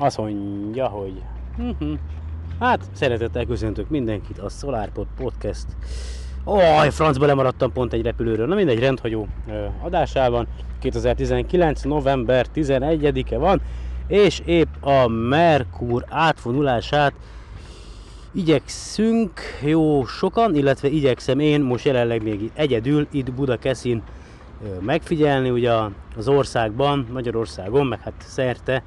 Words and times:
azt 0.00 0.16
mondja, 0.16 0.86
hogy 0.86 1.22
mhm. 1.56 1.92
hát 2.58 2.80
szeretettel 2.92 3.44
köszöntök 3.44 3.88
mindenkit 3.88 4.38
a 4.38 4.48
SolarPod 4.48 5.06
Podcast 5.16 5.66
Oj, 6.44 6.90
francba 6.90 7.26
lemaradtam 7.26 7.72
pont 7.72 7.92
egy 7.92 8.02
repülőről. 8.02 8.46
Na 8.46 8.54
mindegy, 8.54 8.78
rendhagyó 8.78 9.26
adásában. 9.82 10.46
2019. 10.78 11.82
november 11.82 12.46
11-e 12.54 13.38
van, 13.38 13.60
és 14.06 14.42
épp 14.44 14.68
a 14.80 15.08
Merkur 15.08 16.04
átvonulását 16.08 17.12
igyekszünk 18.32 19.40
jó 19.62 20.04
sokan, 20.04 20.54
illetve 20.54 20.88
igyekszem 20.88 21.38
én 21.38 21.60
most 21.60 21.84
jelenleg 21.84 22.22
még 22.22 22.50
egyedül 22.54 23.06
itt 23.10 23.32
Budakeszin 23.32 24.02
megfigyelni, 24.80 25.50
ugye 25.50 25.72
az 26.16 26.28
országban, 26.28 27.06
Magyarországon, 27.12 27.86
meg 27.86 28.00
hát 28.00 28.14
szerte 28.18 28.82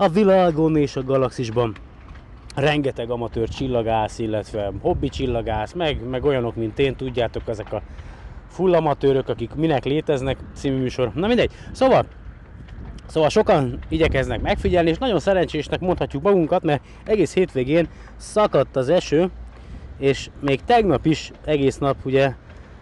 a 0.00 0.08
világon 0.08 0.76
és 0.76 0.96
a 0.96 1.02
galaxisban 1.02 1.74
rengeteg 2.54 3.10
amatőr 3.10 3.48
csillagász, 3.48 4.18
illetve 4.18 4.72
hobbi 4.80 5.08
csillagász, 5.08 5.72
meg, 5.72 6.08
meg 6.08 6.24
olyanok, 6.24 6.56
mint 6.56 6.78
én, 6.78 6.96
tudjátok, 6.96 7.48
ezek 7.48 7.72
a 7.72 7.82
full 8.48 8.74
amatőrök, 8.74 9.28
akik 9.28 9.54
minek 9.54 9.84
léteznek 9.84 10.38
című 10.54 10.78
műsor. 10.78 11.12
Na 11.14 11.26
mindegy. 11.26 11.50
Szóval, 11.72 12.06
szóval 13.06 13.28
sokan 13.28 13.78
igyekeznek 13.88 14.40
megfigyelni, 14.40 14.90
és 14.90 14.98
nagyon 14.98 15.18
szerencsésnek 15.18 15.80
mondhatjuk 15.80 16.22
magunkat, 16.22 16.62
mert 16.62 16.82
egész 17.04 17.34
hétvégén 17.34 17.88
szakadt 18.16 18.76
az 18.76 18.88
eső, 18.88 19.30
és 19.98 20.30
még 20.40 20.60
tegnap 20.64 21.06
is 21.06 21.32
egész 21.44 21.78
nap 21.78 21.96
ugye 22.04 22.32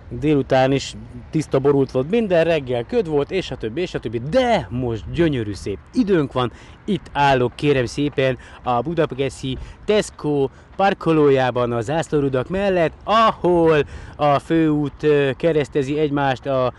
délután 0.09 0.73
is 0.73 0.95
tiszta 1.30 1.59
borult 1.59 1.91
volt 1.91 2.10
minden, 2.10 2.45
reggel 2.45 2.84
köd 2.84 3.09
volt, 3.09 3.30
és 3.30 3.51
a 3.51 3.56
többi, 3.56 3.80
és 3.80 3.95
a 3.95 3.98
többi, 3.98 4.23
de 4.30 4.66
most 4.70 5.10
gyönyörű 5.12 5.52
szép 5.52 5.79
időnk 5.92 6.32
van, 6.32 6.52
itt 6.84 7.10
állok 7.12 7.52
kérem 7.55 7.87
szépen 7.87 8.38
a 8.62 8.80
budapesti 8.80 9.59
Tesco 9.84 10.48
parkolójában 10.76 11.73
az 11.73 11.85
zászlórudak 11.85 12.48
mellett, 12.48 12.93
ahol 13.04 13.85
a 14.16 14.38
főút 14.38 15.07
keresztezi 15.37 15.98
egymást 15.98 16.46
a 16.46 16.73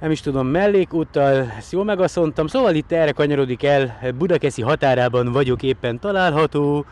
nem 0.00 0.10
is 0.10 0.20
tudom, 0.20 0.46
mellékúttal, 0.46 1.52
ezt 1.58 1.72
jól 1.72 1.84
megasszontam, 1.84 2.46
szóval 2.46 2.74
itt 2.74 2.92
erre 2.92 3.12
kanyarodik 3.12 3.64
el, 3.64 4.14
Budakeszi 4.18 4.62
határában 4.62 5.32
vagyok 5.32 5.62
éppen 5.62 6.00
található, 6.00 6.84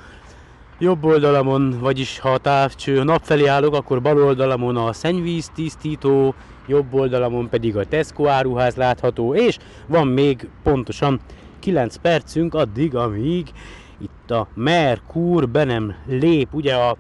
jobb 0.79 1.05
oldalamon, 1.05 1.79
vagyis 1.81 2.19
ha 2.19 2.29
a 2.29 2.39
távcső 2.39 3.03
nap 3.03 3.23
felé 3.23 3.47
állok, 3.47 3.75
akkor 3.75 4.03
bal 4.03 4.23
oldalamon 4.23 4.77
a 4.77 4.93
szennyvíz 4.93 5.49
tisztító, 5.55 6.35
jobb 6.67 6.95
oldalamon 6.95 7.49
pedig 7.49 7.77
a 7.77 7.85
Tesco 7.85 8.27
áruház 8.27 8.75
látható, 8.75 9.35
és 9.35 9.59
van 9.87 10.07
még 10.07 10.49
pontosan 10.63 11.21
9 11.59 11.97
percünk 11.97 12.55
addig, 12.55 12.95
amíg 12.95 13.51
itt 13.99 14.31
a 14.31 14.49
Merkur 14.55 15.49
be 15.49 15.65
nem 15.65 15.95
lép, 16.07 16.55
ugye 16.55 16.75
a, 16.75 16.91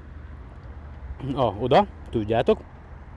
a 1.34 1.54
oda, 1.60 1.86
tudjátok, 2.10 2.60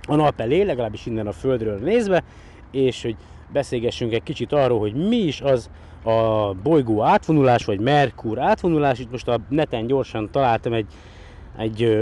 a 0.08 0.16
nap 0.16 0.40
elé, 0.40 0.62
legalábbis 0.62 1.06
innen 1.06 1.28
a 1.28 1.32
Földről 1.32 1.80
nézve, 1.80 2.24
és 2.72 3.02
hogy 3.02 3.16
beszélgessünk 3.52 4.14
egy 4.14 4.24
kicsit 4.24 4.54
arról, 4.54 4.80
hogy 4.80 4.94
mi 4.94 5.18
is 5.18 5.42
az 5.42 5.70
a 6.04 6.54
bolygó 6.64 7.04
átvonulás, 7.04 7.66
vagy 7.66 7.80
Merkur 7.80 8.40
átvonulás. 8.40 9.00
Itt 9.00 9.12
most 9.12 9.28
a 9.28 9.40
neten 9.50 9.88
gyorsan 9.88 10.32
találtam 10.32 10.74
egy, 10.74 10.88
egy 11.58 11.84
ö, 11.84 12.02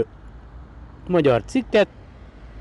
magyar 1.06 1.42
cikket, 1.44 1.88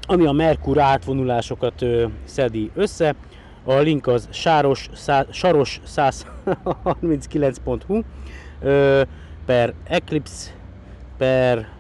ami 0.08 0.26
a 0.26 0.32
Merkur 0.32 0.80
átvonulásokat 0.80 1.82
ö, 1.82 2.06
szedi 2.24 2.72
össze. 2.74 3.16
A 3.64 3.74
link 3.74 4.08
az 4.08 4.28
sáros, 4.32 4.90
szá, 4.94 5.26
saros 5.32 5.82
139.hu 5.86 8.02
ö, 8.62 9.02
per 9.46 9.74
Eclipse 9.84 10.52
per 11.18 11.76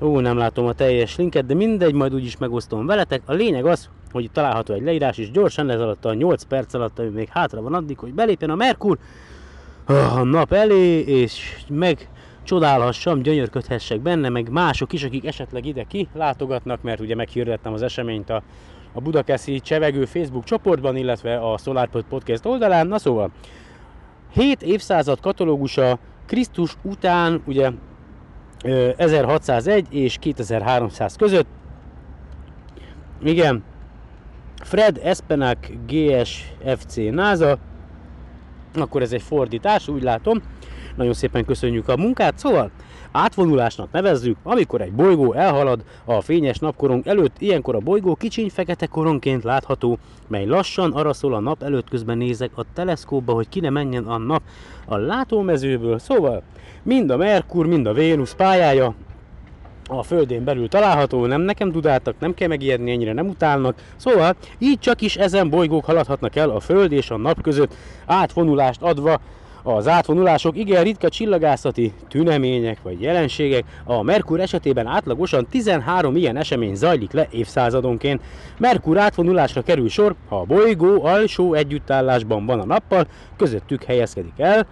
Ó, 0.00 0.20
nem 0.20 0.36
látom 0.36 0.66
a 0.66 0.72
teljes 0.72 1.16
linket, 1.16 1.46
de 1.46 1.54
mindegy, 1.54 1.94
majd 1.94 2.14
úgyis 2.14 2.36
megosztom 2.36 2.86
veletek. 2.86 3.22
A 3.26 3.32
lényeg 3.32 3.64
az, 3.64 3.88
hogy 4.16 4.30
található 4.30 4.74
egy 4.74 4.82
leírás, 4.82 5.18
és 5.18 5.30
gyorsan 5.30 5.70
ez 5.70 5.80
alatt 5.80 6.04
a 6.04 6.14
8 6.14 6.42
perc 6.42 6.74
alatt, 6.74 6.98
ami 6.98 7.08
még 7.08 7.28
hátra 7.28 7.62
van 7.62 7.74
addig, 7.74 7.98
hogy 7.98 8.14
belépjen 8.14 8.50
a 8.50 8.54
Merkur 8.54 8.98
a 9.86 10.22
nap 10.22 10.52
elé, 10.52 10.98
és 11.00 11.64
meg 11.68 12.08
csodálhassam, 12.42 13.22
gyönyörködhessek 13.22 14.00
benne, 14.00 14.28
meg 14.28 14.48
mások 14.48 14.92
is, 14.92 15.04
akik 15.04 15.26
esetleg 15.26 15.66
ide 15.66 15.82
ki 15.82 16.08
látogatnak, 16.14 16.82
mert 16.82 17.00
ugye 17.00 17.14
meghirdettem 17.14 17.72
az 17.72 17.82
eseményt 17.82 18.30
a, 18.30 18.42
a 18.92 19.00
Budakeszi 19.00 19.60
Csevegő 19.60 20.04
Facebook 20.04 20.44
csoportban, 20.44 20.96
illetve 20.96 21.36
a 21.36 21.58
SolarPod 21.58 22.04
Podcast 22.08 22.46
oldalán. 22.46 22.86
Na 22.86 22.98
szóval, 22.98 23.30
7 24.32 24.62
évszázad 24.62 25.20
katalógusa 25.20 25.98
Krisztus 26.26 26.76
után, 26.82 27.42
ugye 27.46 27.70
1601 28.96 29.86
és 29.90 30.16
2300 30.18 31.16
között. 31.16 31.46
Igen, 33.22 33.62
Fred 34.66 35.00
Espenak 35.02 35.58
GSFC 35.86 36.96
NASA, 37.10 37.58
akkor 38.74 39.02
ez 39.02 39.12
egy 39.12 39.22
fordítás, 39.22 39.88
úgy 39.88 40.02
látom. 40.02 40.42
Nagyon 40.96 41.12
szépen 41.12 41.44
köszönjük 41.44 41.88
a 41.88 41.96
munkát, 41.96 42.38
szóval 42.38 42.70
átvonulásnak 43.12 43.92
nevezzük, 43.92 44.36
amikor 44.42 44.80
egy 44.80 44.92
bolygó 44.92 45.32
elhalad 45.32 45.84
a 46.04 46.20
fényes 46.20 46.58
napkorong 46.58 47.06
előtt, 47.06 47.36
ilyenkor 47.38 47.74
a 47.74 47.78
bolygó 47.78 48.14
kicsiny 48.14 48.50
fekete 48.50 48.86
koronként 48.86 49.44
látható, 49.44 49.98
mely 50.28 50.46
lassan 50.46 50.92
araszol 50.92 51.34
a 51.34 51.40
nap 51.40 51.62
előtt, 51.62 51.88
közben 51.88 52.18
nézek 52.18 52.50
a 52.54 52.64
teleszkópba, 52.74 53.32
hogy 53.32 53.48
ki 53.48 53.60
ne 53.60 53.70
menjen 53.70 54.04
a 54.04 54.18
nap 54.18 54.42
a 54.86 54.96
látómezőből, 54.96 55.98
szóval 55.98 56.42
mind 56.82 57.10
a 57.10 57.16
Merkur, 57.16 57.66
mind 57.66 57.86
a 57.86 57.92
Vénusz 57.92 58.34
pályája 58.34 58.94
a 59.88 60.02
Földén 60.02 60.44
belül 60.44 60.68
található, 60.68 61.26
nem 61.26 61.40
nekem 61.40 61.70
dudáltak, 61.70 62.14
nem 62.18 62.34
kell 62.34 62.48
megijedni, 62.48 62.90
ennyire 62.90 63.12
nem 63.12 63.28
utálnak. 63.28 63.82
Szóval 63.96 64.36
így 64.58 64.78
csak 64.78 65.00
is 65.00 65.16
ezen 65.16 65.50
bolygók 65.50 65.84
haladhatnak 65.84 66.36
el 66.36 66.50
a 66.50 66.60
Föld 66.60 66.92
és 66.92 67.10
a 67.10 67.16
nap 67.16 67.42
között 67.42 67.74
átvonulást 68.06 68.82
adva 68.82 69.20
az 69.62 69.88
átvonulások 69.88 70.56
igen 70.56 70.84
ritka 70.84 71.08
csillagászati 71.08 71.92
tünemények 72.08 72.78
vagy 72.82 73.00
jelenségek. 73.00 73.64
A 73.84 74.02
Merkur 74.02 74.40
esetében 74.40 74.86
átlagosan 74.86 75.46
13 75.50 76.16
ilyen 76.16 76.36
esemény 76.36 76.74
zajlik 76.74 77.12
le 77.12 77.26
évszázadonként. 77.30 78.22
Merkur 78.58 78.98
átvonulásra 78.98 79.62
kerül 79.62 79.88
sor, 79.88 80.14
ha 80.28 80.36
a 80.36 80.44
bolygó 80.44 81.04
alsó 81.04 81.54
együttállásban 81.54 82.46
van 82.46 82.60
a 82.60 82.64
nappal, 82.64 83.06
közöttük 83.36 83.82
helyezkedik 83.82 84.38
el. 84.38 84.66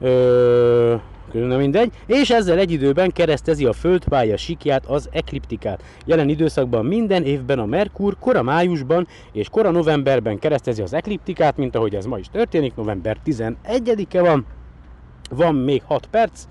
Ö 0.00 0.94
na 1.42 1.56
mindegy, 1.56 1.92
és 2.06 2.30
ezzel 2.30 2.58
egy 2.58 2.70
időben 2.70 3.10
keresztezi 3.10 3.64
a 3.64 3.72
földpálya 3.72 4.36
sikját, 4.36 4.86
az 4.86 5.08
ekliptikát. 5.12 5.82
Jelen 6.04 6.28
időszakban 6.28 6.86
minden 6.86 7.24
évben 7.24 7.58
a 7.58 7.66
Merkur 7.66 8.16
kora 8.20 8.42
májusban 8.42 9.06
és 9.32 9.48
kora 9.48 9.70
novemberben 9.70 10.38
keresztezi 10.38 10.82
az 10.82 10.92
ekliptikát, 10.92 11.56
mint 11.56 11.74
ahogy 11.74 11.94
ez 11.94 12.06
ma 12.06 12.18
is 12.18 12.28
történik, 12.28 12.74
november 12.74 13.16
11-e 13.26 14.20
van. 14.20 14.46
Van 15.30 15.54
még 15.54 15.82
6 15.86 16.06
perc. 16.06 16.44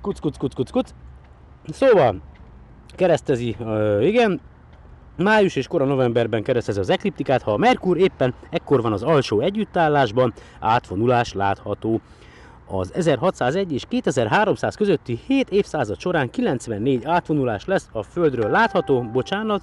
Kuc, 0.00 0.18
kuc, 0.18 0.36
kuc, 0.36 0.54
kuc, 0.54 0.70
kuc. 0.70 0.90
Szóval, 1.68 2.20
keresztezi, 2.96 3.56
uh, 3.58 4.06
igen, 4.06 4.40
Május 5.16 5.56
és 5.56 5.66
kora 5.66 5.84
novemberben 5.84 6.42
keresztezi 6.42 6.78
az 6.78 6.90
ekliptikát, 6.90 7.42
ha 7.42 7.52
a 7.52 7.56
Merkur 7.56 7.96
éppen 7.96 8.34
ekkor 8.50 8.82
van 8.82 8.92
az 8.92 9.02
alsó 9.02 9.40
együttállásban, 9.40 10.32
átvonulás 10.60 11.32
látható. 11.32 12.00
Az 12.66 12.94
1601 12.94 13.72
és 13.72 13.84
2300 13.88 14.74
közötti 14.74 15.20
7 15.26 15.50
évszázad 15.50 16.00
során 16.00 16.30
94 16.30 17.04
átvonulás 17.04 17.64
lesz 17.64 17.88
a 17.92 18.02
Földről 18.02 18.50
látható, 18.50 19.02
bocsánat, 19.02 19.62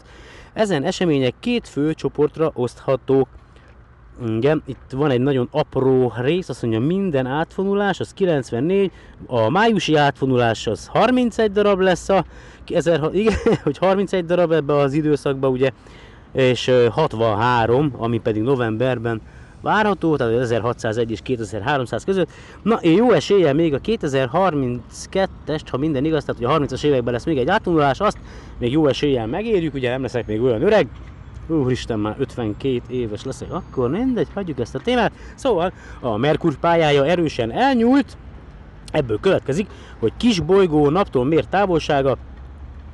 ezen 0.54 0.84
események 0.84 1.34
két 1.40 1.68
fő 1.68 1.94
csoportra 1.94 2.52
oszthatók. 2.54 3.28
Igen, 4.28 4.64
itt 4.66 4.92
van 4.92 5.12
egy 5.12 5.20
nagyon 5.20 5.48
apró 5.52 6.14
rész, 6.18 6.50
azt 6.50 6.62
mondja 6.62 6.80
minden 6.80 7.26
átvonulás, 7.26 8.00
az 8.00 8.14
94, 8.14 8.92
a 9.28 9.50
májusi 9.50 9.96
átvonulás 9.96 10.68
az 10.68 10.88
31 10.88 11.52
darab 11.52 11.80
lesz 11.80 12.10
a, 12.10 12.26
1000, 12.68 13.10
igen, 13.14 13.34
hogy 13.64 13.78
31 13.78 14.26
darab 14.26 14.52
ebbe 14.52 14.74
az 14.74 14.94
időszakba 14.94 15.50
ugye, 15.50 15.72
és 16.34 16.72
63, 16.92 17.94
ami 17.98 18.20
pedig 18.20 18.42
novemberben 18.42 19.22
várható, 19.62 20.16
tehát 20.16 20.34
1601 20.34 21.12
és 21.12 21.20
2300 21.24 22.04
között. 22.04 22.30
Na, 22.62 22.76
én 22.76 22.96
jó 22.96 23.12
eséllyel 23.12 23.54
még 23.54 23.74
a 23.74 23.80
2032-est, 23.80 25.62
ha 25.70 25.78
minden 25.78 26.06
igaz, 26.06 26.24
tehát 26.24 26.42
hogy 26.42 26.64
a 26.64 26.66
30-as 26.66 26.84
években 26.84 27.14
lesz 27.14 27.26
még 27.26 27.38
egy 27.38 27.48
átvonulás, 27.48 28.00
azt 28.00 28.18
még 28.58 28.72
jó 28.72 28.88
eséllyel 28.88 29.28
megérjük, 29.28 29.74
ugye 29.74 29.90
nem 29.90 30.02
leszek 30.02 30.28
még 30.28 30.42
olyan 30.42 30.62
öreg, 30.62 30.88
Úristen, 31.48 32.00
már 32.00 32.16
52 32.20 32.82
éves 32.90 33.24
leszek, 33.24 33.54
akkor 33.54 33.90
mindegy, 33.90 34.28
hagyjuk 34.34 34.60
ezt 34.60 34.76
a 34.76 34.80
témát. 34.80 35.12
Szóval 35.36 35.74
a 36.00 36.18
Merkur 36.18 36.58
pályája 36.58 37.06
erősen 37.06 37.52
elnyúlt, 37.52 38.18
ebből 38.92 39.20
következik, 39.20 39.68
hogy 40.00 40.12
kis 40.18 40.40
bolygó 40.40 40.90
naptól 40.90 41.26
mért 41.26 41.50
távolsága 41.50 42.18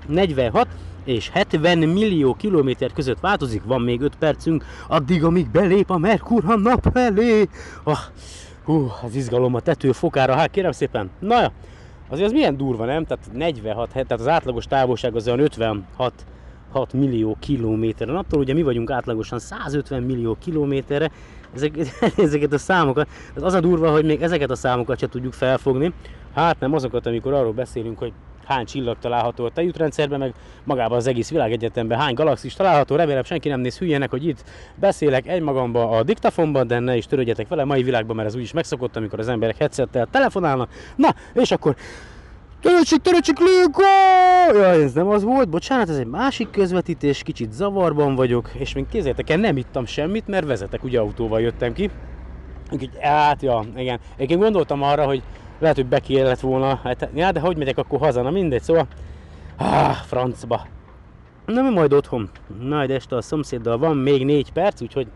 46 0.07 0.67
és 1.07 1.29
70 1.29 1.77
millió 1.77 2.33
kilométer 2.33 2.93
között 2.93 3.19
változik, 3.19 3.63
van 3.63 3.81
még 3.81 4.01
5 4.01 4.15
percünk, 4.15 4.65
addig, 4.87 5.23
amíg 5.23 5.49
belép 5.49 5.89
a 5.89 5.97
Merkur 5.97 6.43
a 6.45 6.57
nap 6.57 6.89
felé. 6.93 7.49
Ah, 7.83 7.97
Hú, 8.63 8.91
az 9.03 9.15
izgalom 9.15 9.55
a 9.55 9.59
tető 9.59 9.91
fokára, 9.91 10.35
hát 10.35 10.51
kérem 10.51 10.71
szépen. 10.71 11.09
Na, 11.19 11.41
ja, 11.41 11.51
azért 12.09 12.27
az 12.27 12.31
milyen 12.31 12.57
durva, 12.57 12.85
nem? 12.85 13.05
Tehát 13.05 13.29
46, 13.33 13.89
tehát 13.89 14.11
az 14.11 14.27
átlagos 14.27 14.65
távolság 14.65 15.15
az 15.15 15.27
olyan 15.27 15.39
56 15.39 16.13
6 16.71 16.93
millió 16.93 17.37
kilométeren. 17.39 18.15
Attól 18.15 18.39
ugye 18.39 18.53
mi 18.53 18.61
vagyunk 18.61 18.91
átlagosan 18.91 19.39
150 19.39 20.03
millió 20.03 20.37
kilométerre, 20.39 21.11
ezek, 21.55 21.77
ezeket 22.17 22.53
a 22.53 22.57
számokat, 22.57 23.07
az 23.35 23.53
a 23.53 23.59
durva, 23.59 23.91
hogy 23.91 24.05
még 24.05 24.21
ezeket 24.21 24.49
a 24.49 24.55
számokat 24.55 24.99
se 24.99 25.07
tudjuk 25.07 25.33
felfogni. 25.33 25.93
Hát 26.33 26.59
nem 26.59 26.73
azokat, 26.73 27.05
amikor 27.05 27.33
arról 27.33 27.53
beszélünk, 27.53 27.97
hogy 27.97 28.13
hány 28.47 28.65
csillag 28.65 28.97
található 28.99 29.45
a 29.45 29.49
tejútrendszerben, 29.49 30.19
meg 30.19 30.33
magában 30.63 30.97
az 30.97 31.07
egész 31.07 31.29
világegyetemben 31.29 31.99
hány 31.99 32.13
galaxis 32.13 32.53
található. 32.53 32.95
Remélem 32.95 33.23
senki 33.23 33.49
nem 33.49 33.59
néz 33.59 33.77
hülyének, 33.77 34.09
hogy 34.09 34.27
itt 34.27 34.43
beszélek 34.75 35.27
egymagamba 35.27 35.89
a 35.89 36.03
diktafonban, 36.03 36.67
de 36.67 36.79
ne 36.79 36.95
is 36.95 37.05
törődjetek 37.05 37.47
vele 37.47 37.63
mai 37.63 37.83
világban, 37.83 38.15
mert 38.15 38.27
ez 38.27 38.35
úgyis 38.35 38.53
megszokott, 38.53 38.95
amikor 38.95 39.19
az 39.19 39.27
emberek 39.27 39.57
headsettel 39.57 40.07
telefonálnak. 40.11 40.69
Na, 40.95 41.15
és 41.33 41.51
akkor 41.51 41.75
Töröcsik, 42.61 43.01
töröcsik, 43.01 43.39
Léko! 43.39 43.81
Jaj, 44.53 44.83
ez 44.83 44.93
nem 44.93 45.07
az 45.07 45.23
volt, 45.23 45.49
bocsánat, 45.49 45.89
ez 45.89 45.97
egy 45.97 46.07
másik 46.07 46.49
közvetítés, 46.49 47.23
kicsit 47.23 47.51
zavarban 47.51 48.15
vagyok, 48.15 48.49
és 48.53 48.73
még 48.73 48.85
kézzétek 48.87 49.29
el, 49.29 49.37
nem 49.37 49.57
ittam 49.57 49.85
semmit, 49.85 50.27
mert 50.27 50.45
vezetek, 50.45 50.83
ugye 50.83 50.99
autóval 50.99 51.41
jöttem 51.41 51.73
ki. 51.73 51.89
Úgyhogy, 52.71 52.89
hát, 52.99 53.41
ja, 53.41 53.63
igen. 53.75 53.99
Én 54.17 54.37
gondoltam 54.37 54.81
arra, 54.81 55.05
hogy 55.05 55.23
lehet, 55.59 55.75
hogy 55.75 55.85
be 55.85 55.99
kellett 55.99 56.39
volna, 56.39 56.79
hát, 56.83 57.09
ja, 57.13 57.31
de 57.31 57.39
hogy 57.39 57.57
megyek 57.57 57.77
akkor 57.77 57.99
haza, 57.99 58.21
na 58.21 58.29
mindegy, 58.29 58.61
szóval, 58.61 58.87
ah, 59.57 59.95
francba. 59.95 60.67
Na 61.45 61.61
mi 61.61 61.69
majd 61.69 61.93
otthon, 61.93 62.29
majd 62.59 62.89
este 62.89 63.15
a 63.15 63.21
szomszéddal 63.21 63.77
van 63.77 63.97
még 63.97 64.25
négy 64.25 64.51
perc, 64.51 64.81
úgyhogy 64.81 65.07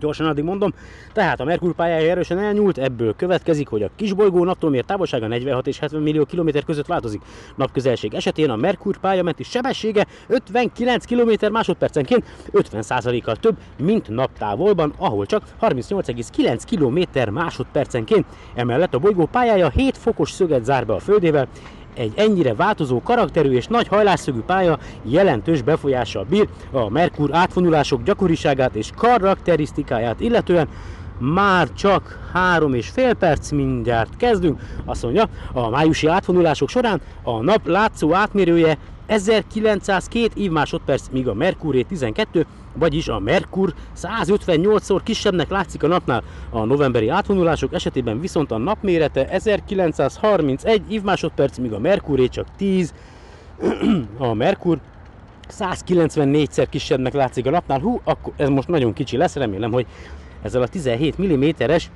Gyorsan 0.00 0.26
addig 0.26 0.44
mondom, 0.44 0.74
tehát 1.12 1.40
a 1.40 1.44
Merkur 1.44 1.74
pályája 1.74 2.10
erősen 2.10 2.38
elnyúlt, 2.38 2.78
ebből 2.78 3.16
következik, 3.16 3.68
hogy 3.68 3.82
a 3.82 3.90
kisbolygó 3.96 4.44
naptól 4.44 4.70
mért 4.70 4.86
távolsága 4.86 5.26
46 5.26 5.66
és 5.66 5.78
70 5.78 6.02
millió 6.02 6.24
kilométer 6.24 6.64
között 6.64 6.86
változik. 6.86 7.22
Napközelség 7.56 8.14
esetén 8.14 8.50
a 8.50 8.56
Merkur 8.56 8.98
pályamenti 8.98 9.42
sebessége 9.42 10.06
59 10.26 11.04
km 11.04 11.52
másodpercenként 11.52 12.24
50%-kal 12.52 13.36
több, 13.36 13.56
mint 13.78 14.08
naptávolban, 14.08 14.94
ahol 14.98 15.26
csak 15.26 15.42
38,9 15.60 16.62
km 16.70 17.32
másodpercenként. 17.32 18.26
Emellett 18.54 18.94
a 18.94 18.98
bolygó 18.98 19.26
pályája 19.26 19.68
7 19.68 19.96
fokos 19.96 20.30
szöget 20.30 20.64
zár 20.64 20.86
be 20.86 20.94
a 20.94 20.98
Földével, 20.98 21.48
egy 21.94 22.12
ennyire 22.16 22.54
változó 22.54 23.02
karakterű 23.02 23.50
és 23.50 23.66
nagy 23.66 23.88
hajlásszögű 23.88 24.40
pálya 24.40 24.78
jelentős 25.02 25.62
befolyással 25.62 26.26
bír 26.28 26.48
a 26.70 26.88
Merkur 26.88 27.34
átvonulások 27.34 28.02
gyakoriságát 28.02 28.74
és 28.74 28.90
karakterisztikáját 28.96 30.20
illetően, 30.20 30.68
már 31.18 31.68
csak 31.72 32.30
három 32.32 32.74
és 32.74 32.88
fél 32.88 33.14
perc, 33.14 33.50
mindjárt 33.50 34.16
kezdünk. 34.16 34.60
Azt 34.84 35.02
mondja, 35.02 35.24
a 35.52 35.68
májusi 35.68 36.06
átvonulások 36.06 36.68
során 36.68 37.00
a 37.22 37.42
nap 37.42 37.66
látszó 37.66 38.14
átmérője 38.14 38.78
1902 39.06 40.30
év 40.34 40.50
másodperc, 40.50 41.08
míg 41.10 41.28
a 41.28 41.34
Merkuré 41.34 41.82
12, 41.82 42.46
vagyis 42.74 43.08
a 43.08 43.18
Merkur 43.18 43.74
158-szor 43.96 45.00
kisebbnek 45.04 45.50
látszik 45.50 45.82
a 45.82 45.86
napnál. 45.86 46.22
A 46.50 46.64
novemberi 46.64 47.08
átvonulások 47.08 47.74
esetében 47.74 48.20
viszont 48.20 48.50
a 48.50 48.58
nap 48.58 48.82
mérete 48.82 49.28
1931 49.28 50.82
év 50.88 51.02
másodperc, 51.02 51.58
míg 51.58 51.72
a 51.72 51.78
Merkuré 51.78 52.26
csak 52.26 52.46
10. 52.56 52.94
a 54.18 54.34
Merkur 54.34 54.78
194-szer 55.58 56.66
kisebbnek 56.70 57.12
látszik 57.12 57.46
a 57.46 57.50
napnál. 57.50 57.80
Hú, 57.80 58.00
akkor 58.04 58.32
ez 58.36 58.48
most 58.48 58.68
nagyon 58.68 58.92
kicsi 58.92 59.16
lesz, 59.16 59.34
remélem, 59.34 59.72
hogy 59.72 59.86
ezzel 60.42 60.62
a 60.62 60.68
17 60.68 61.22
mm-es 61.22 61.90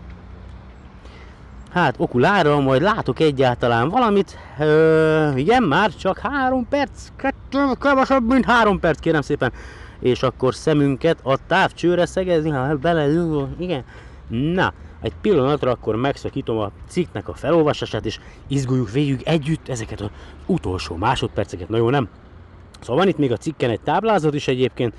hát 1.77 1.95
okulára 1.99 2.61
majd 2.61 2.83
látok 2.83 3.21
egyáltalán 3.21 3.89
valamit. 3.89 4.39
Ö, 4.59 5.31
igen, 5.35 5.63
már 5.63 5.95
csak 5.95 6.19
három 6.19 6.69
perc, 6.69 7.09
kevesebb, 7.81 8.29
mint 8.29 8.45
három 8.45 8.81
perc, 8.81 8.99
kérem 8.99 9.21
szépen. 9.21 9.53
És 10.01 10.23
akkor 10.23 10.55
szemünket 10.55 11.19
a 11.23 11.39
távcsőre 11.47 12.07
szegezni, 12.07 12.51
ha 12.51 12.77
bele, 12.77 13.09
igen. 13.59 13.85
Na, 14.29 14.73
egy 15.03 15.13
pillanatra 15.21 15.71
akkor 15.71 15.97
megszakítom 15.97 16.59
a 16.59 16.71
cikknek 16.89 17.29
a 17.29 17.35
felolvasását, 17.35 18.07
és 18.07 18.19
izguljuk 18.49 18.91
végig 18.91 19.23
együtt 19.25 19.69
ezeket 19.69 20.01
az 20.01 20.11
utolsó 20.47 20.97
másodperceket. 20.97 21.69
Na 21.69 21.77
jó, 21.77 21.91
nem? 21.91 22.09
Szóval 22.81 22.97
van 22.97 23.09
itt 23.09 23.19
még 23.19 23.33
a 23.33 23.37
cikken 23.37 23.71
egy 23.71 23.81
táblázat 23.81 24.35
is 24.35 24.49
egyébként, 24.49 24.95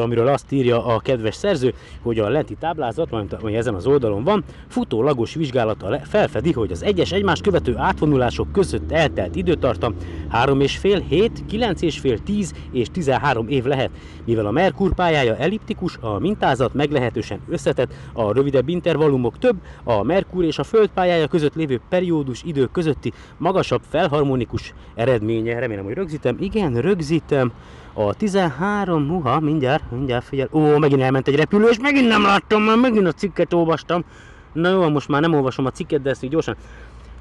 amiről 0.00 0.26
azt 0.26 0.52
írja 0.52 0.86
a 0.86 0.98
kedves 0.98 1.34
szerző, 1.34 1.74
hogy 2.02 2.18
a 2.18 2.28
lenti 2.28 2.56
táblázat, 2.60 3.12
ami 3.40 3.56
ezen 3.56 3.74
az 3.74 3.86
oldalon 3.86 4.24
van, 4.24 4.44
futólagos 4.68 5.34
vizsgálata 5.34 6.00
felfedi, 6.04 6.52
hogy 6.52 6.70
az 6.70 6.82
egyes 6.82 7.12
egymás 7.12 7.40
követő 7.40 7.74
átvonulások 7.76 8.52
között 8.52 8.92
eltelt 8.92 9.36
időtartam 9.36 9.94
3,5, 10.32 11.02
7, 11.08 11.44
9,5, 11.50 12.18
10 12.24 12.52
és 12.72 12.88
13 12.92 13.48
év 13.48 13.64
lehet. 13.64 13.90
Mivel 14.24 14.46
a 14.46 14.50
Merkur 14.50 14.94
pályája 14.94 15.36
elliptikus, 15.36 15.96
a 16.00 16.18
mintázat 16.18 16.74
meglehetősen 16.74 17.40
összetett, 17.48 17.92
a 18.12 18.32
rövidebb 18.32 18.68
intervallumok 18.68 19.38
több, 19.38 19.56
a 19.84 20.02
Merkur 20.02 20.44
és 20.44 20.58
a 20.58 20.64
Föld 20.64 20.88
pályája 20.94 21.26
között 21.26 21.54
lévő 21.54 21.80
periódus 21.88 22.42
idő 22.42 22.68
közötti 22.72 23.12
magasabb 23.36 23.82
felharmonikus 23.88 24.74
eredménye. 24.94 25.58
Remélem, 25.58 25.84
hogy 25.84 25.94
rögzítem. 25.94 26.36
Igen, 26.40 26.80
rögzítem. 26.80 27.52
A 27.96 28.14
13, 28.14 29.10
uha, 29.10 29.40
mindjárt, 29.40 29.90
mindjárt 29.90 30.24
figyel. 30.24 30.48
Ó, 30.52 30.78
megint 30.78 31.02
elment 31.02 31.28
egy 31.28 31.36
repülő, 31.36 31.68
és 31.68 31.78
megint 31.80 32.08
nem 32.08 32.22
láttam, 32.22 32.62
mert 32.62 32.80
megint 32.80 33.06
a 33.06 33.12
cikket 33.12 33.52
olvastam. 33.52 34.04
Na 34.52 34.68
jó, 34.68 34.88
most 34.88 35.08
már 35.08 35.20
nem 35.20 35.34
olvasom 35.34 35.66
a 35.66 35.70
cikket, 35.70 36.02
de 36.02 36.10
ezt 36.10 36.22
így 36.22 36.30
gyorsan. 36.30 36.56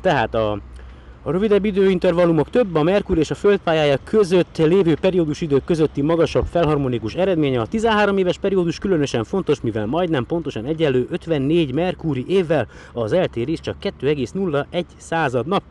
Tehát 0.02 0.36
a, 0.36 0.52
a 1.24 1.32
rövidebb 1.32 1.66
időintervallumok 1.66 2.50
több, 2.50 2.76
a 2.76 2.84
Merkur 2.84 3.18
és 3.18 3.32
a 3.32 3.36
Föld 3.36 3.60
pályája 3.64 3.98
között 4.04 4.58
lévő 4.58 4.96
periódus 4.96 5.42
idők 5.42 5.64
közötti 5.64 6.02
magasabb 6.02 6.46
felharmonikus 6.46 7.14
eredménye. 7.16 7.62
A 7.62 7.66
13 7.66 8.18
éves 8.18 8.38
periódus 8.38 8.78
különösen 8.78 9.24
fontos, 9.24 9.62
mivel 9.62 9.86
majdnem 9.86 10.26
pontosan 10.26 10.66
egyenlő 10.66 11.08
54 11.10 11.74
Merkúri 11.74 12.26
évvel 12.28 12.68
az 12.94 13.14
eltérés 13.14 13.60
csak 13.60 13.76
2,01 13.82 14.84
század 14.98 15.48
nap. 15.48 15.64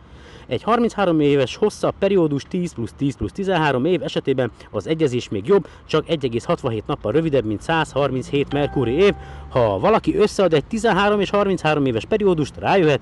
Egy 0.52 0.62
33 0.62 1.20
éves 1.20 1.56
hosszabb 1.56 1.94
periódus 1.98 2.44
10 2.48 2.72
plusz 2.72 2.92
10 2.96 3.16
plusz 3.16 3.32
13 3.32 3.84
év 3.84 4.02
esetében 4.02 4.50
az 4.70 4.86
egyezés 4.86 5.28
még 5.28 5.46
jobb, 5.46 5.66
csak 5.86 6.04
1,67 6.06 6.82
nappal 6.86 7.12
rövidebb, 7.12 7.44
mint 7.44 7.62
137 7.62 8.52
Merkúri 8.52 8.92
év. 8.92 9.14
Ha 9.48 9.78
valaki 9.78 10.16
összead 10.16 10.52
egy 10.52 10.64
13 10.64 11.20
és 11.20 11.30
33 11.30 11.86
éves 11.86 12.04
periódust, 12.04 12.56
rájöhet, 12.58 13.00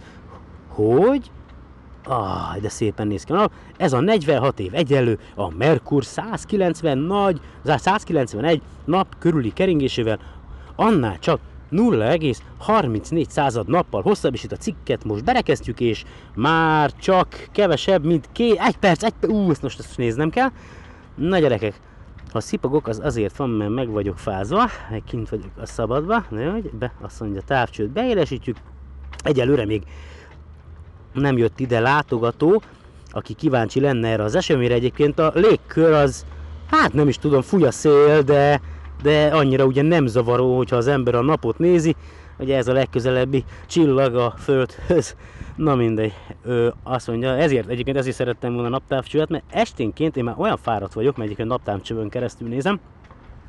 hogy 0.69 1.31
Ah, 2.05 2.56
de 2.60 2.69
szépen 2.69 3.06
néz 3.06 3.24
ki. 3.24 3.32
Na, 3.32 3.51
ez 3.77 3.93
a 3.93 4.01
46 4.01 4.58
év 4.58 4.74
egyenlő 4.74 5.19
a 5.34 5.55
Merkur 5.56 6.05
190 6.05 6.98
nagy, 6.98 7.41
191 7.65 8.63
nap 8.84 9.06
körüli 9.19 9.53
keringésével, 9.53 10.19
annál 10.77 11.19
csak 11.19 11.41
0,34 11.70 13.29
század 13.29 13.69
nappal 13.69 14.03
hosszabb, 14.03 14.34
és 14.34 14.44
itt 14.44 14.53
a 14.53 14.56
cikket 14.56 15.05
most 15.05 15.24
berekeztjük, 15.24 15.81
és 15.81 16.05
már 16.34 16.93
csak 16.93 17.48
kevesebb, 17.53 18.05
mint 18.05 18.29
két, 18.32 18.60
egy 18.60 18.77
perc, 18.77 19.03
egy 19.03 19.15
perc, 19.20 19.32
ú, 19.32 19.50
ezt 19.50 19.62
most 19.62 19.79
ezt 19.79 19.96
néznem 19.96 20.31
kell. 20.31 20.48
Na 21.15 21.39
gyerekek, 21.39 21.81
ha 22.32 22.41
szipogok, 22.41 22.89
az 22.89 23.00
azért 23.03 23.36
van, 23.36 23.50
mert 23.50 23.70
meg 23.70 23.89
vagyok 23.89 24.19
fázva, 24.19 24.67
meg 24.91 25.03
kint 25.05 25.29
vagyok 25.29 25.50
a 25.60 25.67
szabadba, 25.67 26.24
na, 26.29 26.50
hogy 26.50 26.70
be, 26.72 26.93
azt 27.00 27.20
mondja, 27.20 27.41
távcsőt 27.41 27.91
beélesítjük. 27.91 28.56
Egyelőre 29.24 29.65
még 29.65 29.82
nem 31.12 31.39
jött 31.39 31.60
ide 31.60 31.81
látogató, 31.81 32.62
aki 33.10 33.34
kíváncsi 33.34 33.81
lenne 33.81 34.08
erre 34.08 34.22
az 34.22 34.34
eseményre. 34.34 34.74
Egyébként 34.74 35.19
a 35.19 35.32
légkör 35.34 35.93
az, 35.93 36.24
hát 36.70 36.93
nem 36.93 37.08
is 37.08 37.17
tudom, 37.17 37.43
fúj 37.43 37.65
a 37.65 37.70
szél, 37.70 38.22
de 38.22 38.60
de 39.02 39.26
annyira 39.26 39.64
ugye 39.64 39.82
nem 39.82 40.06
zavaró, 40.06 40.56
hogyha 40.56 40.76
az 40.76 40.86
ember 40.86 41.14
a 41.14 41.22
napot 41.22 41.58
nézi, 41.58 41.96
ugye 42.38 42.56
ez 42.56 42.69
a 42.69 42.72
legközelebbi 42.72 43.44
csillag 43.66 44.14
a 44.14 44.34
Földhöz. 44.38 45.16
Na 45.56 45.74
mindegy, 45.74 46.12
ő 46.44 46.72
azt 46.82 47.06
mondja, 47.06 47.36
ezért 47.36 47.69
egyébként 47.69 47.96
ezért 47.96 48.16
szerettem 48.16 48.52
volna 48.52 48.69
naptávcsövet, 48.69 49.28
mert 49.28 49.44
esténként 49.50 50.16
én 50.16 50.24
már 50.24 50.34
olyan 50.38 50.56
fáradt 50.56 50.92
vagyok, 50.92 51.12
mert 51.12 51.24
egyébként 51.24 51.48
naptávcsövön 51.48 52.08
keresztül 52.08 52.48
nézem, 52.48 52.80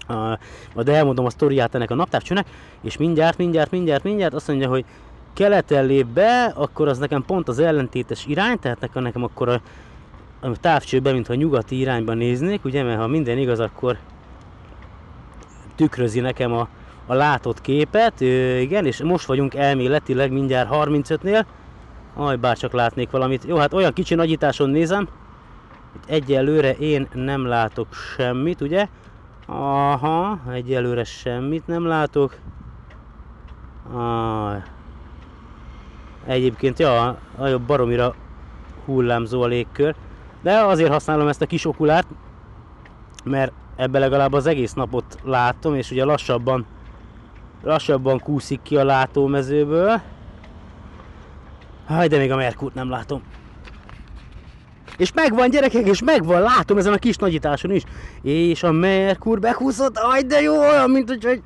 uh, 0.10 0.84
de 0.84 0.96
elmondom 0.96 1.26
a 1.26 1.30
sztoriát 1.30 1.76
ennek 1.76 1.92
a 1.92 1.96
naptávcsőnek, 1.96 2.48
és 2.82 2.98
mindjárt, 2.98 3.38
mindjárt, 3.38 3.72
mindjárt, 3.72 4.04
mindjárt 4.04 4.34
azt 4.34 4.48
mondja, 4.48 4.70
hogy 4.70 4.86
keleten 5.34 5.86
lép 5.86 6.06
be, 6.06 6.54
akkor 6.56 6.88
az 6.88 6.98
nekem 6.98 7.24
pont 7.26 7.48
az 7.48 7.60
ellentétes 7.60 8.26
irány, 8.26 8.60
tehát 8.60 8.94
nekem, 8.94 9.24
akkor 9.24 9.50
a, 9.50 9.62
a 10.40 10.58
távcsőben, 10.60 11.14
mintha 11.14 11.34
nyugati 11.34 11.80
irányba 11.80 12.14
néznék, 12.14 12.66
ugye, 12.66 12.84
mert 12.84 13.00
ha 13.00 13.08
minden 13.08 13.38
igaz, 13.38 13.60
akkor 13.60 13.98
tükrözi 15.76 16.20
nekem 16.20 16.54
a, 16.54 16.68
a 17.06 17.14
látott 17.14 17.62
képet. 17.62 18.22
Ö, 18.22 18.58
igen, 18.58 18.86
és 18.86 19.04
most 19.04 19.26
vagyunk 19.26 19.56
elméletileg 19.56 20.32
mindjárt 20.32 20.70
35-nél. 20.72 21.46
Aj, 22.16 22.36
bár 22.36 22.58
csak 22.58 22.72
látnék 22.72 23.10
valamit. 23.10 23.46
Jó, 23.46 23.58
hát 23.58 23.74
olyan 23.74 23.94
kicsi 23.94 24.16
nagyításon 24.16 24.70
nézem. 24.70 25.08
Itt 25.96 26.10
egyelőre 26.10 26.74
én 26.74 27.08
nem 27.14 27.46
látok 27.46 27.88
semmit, 27.94 28.62
ugye? 28.62 28.88
Aha, 29.46 30.40
egyelőre 30.52 31.04
semmit 31.04 31.68
nem 31.68 31.86
látok. 31.86 32.38
Aj. 33.94 34.64
Egyébként, 36.26 36.80
ja, 36.80 37.08
a 37.38 37.58
baromira 37.68 38.16
hullámzó 38.86 39.42
a 39.42 39.48
légkör. 39.48 39.96
De 40.42 40.60
azért 40.60 40.92
használom 40.92 41.28
ezt 41.28 41.42
a 41.42 41.46
kis 41.46 41.66
okulárt, 41.66 42.08
mert 43.24 43.52
ebbe 43.76 44.00
legalább 44.00 44.34
az 44.34 44.46
egész 44.46 44.74
napot 44.74 45.18
látom, 45.24 45.76
és 45.76 45.92
ugye 45.92 46.04
lassabban, 46.04 46.66
lassabban 47.64 48.20
kúszik 48.20 48.60
ki 48.62 48.78
a 48.78 48.84
látómezőből. 48.84 50.02
Haj, 51.88 52.08
de 52.08 52.18
még 52.18 52.32
a 52.32 52.36
Merkurt 52.36 52.74
nem 52.74 52.90
látom. 52.90 53.22
És 54.98 55.14
megvan 55.14 55.50
gyerekek, 55.50 55.88
és 55.88 56.04
megvan, 56.04 56.42
látom 56.42 56.78
ezen 56.78 56.94
a 56.94 56.98
kis 56.98 57.16
nagyításon 57.16 57.72
is. 57.72 57.84
És 58.22 58.64
a 58.64 58.72
Merkur 58.72 59.40
bekúszott, 59.40 59.98
aj 59.98 60.22
de 60.22 60.42
jó, 60.42 60.60
olyan, 60.60 60.90
mint 60.90 61.10
hogy 61.10 61.26
egy 61.26 61.42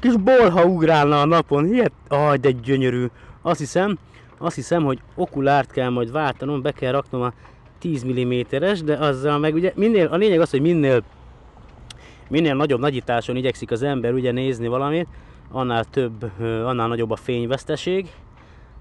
kis 0.00 0.16
bolha 0.16 0.64
ugrálna 0.64 1.20
a 1.20 1.24
napon. 1.24 1.66
Ilyet, 1.66 1.92
aj 2.08 2.36
de 2.36 2.50
gyönyörű. 2.50 3.06
Azt 3.42 3.58
hiszem, 3.58 3.98
azt 4.38 4.54
hiszem, 4.54 4.84
hogy 4.84 5.00
okulárt 5.14 5.70
kell 5.70 5.88
majd 5.88 6.12
váltanom, 6.12 6.62
be 6.62 6.72
kell 6.72 6.92
raknom 6.92 7.22
a 7.22 7.32
10 7.78 8.04
mm-es, 8.04 8.82
de 8.82 8.96
azzal 8.96 9.38
meg 9.38 9.54
ugye 9.54 9.72
minél, 9.74 10.06
a 10.06 10.16
lényeg 10.16 10.40
az, 10.40 10.50
hogy 10.50 10.60
minél 10.60 11.02
minél 12.28 12.54
nagyobb 12.54 12.80
nagyításon 12.80 13.36
igyekszik 13.36 13.70
az 13.70 13.82
ember 13.82 14.12
ugye 14.12 14.32
nézni 14.32 14.68
valamit, 14.68 15.06
annál 15.50 15.84
több, 15.84 16.30
annál 16.40 16.88
nagyobb 16.88 17.10
a 17.10 17.16
fényveszteség, 17.16 18.10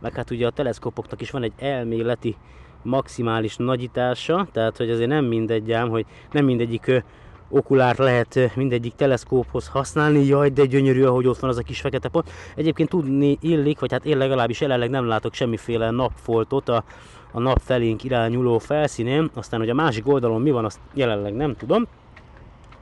meg 0.02 0.14
hát 0.14 0.32
ugye 0.32 0.48
a 0.48 0.52
teleszkópoknak 0.52 1.22
is 1.22 1.32
van 1.32 1.44
egy 1.44 1.54
elméleti 1.58 2.36
maximális 2.82 3.56
nagyítása, 3.56 4.48
tehát 4.52 4.78
hogy 4.78 4.90
azért 4.90 5.10
nem 5.10 5.26
mindegy 5.26 5.72
ám, 5.72 5.90
hogy 5.90 6.06
nem 6.32 6.46
mindegyik 6.46 7.04
okulárt 7.50 7.98
lehet 7.98 8.52
mindegyik 8.56 8.96
teleszkóphoz 8.96 9.68
használni, 9.68 10.26
jaj, 10.26 10.50
de 10.50 10.66
gyönyörű, 10.66 11.04
ahogy 11.04 11.28
ott 11.28 11.40
van 11.40 11.50
az 11.50 11.58
a 11.58 11.62
kis 11.62 11.82
fekete 11.82 12.10
pont. 12.10 12.30
Egyébként 12.56 12.90
tudni 12.90 13.38
illik, 13.42 13.80
vagy 13.80 13.92
hát 13.92 14.06
én 14.06 14.18
legalábbis 14.18 14.62
jelenleg 14.62 14.90
nem 14.90 15.08
látok 15.08 15.34
semmiféle 15.34 15.90
napfoltot 15.90 16.70
a, 16.70 16.84
a 17.32 17.40
nap 17.40 17.60
felénk 17.60 18.04
irányuló 18.04 18.58
felszínén, 18.58 19.30
aztán 19.34 19.60
hogy 19.60 19.70
a 19.70 19.74
másik 19.74 20.08
oldalon 20.08 20.42
mi 20.42 20.52
van, 20.52 20.66
azt 20.66 20.80
jelenleg 20.94 21.34
nem 21.34 21.56
tudom, 21.56 21.88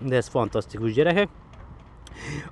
de 0.05 0.15
ez 0.15 0.27
fantasztikus 0.27 0.93
gyerekek. 0.93 1.29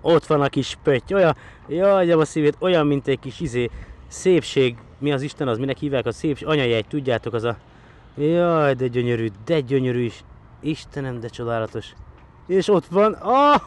Ott 0.02 0.26
van 0.26 0.42
a 0.42 0.48
kis 0.48 0.78
pötty, 0.84 1.14
olyan, 1.14 1.36
jaj, 1.68 2.12
a 2.12 2.26
szívét, 2.26 2.56
olyan, 2.60 2.88
mint 2.88 3.08
egy 3.08 3.20
kis 3.20 3.40
izé, 3.40 3.70
szépség, 4.08 4.78
mi 4.98 5.12
az 5.12 5.22
Isten 5.22 5.48
az, 5.48 5.58
minek 5.58 5.78
hívják 5.78 6.06
a 6.06 6.12
szépség, 6.12 6.48
anyajegy, 6.48 6.88
tudjátok, 6.88 7.34
az 7.34 7.44
a, 7.44 7.58
jaj, 8.18 8.74
de 8.74 8.88
gyönyörű, 8.88 9.28
de 9.46 9.60
gyönyörű 9.60 10.04
is, 10.04 10.24
Istenem, 10.62 11.20
de 11.20 11.28
csodálatos. 11.28 11.94
És 12.48 12.68
ott 12.68 12.86
van, 12.86 13.14
ah, 13.14 13.62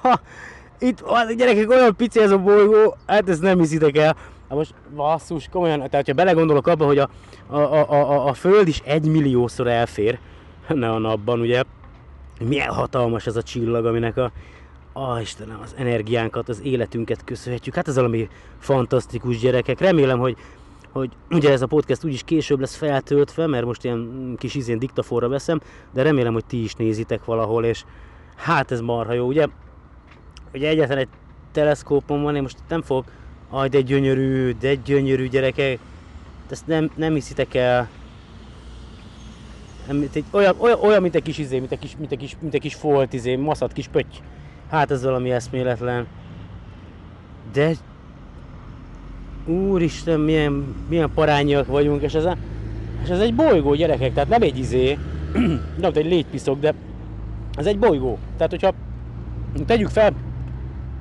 itt 0.79 0.99
van, 0.99 1.37
gyerekek, 1.37 1.71
olyan 1.71 1.97
pici 1.97 2.21
ez 2.21 2.31
a 2.31 2.39
bolygó, 2.39 2.97
hát 3.07 3.29
ezt 3.29 3.43
nem 3.43 3.59
hiszitek 3.59 3.97
el. 3.97 4.17
Hát 4.49 4.59
most 4.59 4.75
basszus, 4.95 5.49
komolyan, 5.51 5.89
tehát 5.91 6.07
ha 6.07 6.13
belegondolok 6.13 6.67
abba, 6.67 6.87
hogy 6.87 6.99
a, 6.99 7.09
a, 7.47 7.57
a, 7.57 7.91
a, 7.91 8.27
a 8.27 8.35
Föld 8.35 8.69
is 8.69 8.81
egy 8.85 9.05
milliószor 9.05 9.67
elfér, 9.67 10.19
ne 10.69 10.91
a 10.91 10.99
napban, 10.99 11.41
ugye, 11.41 11.63
milyen 12.45 12.73
hatalmas 12.73 13.27
ez 13.27 13.37
a 13.37 13.43
csillag, 13.43 13.87
aminek 13.87 14.17
a, 14.17 14.33
Ah, 14.95 15.21
Istenem, 15.21 15.61
az 15.63 15.75
energiánkat, 15.77 16.49
az 16.49 16.61
életünket 16.63 17.25
köszönhetjük. 17.25 17.75
Hát 17.75 17.89
ez 17.89 17.95
valami 17.95 18.29
fantasztikus 18.59 19.39
gyerekek. 19.39 19.81
Remélem, 19.81 20.19
hogy, 20.19 20.37
hogy 20.93 21.11
ugye 21.31 21.51
ez 21.51 21.63
a 21.63 21.67
podcast 21.67 22.05
úgyis 22.05 22.23
később 22.23 22.61
lesz 22.61 22.77
feltöltve, 22.77 23.47
mert 23.47 23.65
most 23.65 23.85
ilyen 23.85 24.35
kis 24.39 24.55
izén 24.55 24.79
diktaforra 24.79 25.29
veszem, 25.29 25.61
de 25.93 26.03
remélem, 26.03 26.33
hogy 26.33 26.45
ti 26.45 26.63
is 26.63 26.75
nézitek 26.75 27.25
valahol, 27.25 27.65
és 27.65 27.85
hát 28.37 28.71
ez 28.71 28.81
marha 28.81 29.13
jó, 29.13 29.27
ugye? 29.27 29.47
Ugye 30.55 30.69
egyetlen 30.69 30.99
egy 30.99 31.09
teleszkópom 31.53 32.23
van, 32.23 32.37
én 32.37 32.43
most 32.43 32.59
nem 32.69 32.83
fogok, 32.83 33.05
aj 33.51 33.69
de 33.69 33.81
gyönyörű, 33.81 34.53
de 34.61 34.75
gyönyörű 34.75 35.29
gyerekek, 35.29 35.79
ezt 36.51 36.67
nem, 36.67 36.91
nem 36.95 37.15
hiszitek 37.15 37.55
el, 37.55 37.89
nem, 39.93 40.09
egy, 40.13 40.25
olyan, 40.31 40.55
olyan, 40.59 40.79
olyan, 40.81 41.03
mint 41.03 41.15
egy 41.15 41.23
kis 41.23 41.39
izé, 41.39 41.59
mint 41.59 41.73
egy 41.73 41.79
kis, 41.79 41.97
mint 41.99 42.13
egy 42.13 42.19
kis, 42.19 42.37
mint 42.41 42.55
egy 42.55 42.61
kis 42.61 42.75
folt 42.75 43.13
izé, 43.13 43.37
maszat, 43.37 43.73
kis 43.73 43.89
pötty. 43.89 44.17
Hát 44.71 44.91
ez 44.91 45.03
valami 45.05 45.31
eszméletlen. 45.31 46.07
De 47.53 47.73
Úristen, 49.47 50.21
milyen, 50.21 50.75
milyen 50.89 51.11
parányiak 51.15 51.67
vagyunk, 51.67 52.03
és 52.03 52.15
ez, 52.15 52.25
a, 52.25 52.37
és 53.03 53.09
ez 53.09 53.21
egy 53.21 53.35
bolygó, 53.35 53.75
gyerekek, 53.75 54.13
tehát 54.13 54.29
nem 54.29 54.43
egy 54.43 54.59
izé, 54.59 54.99
nem 55.81 55.91
egy 55.95 56.07
légypiszok, 56.07 56.61
de 56.61 56.75
ez 57.55 57.67
egy 57.67 57.79
bolygó. 57.79 58.19
Tehát, 58.37 58.51
hogyha 58.51 58.75
tegyük 59.67 59.89
fel, 59.89 60.13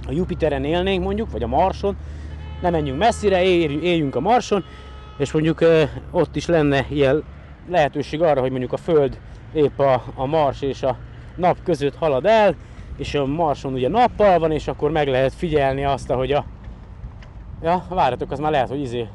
a 0.07 0.11
Jupiteren 0.11 0.63
élnénk 0.63 1.03
mondjuk, 1.03 1.31
vagy 1.31 1.43
a 1.43 1.47
Marson, 1.47 1.95
nem 2.61 2.71
menjünk 2.71 2.99
messzire, 2.99 3.43
éljünk 3.43 4.15
a 4.15 4.19
Marson, 4.19 4.63
és 5.17 5.31
mondjuk 5.31 5.65
ott 6.11 6.35
is 6.35 6.45
lenne 6.45 6.85
ilyen 6.89 7.23
lehetőség 7.69 8.21
arra, 8.21 8.41
hogy 8.41 8.49
mondjuk 8.49 8.73
a 8.73 8.77
Föld 8.77 9.19
épp 9.53 9.79
a, 9.79 10.03
a 10.15 10.25
Mars 10.25 10.61
és 10.61 10.83
a 10.83 10.97
nap 11.35 11.57
között 11.63 11.95
halad 11.95 12.25
el, 12.25 12.55
és 12.97 13.15
a 13.15 13.25
Marson 13.25 13.73
ugye 13.73 13.89
nappal 13.89 14.39
van, 14.39 14.51
és 14.51 14.67
akkor 14.67 14.91
meg 14.91 15.07
lehet 15.07 15.33
figyelni 15.33 15.85
azt, 15.85 16.11
hogy 16.11 16.31
a... 16.31 16.45
Ja, 17.61 17.85
várjatok, 17.89 18.31
az 18.31 18.39
már 18.39 18.51
lehet, 18.51 18.69
hogy 18.69 18.79
izé... 18.79 19.07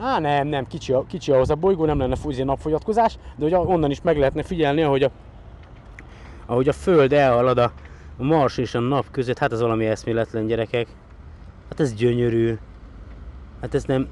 Á, 0.00 0.18
nem, 0.18 0.46
nem, 0.46 0.66
kicsi, 0.66 0.94
kicsi 1.08 1.32
ahhoz 1.32 1.50
a 1.50 1.54
bolygó, 1.54 1.84
nem 1.84 1.98
lenne 1.98 2.16
fúzi 2.16 2.42
napfogyatkozás, 2.42 3.18
de 3.36 3.44
hogy 3.44 3.54
onnan 3.54 3.90
is 3.90 4.00
meg 4.02 4.18
lehetne 4.18 4.42
figyelni, 4.42 4.82
ahogy 4.82 5.02
a, 5.02 5.10
ahogy 6.46 6.68
a 6.68 6.72
Föld 6.72 7.12
elhalad 7.12 7.58
a 7.58 7.72
Mars 8.16 8.58
és 8.58 8.74
a 8.74 8.80
nap 8.80 9.10
között, 9.10 9.38
hát 9.38 9.52
ez 9.52 9.60
valami 9.60 9.86
eszméletlen 9.86 10.46
gyerekek. 10.46 10.86
Hát 11.68 11.80
ez 11.80 11.94
gyönyörű. 11.94 12.58
Hát 13.60 13.74
ez 13.74 13.84
nem... 13.84 14.08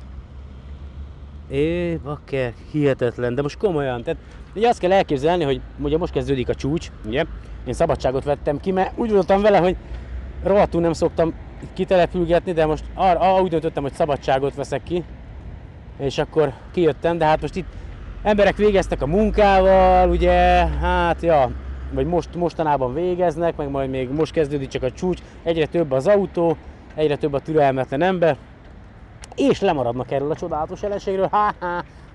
É, 1.48 1.96
bakker, 1.96 2.52
hihetetlen, 2.70 3.34
de 3.34 3.42
most 3.42 3.58
komolyan, 3.58 4.02
tehát 4.02 4.20
ugye 4.54 4.68
azt 4.68 4.78
kell 4.78 4.92
elképzelni, 4.92 5.44
hogy 5.44 5.60
ugye 5.82 5.98
most 5.98 6.12
kezdődik 6.12 6.48
a 6.48 6.54
csúcs, 6.54 6.90
ugye? 7.06 7.24
Én 7.66 7.72
szabadságot 7.72 8.24
vettem 8.24 8.60
ki, 8.60 8.70
mert 8.72 8.98
úgy 8.98 9.10
voltam 9.10 9.42
vele, 9.42 9.58
hogy 9.58 9.76
rohadtul 10.42 10.80
nem 10.80 10.92
szoktam 10.92 11.34
kitelepülgetni, 11.72 12.52
de 12.52 12.66
most 12.66 12.84
arra, 12.94 13.18
arra 13.18 13.42
úgy 13.42 13.50
döntöttem, 13.50 13.82
hogy 13.82 13.92
szabadságot 13.92 14.54
veszek 14.54 14.82
ki, 14.82 15.04
és 15.98 16.18
akkor 16.18 16.52
kijöttem, 16.72 17.18
de 17.18 17.24
hát 17.24 17.40
most 17.40 17.56
itt 17.56 17.66
emberek 18.22 18.56
végeztek 18.56 19.02
a 19.02 19.06
munkával, 19.06 20.10
ugye, 20.10 20.66
hát 20.66 21.22
ja, 21.22 21.50
vagy 21.92 22.06
most, 22.06 22.34
mostanában 22.34 22.94
végeznek, 22.94 23.56
meg 23.56 23.70
majd 23.70 23.90
még 23.90 24.10
most 24.10 24.32
kezdődik 24.32 24.68
csak 24.68 24.82
a 24.82 24.90
csúcs, 24.90 25.20
egyre 25.42 25.66
több 25.66 25.90
az 25.90 26.06
autó, 26.06 26.56
egyre 26.94 27.16
több 27.16 27.32
a 27.32 27.40
türelmetlen 27.40 28.02
ember, 28.02 28.36
és 29.36 29.60
lemaradnak 29.60 30.10
erről 30.10 30.30
a 30.30 30.36
csodálatos 30.36 30.82
jelenségről, 30.82 31.28
ha 31.30 31.52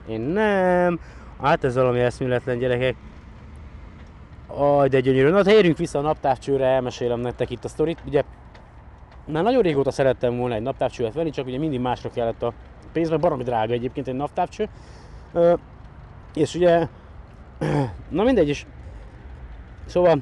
én 0.07 0.21
nem, 0.21 0.99
hát 1.41 1.63
ez 1.63 1.75
valami 1.75 1.99
eszméletlen 1.99 2.57
gyerekek. 2.57 2.95
Aj, 4.47 4.87
de 4.87 4.99
gyönyörű. 4.99 5.29
Na, 5.29 5.51
érjünk 5.51 5.77
vissza 5.77 5.99
a 5.99 6.01
naptávcsőre, 6.01 6.65
elmesélem 6.65 7.19
nektek 7.19 7.49
itt 7.49 7.63
a 7.63 7.67
sztorit. 7.67 7.99
Ugye 8.05 8.23
már 9.25 9.43
nagyon 9.43 9.61
régóta 9.61 9.91
szerettem 9.91 10.37
volna 10.37 10.55
egy 10.55 10.61
naptávcsőt 10.61 11.13
venni, 11.13 11.29
csak 11.29 11.45
ugye 11.45 11.57
mindig 11.57 11.79
másra 11.79 12.09
kellett 12.09 12.43
a 12.43 12.53
pénz, 12.91 13.09
mert 13.09 13.21
baromi 13.21 13.43
drága 13.43 13.73
egyébként 13.73 14.07
egy 14.07 14.15
naptávcső. 14.15 14.69
És 16.33 16.55
ugye, 16.55 16.87
na 18.09 18.23
mindegy, 18.23 18.47
és 18.47 18.65
szóval 19.85 20.21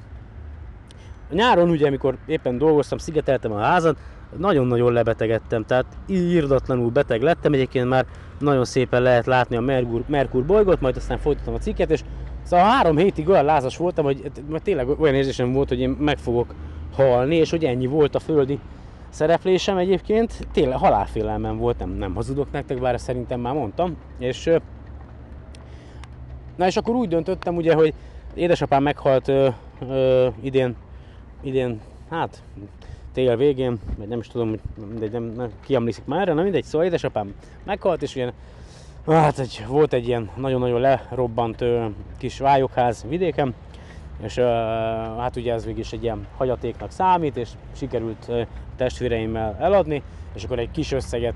nyáron 1.30 1.70
ugye, 1.70 1.88
amikor 1.88 2.18
éppen 2.26 2.58
dolgoztam, 2.58 2.98
szigeteltem 2.98 3.52
a 3.52 3.60
házat, 3.60 3.98
nagyon-nagyon 4.38 4.94
lebetegedtem, 4.94 5.66
tehát 5.66 5.86
írdatlanul 6.08 6.90
beteg 6.90 7.22
lettem, 7.22 7.54
egyébként 7.54 7.90
már 7.90 8.06
nagyon 8.40 8.66
szépen 8.66 9.02
lehet 9.02 9.26
látni 9.26 9.56
a 9.56 9.62
Merkur, 9.62 10.04
Merkur 10.08 10.46
bolygót, 10.46 10.82
majd 10.82 10.96
aztán 10.96 11.18
folytatom 11.18 11.54
a 11.54 11.58
cikket, 11.58 11.92
és 11.92 12.04
Szóval 12.48 12.66
három 12.66 12.98
hétig 12.98 13.30
olyan 13.30 13.46
lázas 13.46 13.78
voltam, 13.78 14.06
hogy 14.06 14.32
mert 14.50 14.64
tényleg 14.64 15.00
olyan 15.00 15.16
érzésem 15.16 15.54
volt, 15.54 15.70
hogy 15.70 15.80
én 15.80 15.90
meg 15.90 16.18
fogok 16.18 16.56
halni, 16.96 17.36
és 17.36 17.50
hogy 17.50 17.64
ennyi 17.64 17.88
volt 17.88 18.16
a 18.16 18.20
földi 18.20 18.60
szereplésem 19.10 19.78
egyébként. 19.78 20.48
Tényleg 20.52 20.78
halálfélelmem 20.78 21.58
volt, 21.58 21.80
nem, 21.80 21.90
nem 21.90 22.16
hazudok 22.16 22.52
nektek, 22.52 22.80
bár 22.80 23.00
szerintem 23.00 23.40
már 23.40 23.54
mondtam. 23.54 23.98
És, 24.18 24.50
na 26.56 26.66
és 26.66 26.78
akkor 26.78 26.96
úgy 26.96 27.08
döntöttem 27.08 27.56
ugye, 27.56 27.74
hogy 27.74 27.94
édesapám 28.34 28.84
meghalt 28.84 29.28
ö, 29.28 29.50
ö, 29.90 30.28
idén, 30.42 30.76
idén, 31.42 31.82
hát 32.10 32.44
tél 33.18 33.38
végén, 33.38 33.80
vagy 33.98 34.08
nem 34.08 34.20
is 34.20 34.28
tudom, 34.28 34.50
hogy 34.50 34.60
mindegy, 34.90 35.12
nem, 35.12 35.24
nem 35.24 35.50
kiamliszik 35.66 36.06
már 36.06 36.22
erre, 36.22 36.34
na 36.34 36.42
mindegy, 36.42 36.64
szóval 36.64 36.88
édesapám 36.88 37.34
meghalt, 37.64 38.02
és 38.02 38.16
ugye 38.16 38.32
Hát 39.08 39.40
egy, 39.40 39.66
volt 39.68 39.94
egy 39.94 40.08
ilyen 40.08 40.30
nagyon-nagyon 40.36 40.82
lerobbant 40.82 41.62
ö, 41.62 41.86
kis 42.18 42.40
vályokház 42.40 43.06
vidéken, 43.10 43.56
és 44.24 44.38
ö, 44.38 44.44
hát 45.18 45.36
ugye 45.36 45.54
ez 45.54 45.66
végig 45.66 45.86
egy 45.92 46.04
ilyen 46.04 46.28
hagyatéknak 46.38 46.92
számít, 46.92 47.38
és 47.38 47.50
sikerült 47.76 48.26
ö, 48.28 48.42
testvéreimmel 48.76 49.58
eladni, 49.60 50.04
és 50.34 50.44
akkor 50.44 50.60
egy 50.60 50.72
kis 50.72 50.92
összeget 50.92 51.36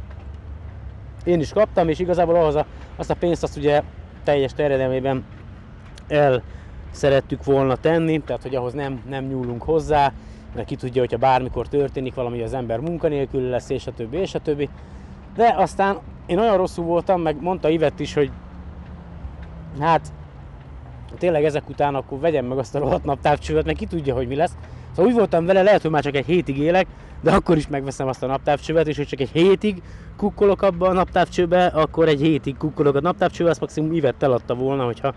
én 1.23 1.39
is 1.39 1.53
kaptam, 1.53 1.89
és 1.89 2.00
igazából 2.00 2.35
ahhoz 2.35 2.55
a, 2.55 2.65
azt 2.95 3.09
a 3.09 3.15
pénzt 3.15 3.43
azt 3.43 3.57
ugye 3.57 3.81
teljes 4.23 4.53
terjedelmében 4.53 5.25
el 6.07 6.43
szerettük 6.91 7.43
volna 7.43 7.75
tenni, 7.75 8.19
tehát 8.19 8.41
hogy 8.41 8.55
ahhoz 8.55 8.73
nem, 8.73 9.01
nem 9.09 9.25
nyúlunk 9.25 9.63
hozzá, 9.63 10.13
mert 10.55 10.67
ki 10.67 10.75
tudja, 10.75 11.01
hogyha 11.01 11.17
bármikor 11.17 11.67
történik 11.67 12.13
valami, 12.13 12.41
az 12.41 12.53
ember 12.53 12.79
munkanélkül 12.79 13.41
lesz, 13.41 13.70
és 13.70 13.88
a 13.88 13.91
többi, 13.91 14.17
és 14.17 14.36
a 14.36 14.39
többi. 14.39 14.70
De 15.36 15.53
aztán 15.58 15.98
én 16.25 16.39
olyan 16.39 16.58
rosszul 16.58 16.86
voltam, 16.86 17.22
meg 17.22 17.41
mondta 17.41 17.70
Ivett 17.70 18.00
is, 18.00 18.13
hogy 18.13 18.31
hát 19.79 20.13
tényleg 21.17 21.43
ezek 21.43 21.70
után 21.70 21.96
akkor 21.96 22.20
vegyem 22.20 22.46
meg 22.46 22.58
azt 22.58 22.75
a 22.75 22.79
rohadt 22.79 23.03
naptávcsövet, 23.03 23.65
meg 23.65 23.75
ki 23.75 23.86
tudja, 23.86 24.13
hogy 24.15 24.27
mi 24.27 24.36
lesz. 24.36 24.55
Szóval 24.89 25.12
úgy 25.12 25.17
voltam 25.17 25.46
vele, 25.46 25.62
lehet, 25.62 25.81
hogy 25.81 25.91
már 25.91 26.03
csak 26.03 26.15
egy 26.15 26.25
hétig 26.25 26.58
élek, 26.58 26.88
de 27.22 27.31
akkor 27.31 27.58
is 27.58 27.67
megveszem 27.67 28.08
azt 28.08 28.24
a 28.24 28.27
naptávcsövet, 28.27 28.88
és 28.88 28.98
hogy 28.98 29.08
csak 29.08 29.20
egy 29.20 29.29
hétig 29.31 29.81
kukkolok 30.17 30.62
abba 30.62 30.88
a 30.88 30.93
naptávcsőbe, 30.93 31.65
akkor 31.65 32.08
egy 32.08 32.22
hétig 32.22 32.58
kukkolok 32.58 32.96
a 32.96 33.01
naptávcsőbe, 33.01 33.50
azt 33.50 33.60
maximum 33.60 33.93
Ivett 33.93 34.24
eladta 34.24 34.55
volna, 34.55 34.86
hogyha 34.86 35.13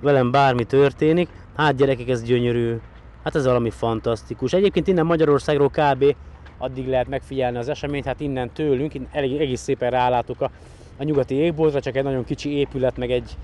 velem 0.00 0.30
bármi 0.30 0.64
történik. 0.64 1.28
Hát 1.56 1.76
gyerekek, 1.76 2.08
ez 2.08 2.22
gyönyörű. 2.22 2.76
Hát 3.24 3.34
ez 3.34 3.44
valami 3.44 3.70
fantasztikus. 3.70 4.52
Egyébként 4.52 4.86
innen 4.86 5.06
Magyarországról 5.06 5.70
kb. 5.70 6.16
addig 6.58 6.88
lehet 6.88 7.08
megfigyelni 7.08 7.58
az 7.58 7.68
eseményt, 7.68 8.04
hát 8.04 8.20
innen 8.20 8.50
tőlünk, 8.52 8.92
elég, 9.12 9.40
egész 9.40 9.60
szépen 9.60 9.90
rálátok 9.90 10.40
a, 10.40 10.50
a 10.98 11.04
nyugati 11.04 11.34
égboltra, 11.34 11.80
csak 11.80 11.96
egy 11.96 12.02
nagyon 12.04 12.24
kicsi 12.24 12.50
épület, 12.50 12.96
meg 12.96 13.10
egy, 13.10 13.36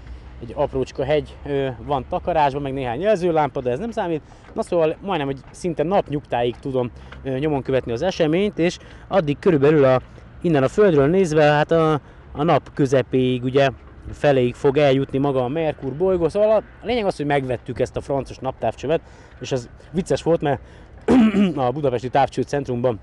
egy 0.42 0.52
aprócska 0.54 1.04
hegy 1.04 1.36
ö, 1.46 1.68
van 1.86 2.04
takarásban, 2.08 2.62
meg 2.62 2.72
néhány 2.72 3.00
jelzőlámpa, 3.00 3.60
de 3.60 3.70
ez 3.70 3.78
nem 3.78 3.90
számít. 3.90 4.22
Na 4.52 4.62
szóval 4.62 4.96
majdnem, 5.00 5.26
hogy 5.26 5.38
szinte 5.50 5.82
napnyugtáig 5.82 6.56
tudom 6.56 6.90
ö, 7.22 7.38
nyomon 7.38 7.62
követni 7.62 7.92
az 7.92 8.02
eseményt, 8.02 8.58
és 8.58 8.78
addig 9.08 9.38
körülbelül 9.38 9.84
a, 9.84 10.00
innen 10.42 10.62
a 10.62 10.68
földről 10.68 11.06
nézve, 11.06 11.42
hát 11.42 11.70
a, 11.70 12.00
a 12.32 12.42
nap 12.42 12.70
közepéig 12.74 13.42
ugye 13.42 13.70
feléig 14.12 14.54
fog 14.54 14.76
eljutni 14.76 15.18
maga 15.18 15.44
a 15.44 15.48
Merkur 15.48 15.92
bolygó. 15.92 16.28
Szóval 16.28 16.50
a 16.82 16.86
lényeg 16.86 17.06
az, 17.06 17.16
hogy 17.16 17.26
megvettük 17.26 17.80
ezt 17.80 17.96
a 17.96 18.00
francos 18.00 18.38
naptávcsövet, 18.38 19.00
és 19.40 19.52
ez 19.52 19.68
vicces 19.90 20.22
volt, 20.22 20.40
mert 20.40 20.60
a 21.56 21.70
Budapesti 21.70 22.08
Távcső 22.08 22.42
Centrumban 22.42 23.00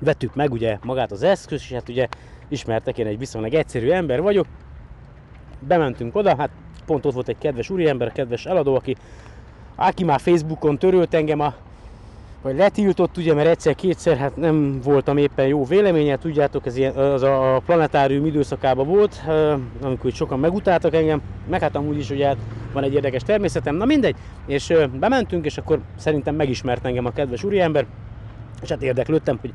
vettük 0.00 0.34
meg 0.34 0.52
ugye 0.52 0.78
magát 0.82 1.12
az 1.12 1.22
eszköz, 1.22 1.60
és 1.60 1.72
hát 1.72 1.88
ugye 1.88 2.08
ismertek, 2.48 2.98
én 2.98 3.06
egy 3.06 3.18
viszonylag 3.18 3.54
egyszerű 3.54 3.90
ember 3.90 4.20
vagyok. 4.20 4.46
Bementünk 5.58 6.16
oda, 6.16 6.36
hát 6.36 6.50
pont 6.86 7.06
ott 7.06 7.12
volt 7.12 7.28
egy 7.28 7.38
kedves 7.38 7.70
úriember, 7.70 8.12
kedves 8.12 8.46
eladó, 8.46 8.74
aki, 8.74 8.96
aki 9.74 10.04
már 10.04 10.20
Facebookon 10.20 10.78
törölt 10.78 11.14
engem 11.14 11.40
a 11.40 11.54
vagy 12.42 12.56
letiltott, 12.56 13.16
ugye, 13.16 13.34
mert 13.34 13.48
egyszer-kétszer 13.48 14.16
hát 14.16 14.36
nem 14.36 14.80
voltam 14.80 15.16
éppen 15.16 15.46
jó 15.46 15.64
véleménye, 15.64 16.16
tudjátok, 16.16 16.66
ez 16.66 16.76
ilyen, 16.76 16.94
az 16.94 17.22
a 17.22 17.62
planetárium 17.66 18.26
időszakában 18.26 18.86
volt, 18.86 19.22
amikor 19.82 20.12
sokan 20.12 20.38
megutáltak 20.38 20.94
engem, 20.94 21.22
meg 21.48 21.60
hát 21.60 21.76
amúgy 21.76 21.98
is 21.98 22.10
ugye 22.10 22.26
hát 22.26 22.36
van 22.72 22.82
egy 22.82 22.94
érdekes 22.94 23.22
természetem, 23.22 23.74
na 23.74 23.84
mindegy, 23.84 24.16
és 24.46 24.72
bementünk, 24.98 25.44
és 25.44 25.58
akkor 25.58 25.80
szerintem 25.96 26.34
megismert 26.34 26.86
engem 26.86 27.06
a 27.06 27.10
kedves 27.10 27.44
úriember, 27.44 27.86
és 28.62 28.68
hát 28.68 28.82
érdeklődtem, 28.82 29.38
hogy 29.40 29.52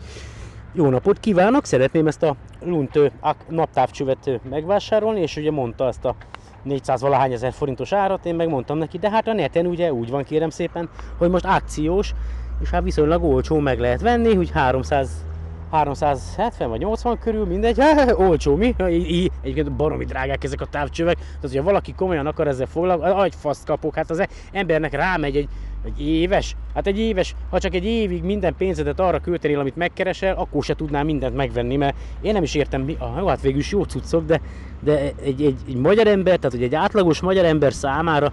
jó 0.73 0.89
napot 0.89 1.19
kívánok, 1.19 1.65
szeretném 1.65 2.07
ezt 2.07 2.23
a 2.23 2.35
Lunt 2.63 3.11
naptávcsövet 3.49 4.39
megvásárolni, 4.49 5.21
és 5.21 5.37
ugye 5.37 5.51
mondta 5.51 5.85
azt 5.85 6.05
a 6.05 6.15
400 6.63 7.01
valahány 7.01 7.31
ezer 7.31 7.53
forintos 7.53 7.91
árat, 7.93 8.25
én 8.25 8.35
megmondtam 8.35 8.77
neki, 8.77 8.97
de 8.97 9.09
hát 9.09 9.27
a 9.27 9.33
neten 9.33 9.65
ugye 9.65 9.93
úgy 9.93 10.09
van 10.09 10.23
kérem 10.23 10.49
szépen, 10.49 10.89
hogy 11.17 11.29
most 11.29 11.45
akciós, 11.45 12.13
és 12.61 12.69
hát 12.69 12.83
viszonylag 12.83 13.23
olcsó 13.23 13.59
meg 13.59 13.79
lehet 13.79 14.01
venni, 14.01 14.35
hogy 14.35 14.51
300 14.51 15.25
370 15.71 16.69
vagy 16.69 16.79
80 16.79 17.19
körül, 17.19 17.45
mindegy, 17.45 17.81
olcsó 18.27 18.55
mi? 18.55 18.75
Egyébként 18.77 19.71
baromi 19.71 20.05
drágák 20.05 20.43
ezek 20.43 20.61
a 20.61 20.65
távcsövek, 20.65 21.15
tehát 21.15 21.41
hogyha 21.41 21.63
valaki 21.63 21.93
komolyan 21.93 22.25
akar 22.25 22.47
ezzel 22.47 22.65
foglalkozni, 22.65 23.13
agyfaszt 23.13 23.65
kapok, 23.65 23.95
hát 23.95 24.09
az 24.09 24.25
embernek 24.51 24.93
rámegy 24.93 25.35
egy, 25.35 25.47
egy 25.85 26.07
éves, 26.07 26.55
hát 26.73 26.87
egy 26.87 26.99
éves, 26.99 27.35
ha 27.49 27.59
csak 27.59 27.73
egy 27.73 27.85
évig 27.85 28.23
minden 28.23 28.55
pénzedet 28.55 28.99
arra 28.99 29.19
költenél, 29.19 29.59
amit 29.59 29.75
megkeresel, 29.75 30.35
akkor 30.35 30.63
se 30.63 30.75
tudnál 30.75 31.03
mindent 31.03 31.35
megvenni, 31.35 31.75
mert 31.75 31.95
én 32.21 32.33
nem 32.33 32.43
is 32.43 32.55
értem, 32.55 32.81
mi, 32.81 32.95
ah, 32.99 33.17
jó, 33.17 33.27
hát 33.27 33.41
végül 33.41 33.59
is 33.59 33.71
jó 33.71 33.83
cuccok, 33.83 34.25
de, 34.25 34.41
de 34.79 35.11
egy, 35.23 35.41
egy, 35.41 35.57
egy 35.67 35.77
magyar 35.77 36.07
ember, 36.07 36.35
tehát 36.37 36.51
hogy 36.51 36.63
egy 36.63 36.75
átlagos 36.75 37.21
magyar 37.21 37.45
ember 37.45 37.73
számára 37.73 38.31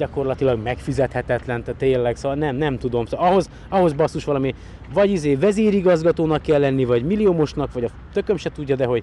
gyakorlatilag 0.00 0.62
megfizethetetlen, 0.62 1.62
tehát 1.62 1.80
tényleg, 1.80 2.16
szóval 2.16 2.36
nem, 2.36 2.56
nem 2.56 2.78
tudom. 2.78 3.06
Szóval 3.06 3.26
ahhoz, 3.26 3.50
ahhoz 3.68 3.92
basszus 3.92 4.24
valami, 4.24 4.54
vagy 4.92 5.10
izé 5.10 5.34
vezérigazgatónak 5.34 6.42
kell 6.42 6.60
lenni, 6.60 6.84
vagy 6.84 7.04
milliómosnak, 7.04 7.72
vagy 7.72 7.84
a 7.84 7.90
tököm 8.12 8.36
se 8.36 8.50
tudja, 8.50 8.76
de 8.76 8.86
hogy, 8.86 9.02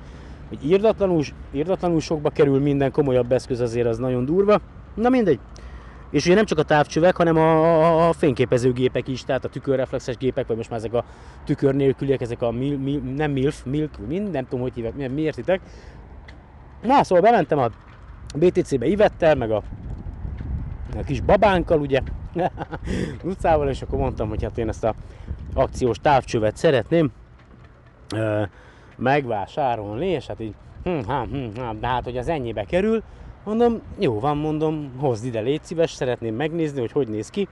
hogy 0.50 0.70
írdatlanul, 0.70 1.24
írdatlanul 1.52 2.00
sokba 2.00 2.30
kerül 2.30 2.60
minden 2.60 2.92
komolyabb 2.92 3.32
eszköz 3.32 3.60
azért 3.60 3.88
az 3.88 3.98
nagyon 3.98 4.26
durva. 4.26 4.62
Na 4.96 5.10
mindegy. 5.10 5.40
És 6.12 6.26
ugye 6.26 6.36
nem 6.36 6.46
csak 6.46 6.58
a 6.58 6.64
távcsövek, 6.64 7.16
hanem 7.16 7.38
a, 7.38 7.50
a, 7.64 8.08
a 8.08 8.14
fényképezőgépek 8.14 9.08
is, 9.08 9.24
tehát 9.24 9.46
a 9.46 9.50
tükörreflexes 9.50 10.18
gépek, 10.18 10.48
vagy 10.48 10.58
most 10.58 10.70
már 10.70 10.80
ezek 10.80 10.94
a 10.94 11.04
tükör 11.46 11.76
nélküliek, 11.76 12.22
ezek 12.22 12.42
a 12.42 12.52
mil, 12.52 12.78
mil, 12.78 13.00
nem 13.00 13.32
MILF, 13.32 13.64
MILK, 13.66 14.08
mind, 14.08 14.32
nem 14.32 14.44
tudom, 14.44 14.62
hogy 14.62 14.74
hívják, 14.74 15.12
mi 15.14 15.22
értitek. 15.22 15.62
Na, 16.82 17.04
szóval 17.04 17.24
bementem 17.24 17.60
a 17.60 17.70
BTC-be 18.36 18.86
Ivettel, 18.86 19.36
meg 19.36 19.52
a 19.52 19.64
a 20.96 21.04
kis 21.04 21.22
babánkkal, 21.22 21.80
ugye, 21.80 22.00
utcával, 23.24 23.70
és 23.70 23.82
akkor 23.82 24.00
mondtam, 24.00 24.30
hogy 24.30 24.44
hát 24.44 24.58
én 24.58 24.70
ezt 24.70 24.84
a 24.84 24.96
akciós 25.54 25.98
távcsövet 26.02 26.58
szeretném 26.58 27.12
ö, 28.16 28.42
megvásárolni, 28.96 30.08
és 30.08 30.28
hát 30.28 30.40
így, 30.40 30.54
hm, 30.84 30.92
hm, 30.92 31.34
hm, 31.34 31.80
de 31.80 31.88
hát, 31.88 32.04
hogy 32.04 32.18
az 32.18 32.28
ennyibe 32.28 32.64
kerül, 32.64 33.04
mondom, 33.44 33.82
jó 34.00 34.20
van, 34.20 34.38
mondom, 34.38 34.92
hozd 34.98 35.26
ide, 35.26 35.40
légy 35.40 35.64
szíves, 35.64 35.92
szeretném 35.92 36.36
megnézni, 36.36 36.80
hogy 36.80 36.92
hogy 36.92 37.08
néz 37.08 37.30
ki. 37.30 37.48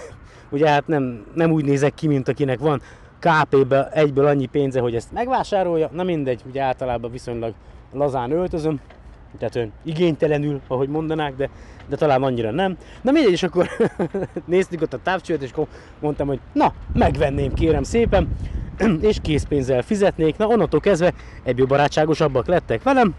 ugye 0.50 0.68
hát 0.68 0.86
nem, 0.86 1.26
nem 1.34 1.50
úgy 1.50 1.64
nézek 1.64 1.94
ki, 1.94 2.06
mint 2.06 2.28
akinek 2.28 2.58
van 2.58 2.80
KP-be 3.18 3.88
egyből 3.88 4.26
annyi 4.26 4.46
pénze, 4.46 4.80
hogy 4.80 4.94
ezt 4.94 5.12
megvásárolja, 5.12 5.88
na 5.92 6.02
mindegy, 6.02 6.42
ugye 6.46 6.62
általában 6.62 7.10
viszonylag 7.10 7.54
lazán 7.92 8.30
öltözöm, 8.30 8.80
tehát 9.38 9.68
igénytelenül, 9.82 10.60
ahogy 10.66 10.88
mondanák, 10.88 11.36
de, 11.36 11.50
de 11.88 11.96
talán 11.96 12.22
annyira 12.22 12.50
nem. 12.50 12.76
Na 13.02 13.10
mindegy, 13.10 13.32
és 13.32 13.42
akkor 13.42 13.68
néztük 14.46 14.82
ott 14.82 14.92
a 14.92 14.98
távcsőt, 15.02 15.42
és 15.42 15.50
akkor 15.50 15.66
mondtam, 16.00 16.26
hogy 16.26 16.40
na, 16.52 16.72
megvenném 16.92 17.54
kérem 17.54 17.82
szépen, 17.82 18.28
és 19.00 19.16
készpénzzel 19.22 19.82
fizetnék. 19.82 20.36
Na 20.36 20.46
onnantól 20.46 20.80
kezdve 20.80 21.12
egyből 21.42 21.66
barátságosabbak 21.66 22.46
lettek 22.46 22.82
velem, 22.82 23.14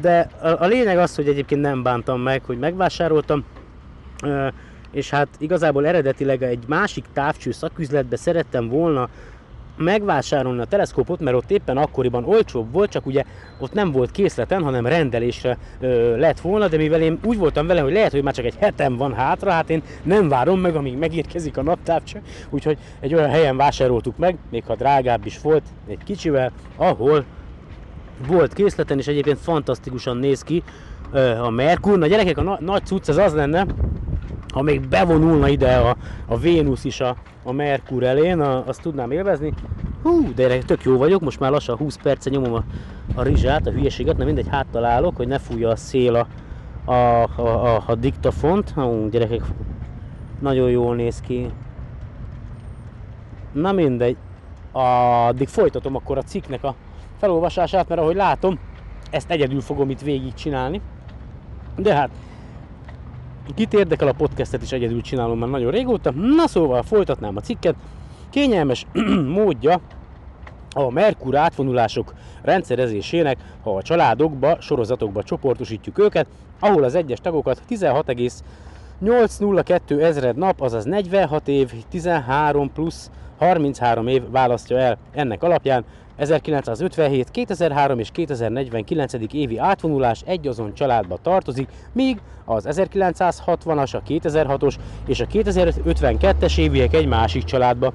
de 0.00 0.28
a 0.58 0.66
lényeg 0.66 0.98
az, 0.98 1.14
hogy 1.14 1.28
egyébként 1.28 1.60
nem 1.60 1.82
bántam 1.82 2.20
meg, 2.20 2.44
hogy 2.44 2.58
megvásároltam, 2.58 3.44
és 4.92 5.10
hát 5.10 5.28
igazából 5.38 5.86
eredetileg 5.86 6.42
egy 6.42 6.64
másik 6.66 7.04
távcső 7.12 7.50
szaküzletbe 7.50 8.16
szerettem 8.16 8.68
volna 8.68 9.08
megvásárolni 9.80 10.60
a 10.60 10.64
teleszkópot, 10.64 11.20
mert 11.20 11.36
ott 11.36 11.50
éppen 11.50 11.76
akkoriban 11.76 12.24
olcsóbb 12.24 12.72
volt, 12.72 12.90
csak 12.90 13.06
ugye 13.06 13.22
ott 13.58 13.72
nem 13.72 13.92
volt 13.92 14.10
készleten, 14.10 14.62
hanem 14.62 14.86
rendelésre 14.86 15.58
ö, 15.80 16.16
lett 16.16 16.40
volna, 16.40 16.68
de 16.68 16.76
mivel 16.76 17.00
én 17.00 17.18
úgy 17.24 17.38
voltam 17.38 17.66
vele, 17.66 17.80
hogy 17.80 17.92
lehet, 17.92 18.12
hogy 18.12 18.22
már 18.22 18.34
csak 18.34 18.44
egy 18.44 18.56
hetem 18.58 18.96
van 18.96 19.14
hátra, 19.14 19.50
hát 19.50 19.70
én 19.70 19.82
nem 20.02 20.28
várom 20.28 20.60
meg, 20.60 20.76
amíg 20.76 20.98
megérkezik 20.98 21.56
a 21.56 21.62
naptávcső, 21.62 22.22
úgyhogy 22.50 22.78
egy 23.00 23.14
olyan 23.14 23.30
helyen 23.30 23.56
vásároltuk 23.56 24.16
meg, 24.16 24.36
még 24.50 24.64
ha 24.66 24.74
drágább 24.76 25.26
is 25.26 25.40
volt, 25.40 25.62
egy 25.88 26.04
kicsivel, 26.04 26.52
ahol 26.76 27.24
volt 28.26 28.52
készleten, 28.52 28.98
és 28.98 29.06
egyébként 29.06 29.38
fantasztikusan 29.38 30.16
néz 30.16 30.42
ki 30.42 30.62
ö, 31.12 31.38
a 31.38 31.50
Merkur. 31.50 31.98
Na 31.98 32.06
gyerekek, 32.06 32.38
a 32.38 32.42
na- 32.42 32.60
nagy 32.60 32.86
cucc 32.86 33.08
az 33.08 33.16
az 33.16 33.34
lenne, 33.34 33.66
ha 34.50 34.62
még 34.62 34.88
bevonulna 34.88 35.48
ide 35.48 35.76
a, 35.76 35.96
a 36.26 36.38
Vénusz 36.38 36.84
is 36.84 37.00
a, 37.00 37.16
a 37.42 37.52
Merkur 37.52 38.02
elén, 38.02 38.40
a, 38.40 38.66
azt 38.66 38.82
tudnám 38.82 39.10
élvezni. 39.10 39.52
Hú, 40.02 40.34
de 40.34 40.58
tök 40.58 40.82
jó 40.82 40.96
vagyok, 40.96 41.20
most 41.20 41.40
már 41.40 41.50
lassan 41.50 41.76
20 41.76 41.96
perce 42.02 42.30
nyomom 42.30 42.54
a, 42.54 42.64
a 43.14 43.22
rizsát, 43.22 43.66
a 43.66 43.70
hülyeséget, 43.70 44.16
nem 44.16 44.26
mindegy, 44.26 44.48
háttalálok, 44.48 45.16
hogy 45.16 45.28
ne 45.28 45.38
fújja 45.38 45.68
a 45.68 45.76
szél 45.76 46.14
a, 46.14 46.26
a, 46.90 47.22
a, 47.36 47.76
a, 47.76 47.82
a 47.86 47.94
diktafont. 47.94 48.70
Hú, 48.70 49.08
gyerekek, 49.08 49.42
nagyon 50.40 50.70
jól 50.70 50.94
néz 50.94 51.20
ki. 51.20 51.50
Na 53.52 53.72
mindegy, 53.72 54.16
addig 54.72 55.48
folytatom 55.48 55.96
akkor 55.96 56.18
a 56.18 56.22
cikknek 56.22 56.64
a 56.64 56.74
felolvasását, 57.18 57.88
mert 57.88 58.00
ahogy 58.00 58.16
látom, 58.16 58.58
ezt 59.10 59.30
egyedül 59.30 59.60
fogom 59.60 59.90
itt 59.90 60.00
végig 60.00 60.34
csinálni. 60.34 60.80
De 61.76 61.94
hát 61.94 62.10
Kit 63.54 63.74
érdekel 63.74 64.08
a 64.08 64.12
podcastet 64.12 64.62
is 64.62 64.72
egyedül 64.72 65.00
csinálom 65.00 65.38
már 65.38 65.48
nagyon 65.48 65.70
régóta. 65.70 66.10
Na 66.10 66.46
szóval 66.46 66.82
folytatnám 66.82 67.36
a 67.36 67.40
cikket. 67.40 67.74
Kényelmes 68.30 68.86
módja 69.36 69.80
a 70.74 70.90
Merkur 70.90 71.36
átvonulások 71.36 72.14
rendszerezésének, 72.42 73.38
ha 73.62 73.76
a 73.76 73.82
családokba, 73.82 74.56
sorozatokba 74.60 75.22
csoportosítjuk 75.22 75.98
őket, 75.98 76.26
ahol 76.58 76.82
az 76.82 76.94
egyes 76.94 77.20
tagokat 77.20 77.62
16,802 77.66 80.02
ezred 80.02 80.36
nap, 80.36 80.60
azaz 80.60 80.84
46 80.84 81.48
év, 81.48 81.72
13 81.88 82.72
plusz 82.72 83.10
33 83.38 84.06
év 84.06 84.30
választja 84.30 84.78
el. 84.78 84.98
Ennek 85.12 85.42
alapján 85.42 85.84
1957, 86.20 87.30
2003 87.30 87.98
és 87.98 88.10
2049. 88.10 89.12
évi 89.32 89.58
átvonulás 89.58 90.22
egy 90.26 90.46
azon 90.46 90.74
családba 90.74 91.18
tartozik, 91.22 91.68
míg 91.92 92.20
az 92.44 92.66
1960-as, 92.68 93.94
a 93.94 94.02
2006-os 94.08 94.74
és 95.06 95.20
a 95.20 95.26
2052-es 95.26 96.58
éviek 96.58 96.94
egy 96.94 97.06
másik 97.06 97.44
családba. 97.44 97.92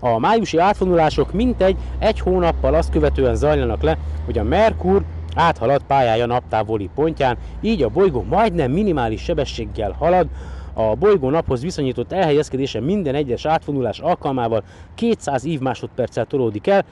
A 0.00 0.18
májusi 0.18 0.58
átvonulások 0.58 1.32
mintegy 1.32 1.76
egy 1.98 2.20
hónappal 2.20 2.74
azt 2.74 2.90
követően 2.90 3.34
zajlanak 3.34 3.82
le, 3.82 3.98
hogy 4.24 4.38
a 4.38 4.42
Merkur 4.42 5.02
áthalad 5.34 5.82
pályája 5.86 6.26
naptávoli 6.26 6.90
pontján, 6.94 7.36
így 7.60 7.82
a 7.82 7.88
bolygó 7.88 8.24
majdnem 8.28 8.70
minimális 8.70 9.22
sebességgel 9.22 9.96
halad, 9.98 10.26
a 10.74 10.94
bolygó 10.94 11.30
naphoz 11.30 11.62
viszonyított 11.62 12.12
elhelyezkedése 12.12 12.80
minden 12.80 13.14
egyes 13.14 13.46
átvonulás 13.46 13.98
alkalmával 13.98 14.62
200 14.94 15.44
év 15.44 15.60
másodperccel 15.60 16.26
tolódik 16.26 16.66
el, 16.66 16.84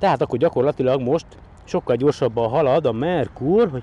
tehát 0.00 0.22
akkor 0.22 0.38
gyakorlatilag 0.38 1.00
most 1.00 1.26
sokkal 1.64 1.96
gyorsabban 1.96 2.48
halad 2.48 2.86
a 2.86 2.92
Merkur, 2.92 3.70
hogy, 3.70 3.82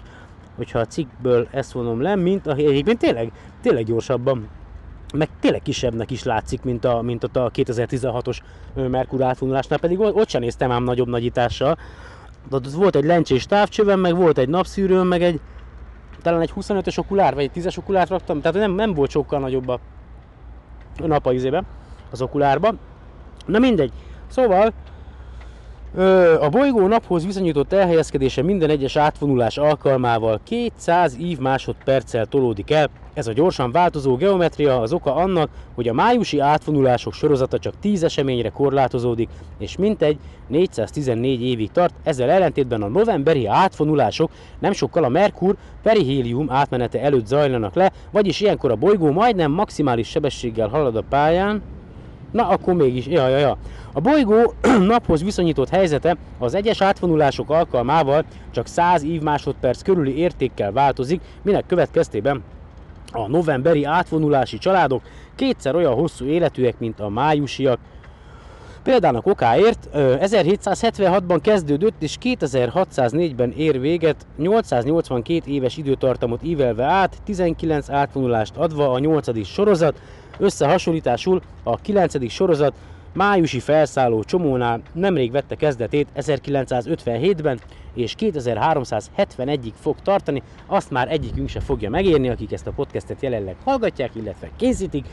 hogyha 0.56 0.80
a 0.80 0.86
cikkből 0.86 1.48
ezt 1.52 1.72
vonom 1.72 2.02
le, 2.02 2.16
mint 2.16 2.48
a 2.48 2.54
egyébként 2.56 3.00
tényleg, 3.00 3.32
tényleg 3.62 3.84
gyorsabban 3.84 4.48
meg 5.14 5.30
tényleg 5.40 5.62
kisebbnek 5.62 6.12
is 6.12 6.24
látszik, 6.24 6.64
mint 6.64 6.86
a, 6.86 7.02
mint 7.02 7.24
a 7.24 7.52
2016-os 7.54 8.38
Merkur 8.74 9.22
átvonulásnál, 9.22 9.80
pedig 9.80 10.00
ott 10.00 10.30
sem 10.30 10.42
néztem 10.42 10.72
ám 10.72 10.84
nagyobb 10.84 11.08
nagyítással. 11.08 11.78
De 12.50 12.56
ott 12.56 12.72
volt 12.72 12.96
egy 12.96 13.06
lencsés 13.06 13.46
távcsövem, 13.46 14.00
meg 14.00 14.16
volt 14.16 14.38
egy 14.38 14.50
napszűrőm, 14.50 15.08
meg 15.08 15.22
egy 15.22 15.40
talán 16.22 16.42
egy 16.42 16.54
25-ös 16.56 16.98
okulár, 16.98 17.34
vagy 17.34 17.44
egy 17.54 17.64
10-es 17.64 17.78
okulárt 17.78 18.10
raktam, 18.10 18.42
tehát 18.42 18.58
nem, 18.58 18.72
nem 18.72 18.94
volt 18.94 19.10
sokkal 19.10 19.40
nagyobb 19.40 19.68
a 19.68 19.80
nap 20.98 21.32
izébe, 21.32 21.64
az 22.12 22.22
okulárba. 22.22 22.74
Na 23.46 23.60
mindegy. 23.60 23.92
Szóval 24.28 24.74
a 26.40 26.50
bolygó 26.50 26.88
naphoz 26.88 27.26
viszonyított 27.26 27.74
elhelyezkedése 27.74 28.42
minden 28.42 28.70
egyes 28.70 28.96
átvonulás 28.96 29.58
alkalmával 29.58 30.40
200 30.44 31.18
ív 31.20 31.38
másodperccel 31.40 32.26
tolódik 32.26 32.72
el. 32.72 32.90
Ez 33.14 33.28
a 33.28 33.34
gyorsan 33.34 33.72
változó 33.72 34.16
geometria 34.16 34.82
az 34.82 34.94
oka 34.94 35.16
annak, 35.16 35.50
hogy 35.76 35.88
a 35.88 35.94
májusi 35.94 36.40
átvonulások 36.40 37.14
sorozata 37.14 37.60
csak 37.60 37.74
10 37.80 38.04
eseményre 38.04 38.50
korlátozódik, 38.50 39.30
és 39.60 39.78
mintegy 39.78 40.18
414 40.48 41.42
évig 41.42 41.72
tart, 41.72 41.94
ezzel 42.04 42.30
ellentétben 42.30 42.82
a 42.82 42.88
novemberi 42.88 43.48
átvonulások 43.48 44.32
nem 44.60 44.72
sokkal 44.72 45.04
a 45.04 45.10
Merkur 45.10 45.56
perihélium 45.84 46.52
átmenete 46.52 47.02
előtt 47.02 47.26
zajlanak 47.26 47.74
le, 47.74 47.92
vagyis 48.12 48.42
ilyenkor 48.42 48.72
a 48.72 48.76
bolygó 48.76 49.12
majdnem 49.12 49.52
maximális 49.52 50.08
sebességgel 50.08 50.68
halad 50.68 50.96
a 50.96 51.04
pályán, 51.10 51.62
Na, 52.32 52.48
akkor 52.48 52.74
mégis, 52.74 53.06
ja, 53.08 53.28
ja, 53.28 53.38
ja. 53.38 53.58
A 53.94 54.00
bolygó 54.00 54.54
naphoz 54.94 55.24
viszonyított 55.24 55.70
helyzete 55.70 56.18
az 56.40 56.54
egyes 56.54 56.82
átvonulások 56.82 57.50
alkalmával 57.50 58.26
csak 58.52 58.68
100 58.68 59.04
év 59.04 59.22
másodperc 59.22 59.82
körüli 59.82 60.18
értékkel 60.18 60.72
változik, 60.72 61.22
minek 61.42 61.66
következtében 61.66 62.44
a 63.12 63.28
novemberi 63.28 63.84
átvonulási 63.84 64.58
családok 64.58 65.02
kétszer 65.36 65.76
olyan 65.76 65.94
hosszú 65.94 66.26
életűek, 66.26 66.80
mint 66.80 67.00
a 67.00 67.10
májusiak. 67.10 67.80
Példának 68.88 69.26
okáért 69.26 69.90
1776-ban 69.94 71.40
kezdődött 71.42 72.02
és 72.02 72.18
2604-ben 72.22 73.52
ér 73.52 73.80
véget, 73.80 74.26
882 74.38 75.52
éves 75.52 75.78
időtartamot 75.78 76.44
ívelve 76.44 76.84
át, 76.84 77.18
19 77.24 77.90
átvonulást 77.90 78.56
adva 78.56 78.92
a 78.92 79.00
8. 79.00 79.46
sorozat, 79.46 80.02
Összehasonlításul 80.38 81.42
a 81.64 81.78
9. 81.78 82.32
sorozat 82.32 82.74
májusi 83.14 83.60
felszálló 83.60 84.24
csomónál 84.24 84.82
nemrég 84.94 85.32
vette 85.32 85.56
kezdetét 85.56 86.08
1957-ben, 86.16 87.60
és 87.94 88.16
2371-ig 88.20 89.74
fog 89.80 89.96
tartani, 90.04 90.44
azt 90.66 90.92
már 90.92 91.12
egyikünk 91.12 91.50
se 91.50 91.60
fogja 91.60 91.90
megérni, 91.90 92.30
akik 92.30 92.52
ezt 92.52 92.68
a 92.68 92.72
podcastet 92.72 93.22
jelenleg 93.22 93.56
hallgatják, 93.64 94.16
illetve 94.16 94.50
készítik. 94.58 95.06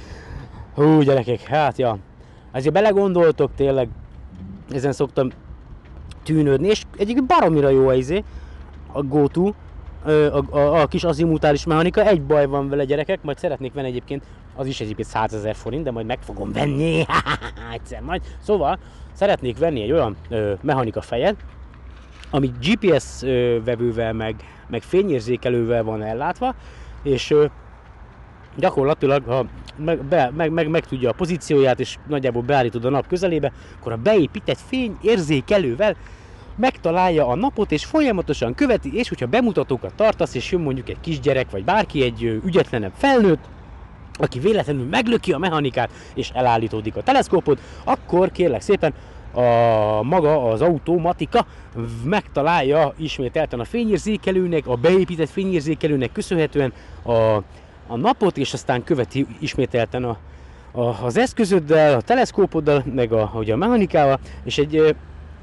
Hú, 0.75 1.01
gyerekek, 1.01 1.41
hát 1.41 1.79
ja, 1.79 1.99
azért 2.55 2.75
belegondoltok 2.75 3.51
tényleg, 3.57 3.89
ezen 4.71 4.93
szoktam 4.93 5.31
tűnődni, 6.23 6.69
és 6.69 6.83
egyik 6.97 7.27
baromira 7.27 7.69
jó 7.69 7.89
a 7.89 7.95
izé, 7.95 8.25
a 8.93 9.03
GoTo, 9.03 9.53
a, 10.05 10.57
a, 10.57 10.81
a 10.81 10.87
kis 10.87 11.05
azimutális 11.05 11.65
mechanika, 11.65 12.07
egy 12.07 12.23
baj 12.23 12.47
van 12.47 12.69
vele 12.69 12.85
gyerekek, 12.85 13.23
majd 13.23 13.39
szeretnék 13.39 13.73
venni 13.73 13.89
egyébként, 13.89 14.25
az 14.57 14.67
is 14.67 14.81
egyébként 14.81 15.09
100 15.09 15.35
ezer 15.35 15.55
forint, 15.55 15.85
de 15.85 15.91
majd 15.91 16.07
meg 16.07 16.19
fogom 16.23 16.53
venni, 16.53 17.05
egyszer 17.75 18.01
majd. 18.01 18.23
Szóval 18.41 18.79
szeretnék 19.13 19.59
venni 19.59 19.83
egy 19.83 19.93
olyan 19.93 20.17
ö, 20.29 20.53
mechanika 20.61 21.01
fejet, 21.01 21.37
ami 22.31 22.53
GPS 22.61 23.23
ö, 23.23 23.59
vevővel, 23.65 24.13
meg, 24.13 24.35
meg 24.67 24.83
fényérzékelővel 24.83 25.83
van 25.83 26.03
ellátva, 26.03 26.55
és 27.03 27.31
ö, 27.31 27.45
gyakorlatilag, 28.57 29.25
ha 29.27 29.47
meg, 29.77 30.05
be, 30.05 30.31
meg, 30.37 30.51
meg, 30.51 30.69
meg 30.69 30.87
tudja 30.87 31.11
a 31.11 31.13
pozícióját, 31.13 31.81
és 31.81 31.97
nagyjából 32.09 32.43
beállítod 32.43 32.85
a 32.85 32.91
nap 32.91 33.07
közelébe, 33.07 33.53
akkor 33.79 33.93
a 33.93 33.97
beépített 33.97 34.59
fényérzékelővel 34.67 35.97
megtalálja 36.57 37.27
a 37.27 37.35
napot, 37.35 37.73
és 37.73 37.85
folyamatosan 37.85 38.55
követi, 38.55 38.95
és 38.95 39.09
hogyha 39.09 39.27
bemutatókat 39.27 39.95
tartasz, 39.95 40.35
és 40.35 40.53
jön 40.53 40.61
mondjuk 40.61 40.89
egy 40.89 41.01
kisgyerek, 41.01 41.51
vagy 41.51 41.65
bárki, 41.65 42.03
egy 42.03 42.41
ügyetlenebb 42.45 42.93
felnőtt, 42.97 43.45
aki 44.19 44.39
véletlenül 44.39 44.87
meglöki 44.87 45.33
a 45.33 45.39
mechanikát, 45.39 45.91
és 46.15 46.31
elállítódik 46.35 46.97
a 46.97 47.03
teleszkópot, 47.03 47.61
akkor 47.85 48.31
kérlek 48.33 48.61
szépen 48.61 48.95
a 49.35 50.03
maga 50.03 50.51
az 50.51 50.61
automatika 50.61 51.47
megtalálja 52.05 52.95
ismételten 52.97 53.61
a 53.61 53.65
fényérzékelőnek, 53.65 54.67
a 54.67 54.75
beépített 54.75 55.29
fényérzékelőnek 55.29 56.13
köszönhetően 56.13 56.73
a, 57.03 57.43
a 57.87 57.97
napot, 57.97 58.37
és 58.37 58.53
aztán 58.53 58.85
követi 58.85 59.27
ismételten 59.39 60.05
a, 60.05 60.19
a, 60.73 61.05
az 61.05 61.17
eszközöddel, 61.17 61.95
a 61.95 62.01
teleszkópoddal, 62.01 62.85
meg 62.95 63.13
a, 63.13 63.21
a, 63.21 63.51
a 63.51 63.57
mechanikával, 63.57 64.19
és 64.45 64.59
egy 64.59 64.95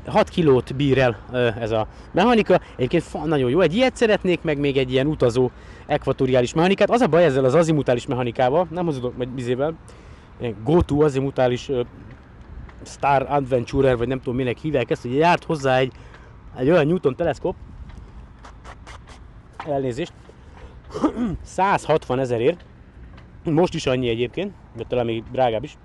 6 0.06 0.30
kilót 0.30 0.76
bír 0.76 0.98
el 0.98 1.18
ez 1.60 1.72
a 1.72 1.88
mechanika. 2.12 2.60
Egyébként 2.76 3.26
nagyon 3.26 3.50
jó. 3.50 3.60
Egy 3.60 3.76
ilyet 3.76 3.96
szeretnék, 3.96 4.42
meg 4.42 4.58
még 4.58 4.78
egy 4.78 4.92
ilyen 4.92 5.08
utazó 5.08 5.50
ekvatoriális 5.86 6.54
mechanikát. 6.54 6.90
Az 6.90 7.02
a 7.02 7.08
baj 7.08 7.24
ezzel 7.24 7.46
az 7.46 7.56
azimutális 7.56 8.06
mechanikával, 8.06 8.68
nem 8.70 8.86
hozodok 8.86 9.18
meg 9.18 9.28
bizével, 9.28 9.74
GoTo 10.64 11.04
azimutális 11.04 11.72
Star 12.86 13.26
Adventurer, 13.30 13.98
vagy 13.98 14.08
nem 14.08 14.18
tudom 14.18 14.36
minek 14.36 14.58
hívják 14.58 14.90
ezt, 14.90 15.02
hogy 15.02 15.16
járt 15.16 15.44
hozzá 15.44 15.78
egy, 15.78 15.92
egy 16.58 16.70
olyan 16.70 16.88
Newton 16.88 17.16
teleszkóp, 17.16 17.56
elnézést, 19.68 20.14
160 21.44 22.20
ezerért, 22.20 22.66
most 23.44 23.74
is 23.74 23.86
annyi 23.86 24.10
egyébként, 24.10 24.54
de 24.76 24.84
talán 24.88 25.06
még 25.06 25.24
drágább 25.32 25.64
is, 25.64 25.78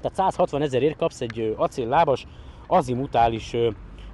tehát 0.00 0.16
160 0.16 0.62
ezerért 0.62 0.96
kapsz 0.96 1.20
egy 1.20 1.54
acéllábas 1.56 2.26
azimutális 2.66 3.56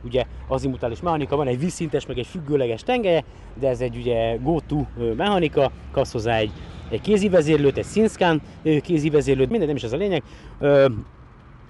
ugye 0.05 0.25
azimutális 0.49 1.01
mechanika, 1.01 1.37
van 1.37 1.47
egy 1.47 1.59
vízszintes, 1.59 2.07
meg 2.07 2.19
egy 2.19 2.27
függőleges 2.27 2.83
tengelye, 2.83 3.25
de 3.55 3.69
ez 3.69 3.81
egy 3.81 3.97
ugye 3.97 4.37
go-to 4.37 4.85
mechanika, 5.17 5.71
kapsz 5.93 6.13
hozzá 6.13 6.37
egy, 6.37 6.53
egy 6.91 7.01
kézi 7.01 7.29
vezérlőt, 7.29 7.77
egy 7.79 7.87
SynScan 7.87 8.43
kézi 8.83 9.11
vezérlőt, 9.11 9.51
minden 9.51 9.67
nem 9.67 9.77
is 9.77 9.83
ez 9.83 9.93
a 9.93 9.97
lényeg, 9.97 10.23
ö, 10.59 10.89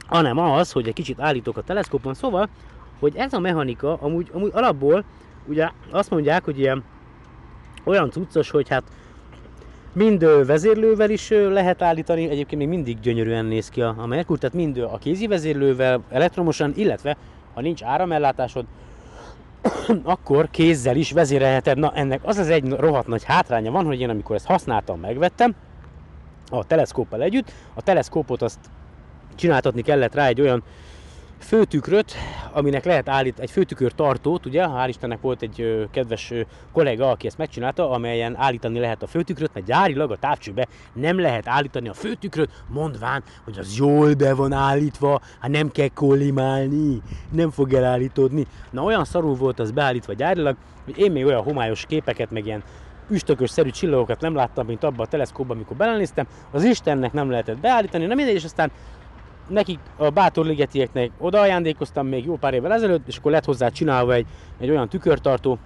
hanem 0.07 0.38
az, 0.38 0.73
hogy 0.73 0.88
egy 0.88 0.94
kicsit 0.94 1.20
állítok 1.20 1.57
a 1.57 1.62
teleszkópon, 1.62 2.14
szóval, 2.14 2.49
hogy 2.99 3.16
ez 3.16 3.33
a 3.33 3.38
mechanika 3.38 3.94
amúgy, 3.94 4.31
amúgy 4.33 4.51
alapból 4.55 5.05
ugye 5.46 5.70
azt 5.90 6.11
mondják, 6.11 6.44
hogy 6.44 6.59
ilyen 6.59 6.85
olyan 7.85 8.11
cuccos, 8.11 8.51
hogy 8.51 8.69
hát 8.69 8.83
Mind 9.93 10.47
vezérlővel 10.47 11.11
is 11.11 11.31
lehet 11.31 11.83
állítani, 11.83 12.29
egyébként 12.29 12.61
még 12.61 12.69
mindig 12.69 13.01
gyönyörűen 13.01 13.45
néz 13.45 13.69
ki 13.69 13.83
a, 13.83 13.95
a 13.99 14.07
Merkur, 14.07 14.38
tehát 14.38 14.57
mind 14.57 14.79
a 14.79 14.99
kézi 15.01 15.27
vezérlővel, 15.27 16.03
elektromosan, 16.09 16.73
illetve 16.77 17.16
ha 17.55 17.61
nincs 17.61 17.83
áramellátásod, 17.83 18.64
akkor 20.03 20.49
kézzel 20.51 20.97
is 20.97 21.12
vezérelheted. 21.12 21.79
Na 21.79 21.93
ennek 21.95 22.21
az 22.25 22.38
az 22.38 22.49
egy 22.49 22.69
rohadt 22.69 23.07
nagy 23.07 23.25
hátránya 23.25 23.71
van, 23.71 23.85
hogy 23.85 24.01
én 24.01 24.09
amikor 24.09 24.37
ezt 24.37 24.47
használtam, 24.47 25.01
megvettem, 25.01 25.55
a 26.51 26.64
teleszkóppal 26.64 27.23
együtt, 27.23 27.53
a 27.75 27.83
teleszkópot 27.83 28.43
azt 28.43 28.59
csináltatni 29.35 29.83
kellett 29.83 30.14
rá 30.14 30.27
egy 30.27 30.40
olyan 30.40 30.62
főtükröt, 31.40 32.14
aminek 32.53 32.85
lehet 32.85 33.09
állítani, 33.09 33.42
egy 33.42 33.50
főtükör 33.50 33.92
tartót, 33.92 34.46
ugye, 34.46 34.64
hál' 34.66 34.88
Istennek 34.88 35.20
volt 35.20 35.42
egy 35.42 35.87
kedves 35.90 36.33
kollega, 36.72 37.11
aki 37.11 37.26
ezt 37.26 37.38
megcsinálta, 37.38 37.90
amelyen 37.90 38.37
állítani 38.37 38.79
lehet 38.79 39.03
a 39.03 39.07
főtükröt, 39.07 39.50
mert 39.55 39.66
gyárilag 39.66 40.11
a 40.11 40.16
távcsőbe 40.16 40.66
nem 40.92 41.20
lehet 41.20 41.48
állítani 41.48 41.88
a 41.88 41.92
főtükröt, 41.92 42.50
mondván, 42.68 43.22
hogy 43.44 43.59
az 43.59 43.76
jól 43.76 44.14
be 44.14 44.35
van 44.35 44.53
állítva, 44.53 45.20
hát 45.40 45.50
nem 45.50 45.70
kell 45.70 45.88
kollimálni, 45.88 47.03
nem 47.33 47.50
fog 47.50 47.72
elállítódni. 47.72 48.46
Na 48.70 48.83
olyan 48.83 49.05
szarul 49.05 49.35
volt 49.35 49.59
az 49.59 49.70
beállítva 49.70 50.12
gyárilag, 50.12 50.57
hogy 50.85 50.98
én 50.98 51.12
még 51.12 51.26
olyan 51.26 51.42
homályos 51.42 51.87
képeket, 51.87 52.31
meg 52.31 52.46
ilyen 52.46 52.62
üstökös 53.11 53.50
szerű 53.50 53.70
csillagokat 53.70 54.20
nem 54.20 54.35
láttam, 54.35 54.66
mint 54.66 54.85
abban 54.85 55.07
a 55.07 55.09
teleszkóban, 55.09 55.57
amikor 55.57 55.76
belenéztem. 55.76 56.26
Az 56.50 56.64
Istennek 56.64 57.12
nem 57.12 57.31
lehetett 57.31 57.59
beállítani, 57.59 58.07
na 58.07 58.14
mindegy, 58.14 58.35
és 58.35 58.44
aztán 58.44 58.70
nekik 59.48 59.79
a 59.96 60.11
bátor 60.11 60.46
ligetieknek 60.46 61.11
oda 61.18 61.40
ajándékoztam 61.40 62.07
még 62.07 62.24
jó 62.24 62.37
pár 62.37 62.55
évvel 62.55 62.72
ezelőtt, 62.72 63.09
és 63.09 63.16
akkor 63.16 63.33
lett 63.33 63.44
hozzá 63.44 63.68
csinálva 63.68 64.12
egy, 64.12 64.26
egy 64.61 64.70
olyan 64.70 64.88
tükörtartó, 64.88 65.59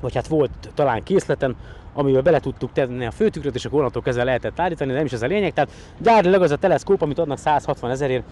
vagy 0.00 0.14
hát 0.14 0.26
volt 0.26 0.50
talán 0.74 1.02
készleten, 1.02 1.56
amivel 1.94 2.22
bele 2.22 2.40
tudtuk 2.40 2.72
tenni 2.72 3.06
a 3.06 3.10
főtükröt, 3.10 3.54
és 3.54 3.64
akkor 3.64 3.78
onnantól 3.78 4.02
kezdve 4.02 4.24
lehetett 4.24 4.60
állítani, 4.60 4.90
de 4.90 4.96
nem 4.96 5.06
is 5.06 5.12
ez 5.12 5.22
a 5.22 5.26
lényeg. 5.26 5.52
Tehát 5.52 5.70
gyárilag 5.98 6.42
az 6.42 6.50
a 6.50 6.56
teleszkóp, 6.56 7.02
amit 7.02 7.18
adnak 7.18 7.38
160 7.38 7.90
ezerért, 7.90 8.24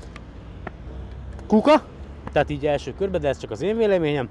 kuka, 1.46 1.82
tehát 2.32 2.50
így 2.50 2.66
első 2.66 2.94
körben, 2.98 3.20
de 3.20 3.28
ez 3.28 3.38
csak 3.38 3.50
az 3.50 3.62
én 3.62 3.76
véleményem. 3.76 4.28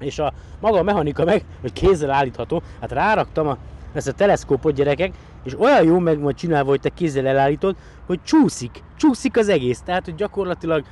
És 0.00 0.18
a 0.18 0.32
maga 0.60 0.78
a 0.78 0.82
mechanika 0.82 1.24
meg, 1.24 1.44
hogy 1.60 1.72
kézzel 1.72 2.10
állítható, 2.10 2.62
hát 2.80 2.92
ráraktam 2.92 3.48
a, 3.48 3.56
ezt 3.92 4.08
a 4.08 4.12
teleszkópot 4.12 4.74
gyerekek, 4.74 5.12
és 5.44 5.60
olyan 5.60 5.84
jó 5.84 5.98
meg 5.98 6.18
majd 6.18 6.36
csinálva, 6.36 6.68
hogy 6.68 6.80
te 6.80 6.88
kézzel 6.88 7.26
elállítod, 7.26 7.76
hogy 8.06 8.20
csúszik, 8.22 8.82
csúszik 8.96 9.36
az 9.36 9.48
egész. 9.48 9.80
Tehát, 9.80 10.04
hogy 10.04 10.14
gyakorlatilag 10.14 10.84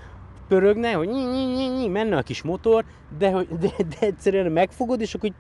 pörögne, 0.49 0.93
hogy 0.93 1.09
nyi, 1.09 1.23
nyi, 1.23 1.45
nyi, 1.45 1.67
nyi, 1.67 1.89
menne 1.89 2.17
a 2.17 2.23
kis 2.23 2.43
motor, 2.43 2.85
de, 3.19 3.31
de, 3.31 3.71
de 3.79 3.97
egyszerűen 4.01 4.53
megfogod, 4.53 5.01
és 5.01 5.15
akkor 5.15 5.31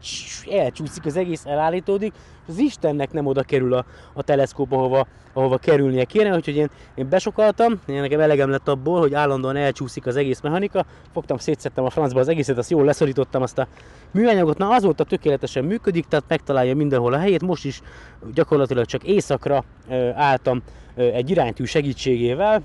elcsúszik 0.51 1.05
az 1.05 1.16
egész, 1.16 1.45
elállítódik, 1.45 2.12
az 2.49 2.59
Istennek 2.59 3.12
nem 3.12 3.27
oda 3.27 3.42
kerül 3.42 3.75
a, 3.75 3.85
a 4.12 4.23
teleszkóp, 4.23 4.73
ahova, 4.73 5.07
ahova 5.33 5.57
kerülnie 5.57 6.05
kéne, 6.05 6.35
úgyhogy 6.35 6.57
én, 6.57 6.71
én 6.95 7.09
besokaltam, 7.09 7.81
én 7.87 8.01
nekem 8.01 8.21
elegem 8.21 8.51
lett 8.51 8.69
abból, 8.69 9.01
hogy 9.01 9.14
állandóan 9.14 9.57
elcsúszik 9.57 10.07
az 10.07 10.16
egész 10.16 10.40
mechanika, 10.40 10.85
fogtam, 11.12 11.37
szétszettem 11.37 11.85
a 11.85 11.90
francba 11.90 12.21
az 12.21 12.29
egészet, 12.29 12.59
azt 12.59 12.71
jól 12.71 12.85
leszorítottam 12.85 13.42
azt 13.42 13.59
a 13.59 13.69
műanyagot, 14.11 14.59
na 14.59 14.69
azóta 14.69 15.05
tökéletesen 15.05 15.64
működik, 15.64 16.05
tehát 16.05 16.25
megtalálja 16.29 16.75
mindenhol 16.75 17.12
a 17.12 17.19
helyét, 17.19 17.42
most 17.42 17.64
is 17.64 17.81
gyakorlatilag 18.35 18.85
csak 18.85 19.05
éjszakra 19.05 19.64
álltam 20.14 20.62
egy 20.97 21.31
iránytű 21.31 21.64
segítségével, 21.64 22.62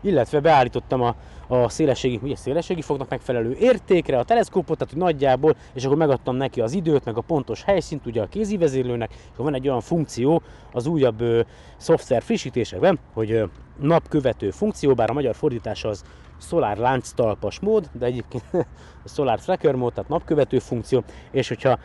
illetve 0.00 0.40
beállítottam 0.40 1.00
a, 1.00 1.14
a 1.50 1.68
szélességi, 1.68 2.18
ugye 2.22 2.36
szélességi 2.36 2.82
fognak 2.82 3.08
megfelelő 3.08 3.56
értékre 3.58 4.18
a 4.18 4.24
teleszkópot, 4.24 4.78
tehát 4.78 4.92
hogy 4.92 5.02
nagyjából, 5.02 5.56
és 5.72 5.84
akkor 5.84 5.96
megadtam 5.96 6.36
neki 6.36 6.60
az 6.60 6.72
időt, 6.72 7.04
meg 7.04 7.16
a 7.16 7.20
pontos 7.20 7.62
helyszínt 7.62 8.06
ugye 8.06 8.22
a 8.22 8.26
kézi 8.26 8.56
vezérlőnek, 8.56 9.10
és 9.10 9.28
akkor 9.32 9.44
van 9.44 9.54
egy 9.54 9.68
olyan 9.68 9.80
funkció 9.80 10.42
az 10.72 10.86
újabb 10.86 11.20
ö, 11.20 11.40
szoftver 11.76 12.22
frissítésekben, 12.22 12.98
hogy 13.12 13.30
ö, 13.30 13.44
napkövető 13.80 14.50
funkció, 14.50 14.94
bár 14.94 15.10
a 15.10 15.12
magyar 15.12 15.34
fordítás 15.34 15.84
az 15.84 16.04
Solar 16.40 16.76
lánctalpas 16.76 17.60
mód, 17.60 17.90
de 17.92 18.06
egyébként 18.06 18.44
Solar 19.14 19.40
Tracker 19.40 19.74
mód, 19.74 19.92
tehát 19.92 20.10
napkövető 20.10 20.58
funkció, 20.58 21.04
és 21.30 21.48
hogyha 21.48 21.78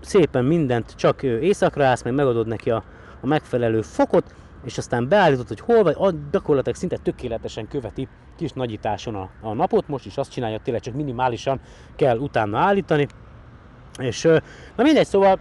szépen 0.00 0.44
mindent 0.44 0.94
csak 0.94 1.22
éjszakra 1.22 1.84
állsz, 1.84 2.02
meg 2.02 2.14
megadod 2.14 2.46
neki 2.46 2.70
a, 2.70 2.84
a 3.20 3.26
megfelelő 3.26 3.82
fokot, 3.82 4.34
és 4.64 4.78
aztán 4.78 5.08
beállított, 5.08 5.48
hogy 5.48 5.60
hol 5.60 5.82
vagy, 5.82 6.16
gyakorlatilag 6.30 6.76
szinte 6.76 6.96
tökéletesen 6.96 7.68
követi 7.68 8.08
kis 8.36 8.52
nagyításon 8.52 9.14
a, 9.14 9.30
a 9.40 9.52
napot, 9.52 9.88
most 9.88 10.06
is 10.06 10.16
azt 10.16 10.30
csinálja, 10.30 10.58
tényleg 10.58 10.82
csak 10.82 10.94
minimálisan 10.94 11.60
kell 11.96 12.18
utána 12.18 12.58
állítani. 12.58 13.06
És 13.98 14.22
na 14.76 14.82
mindegy, 14.82 15.06
szóval 15.06 15.38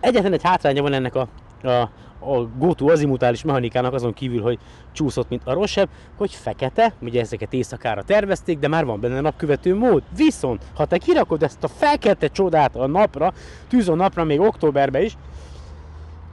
egyetlen 0.00 0.32
egy 0.32 0.42
hátránya 0.42 0.82
van 0.82 0.92
ennek 0.92 1.14
a, 1.14 1.28
a, 1.62 1.90
a 2.24 2.48
GoTo 2.58 2.90
azimutális 2.90 3.42
mechanikának 3.42 3.92
azon 3.94 4.12
kívül, 4.12 4.42
hogy 4.42 4.58
csúszott, 4.92 5.28
mint 5.28 5.42
a 5.44 5.52
rosszabb, 5.52 5.88
hogy 6.16 6.34
fekete, 6.34 6.94
ugye 7.00 7.20
ezeket 7.20 7.52
éjszakára 7.52 8.02
tervezték, 8.02 8.58
de 8.58 8.68
már 8.68 8.84
van 8.84 9.00
benne 9.00 9.20
napkövető 9.20 9.74
mód. 9.74 10.02
Viszont, 10.16 10.64
ha 10.74 10.86
te 10.86 10.98
kirakod 10.98 11.42
ezt 11.42 11.64
a 11.64 11.68
fekete 11.68 12.28
csodát 12.28 12.76
a 12.76 12.86
napra, 12.86 13.32
tűz 13.68 13.88
a 13.88 13.94
napra 13.94 14.24
még 14.24 14.40
októberben 14.40 15.02
is, 15.02 15.16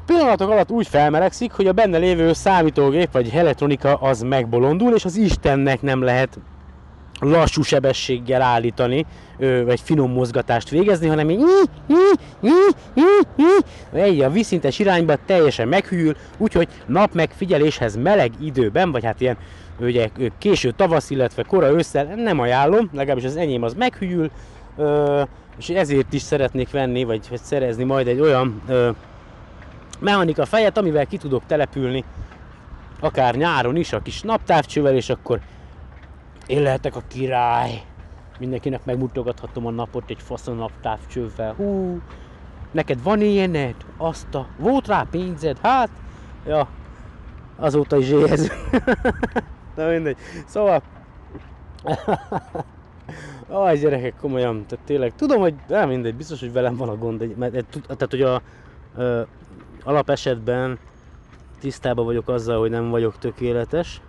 pillanatok 0.09 0.49
alatt 0.49 0.71
úgy 0.71 0.87
felmelegszik, 0.87 1.51
hogy 1.51 1.67
a 1.67 1.71
benne 1.71 1.97
lévő 1.97 2.33
számítógép 2.33 3.11
vagy 3.11 3.31
elektronika 3.33 3.95
az 3.95 4.21
megbolondul, 4.21 4.93
és 4.93 5.05
az 5.05 5.15
Istennek 5.15 5.81
nem 5.81 6.01
lehet 6.01 6.39
lassú 7.19 7.61
sebességgel 7.61 8.41
állítani, 8.41 9.05
vagy 9.65 9.79
finom 9.81 10.11
mozgatást 10.11 10.69
végezni, 10.69 11.07
hanem 11.07 11.29
így 11.29 11.41
egy 13.93 14.21
a 14.21 14.29
vízszintes 14.29 14.79
irányba 14.79 15.15
teljesen 15.25 15.67
meghűl, 15.67 16.15
úgyhogy 16.37 16.67
nap 16.85 17.13
megfigyeléshez 17.13 17.95
meleg 17.95 18.31
időben, 18.41 18.91
vagy 18.91 19.03
hát 19.03 19.21
ilyen 19.21 19.37
ugye, 19.79 20.09
késő 20.37 20.71
tavasz, 20.71 21.09
illetve 21.09 21.43
kora 21.43 21.71
ősszel 21.71 22.05
nem 22.15 22.39
ajánlom, 22.39 22.89
legalábbis 22.93 23.25
az 23.25 23.37
enyém 23.37 23.63
az 23.63 23.73
meghűl, 23.73 24.31
és 25.57 25.69
ezért 25.69 26.13
is 26.13 26.21
szeretnék 26.21 26.71
venni, 26.71 27.03
vagy 27.03 27.21
szerezni 27.41 27.83
majd 27.83 28.07
egy 28.07 28.19
olyan 28.19 28.61
mechanika 29.99 30.45
fejet, 30.45 30.77
amivel 30.77 31.05
ki 31.05 31.17
tudok 31.17 31.45
települni, 31.45 32.03
akár 32.99 33.35
nyáron 33.35 33.75
is, 33.75 33.93
a 33.93 34.01
kis 34.01 34.21
naptávcsővel, 34.21 34.95
és 34.95 35.09
akkor 35.09 35.39
én 36.47 36.61
lehetek 36.61 36.95
a 36.95 37.01
király. 37.07 37.81
Mindenkinek 38.39 38.85
megmutogathatom 38.85 39.65
a 39.65 39.71
napot 39.71 40.09
egy 40.09 40.21
faszon 40.21 40.55
naptávcsővel. 40.55 41.53
Hú, 41.53 42.01
neked 42.71 43.03
van 43.03 43.21
ilyened? 43.21 43.75
Azt 43.97 44.35
a... 44.35 44.47
Volt 44.57 44.87
rá 44.87 45.05
pénzed? 45.11 45.57
Hát, 45.61 45.89
ja, 46.45 46.67
azóta 47.55 47.97
is 47.97 48.09
éhez. 48.09 48.51
Na 49.75 49.87
mindegy. 49.87 50.17
Szóval... 50.45 50.81
Aj, 53.47 53.77
gyerekek, 53.77 54.15
komolyan, 54.21 54.65
tehát 54.67 54.85
tényleg, 54.85 55.13
tudom, 55.15 55.39
hogy 55.39 55.53
nem 55.67 55.87
mindegy, 55.87 56.15
biztos, 56.15 56.39
hogy 56.39 56.51
velem 56.51 56.75
van 56.75 56.89
a 56.89 56.95
gond, 56.95 57.37
mert, 57.37 57.51
tehát, 57.87 58.09
hogy 58.09 58.21
a 58.21 58.41
alapesetben 59.83 60.79
tisztában 61.59 62.05
vagyok 62.05 62.29
azzal, 62.29 62.59
hogy 62.59 62.69
nem 62.69 62.89
vagyok 62.89 63.17
tökéletes, 63.17 64.01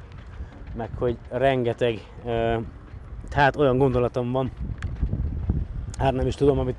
meg 0.76 0.90
hogy 0.98 1.16
rengeteg, 1.28 2.00
tehát 3.28 3.56
olyan 3.56 3.78
gondolatom 3.78 4.32
van, 4.32 4.50
hát 5.98 6.12
nem 6.12 6.26
is 6.26 6.34
tudom, 6.34 6.58
amit, 6.58 6.76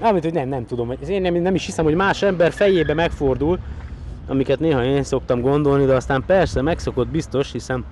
amit 0.00 0.22
hogy 0.22 0.32
nem, 0.32 0.48
nem 0.48 0.66
tudom, 0.66 0.92
én 1.08 1.20
nem, 1.20 1.34
nem 1.34 1.54
is 1.54 1.66
hiszem, 1.66 1.84
hogy 1.84 1.94
más 1.94 2.22
ember 2.22 2.52
fejébe 2.52 2.94
megfordul, 2.94 3.58
amiket 4.26 4.58
néha 4.58 4.84
én 4.84 5.02
szoktam 5.02 5.40
gondolni, 5.40 5.84
de 5.84 5.94
aztán 5.94 6.24
persze 6.26 6.62
megszokott 6.62 7.08
biztos, 7.08 7.52
hiszen 7.52 7.84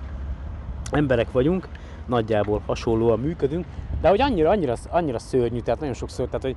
emberek 0.91 1.31
vagyunk, 1.31 1.67
nagyjából 2.05 2.61
hasonlóan 2.65 3.19
működünk, 3.19 3.65
de 4.01 4.09
hogy 4.09 4.21
annyira, 4.21 4.49
annyira, 4.49 4.73
annyira 4.89 5.19
szörnyű, 5.19 5.59
tehát 5.59 5.79
nagyon 5.79 5.95
sokszor, 5.95 6.25
tehát 6.25 6.41
hogy 6.41 6.55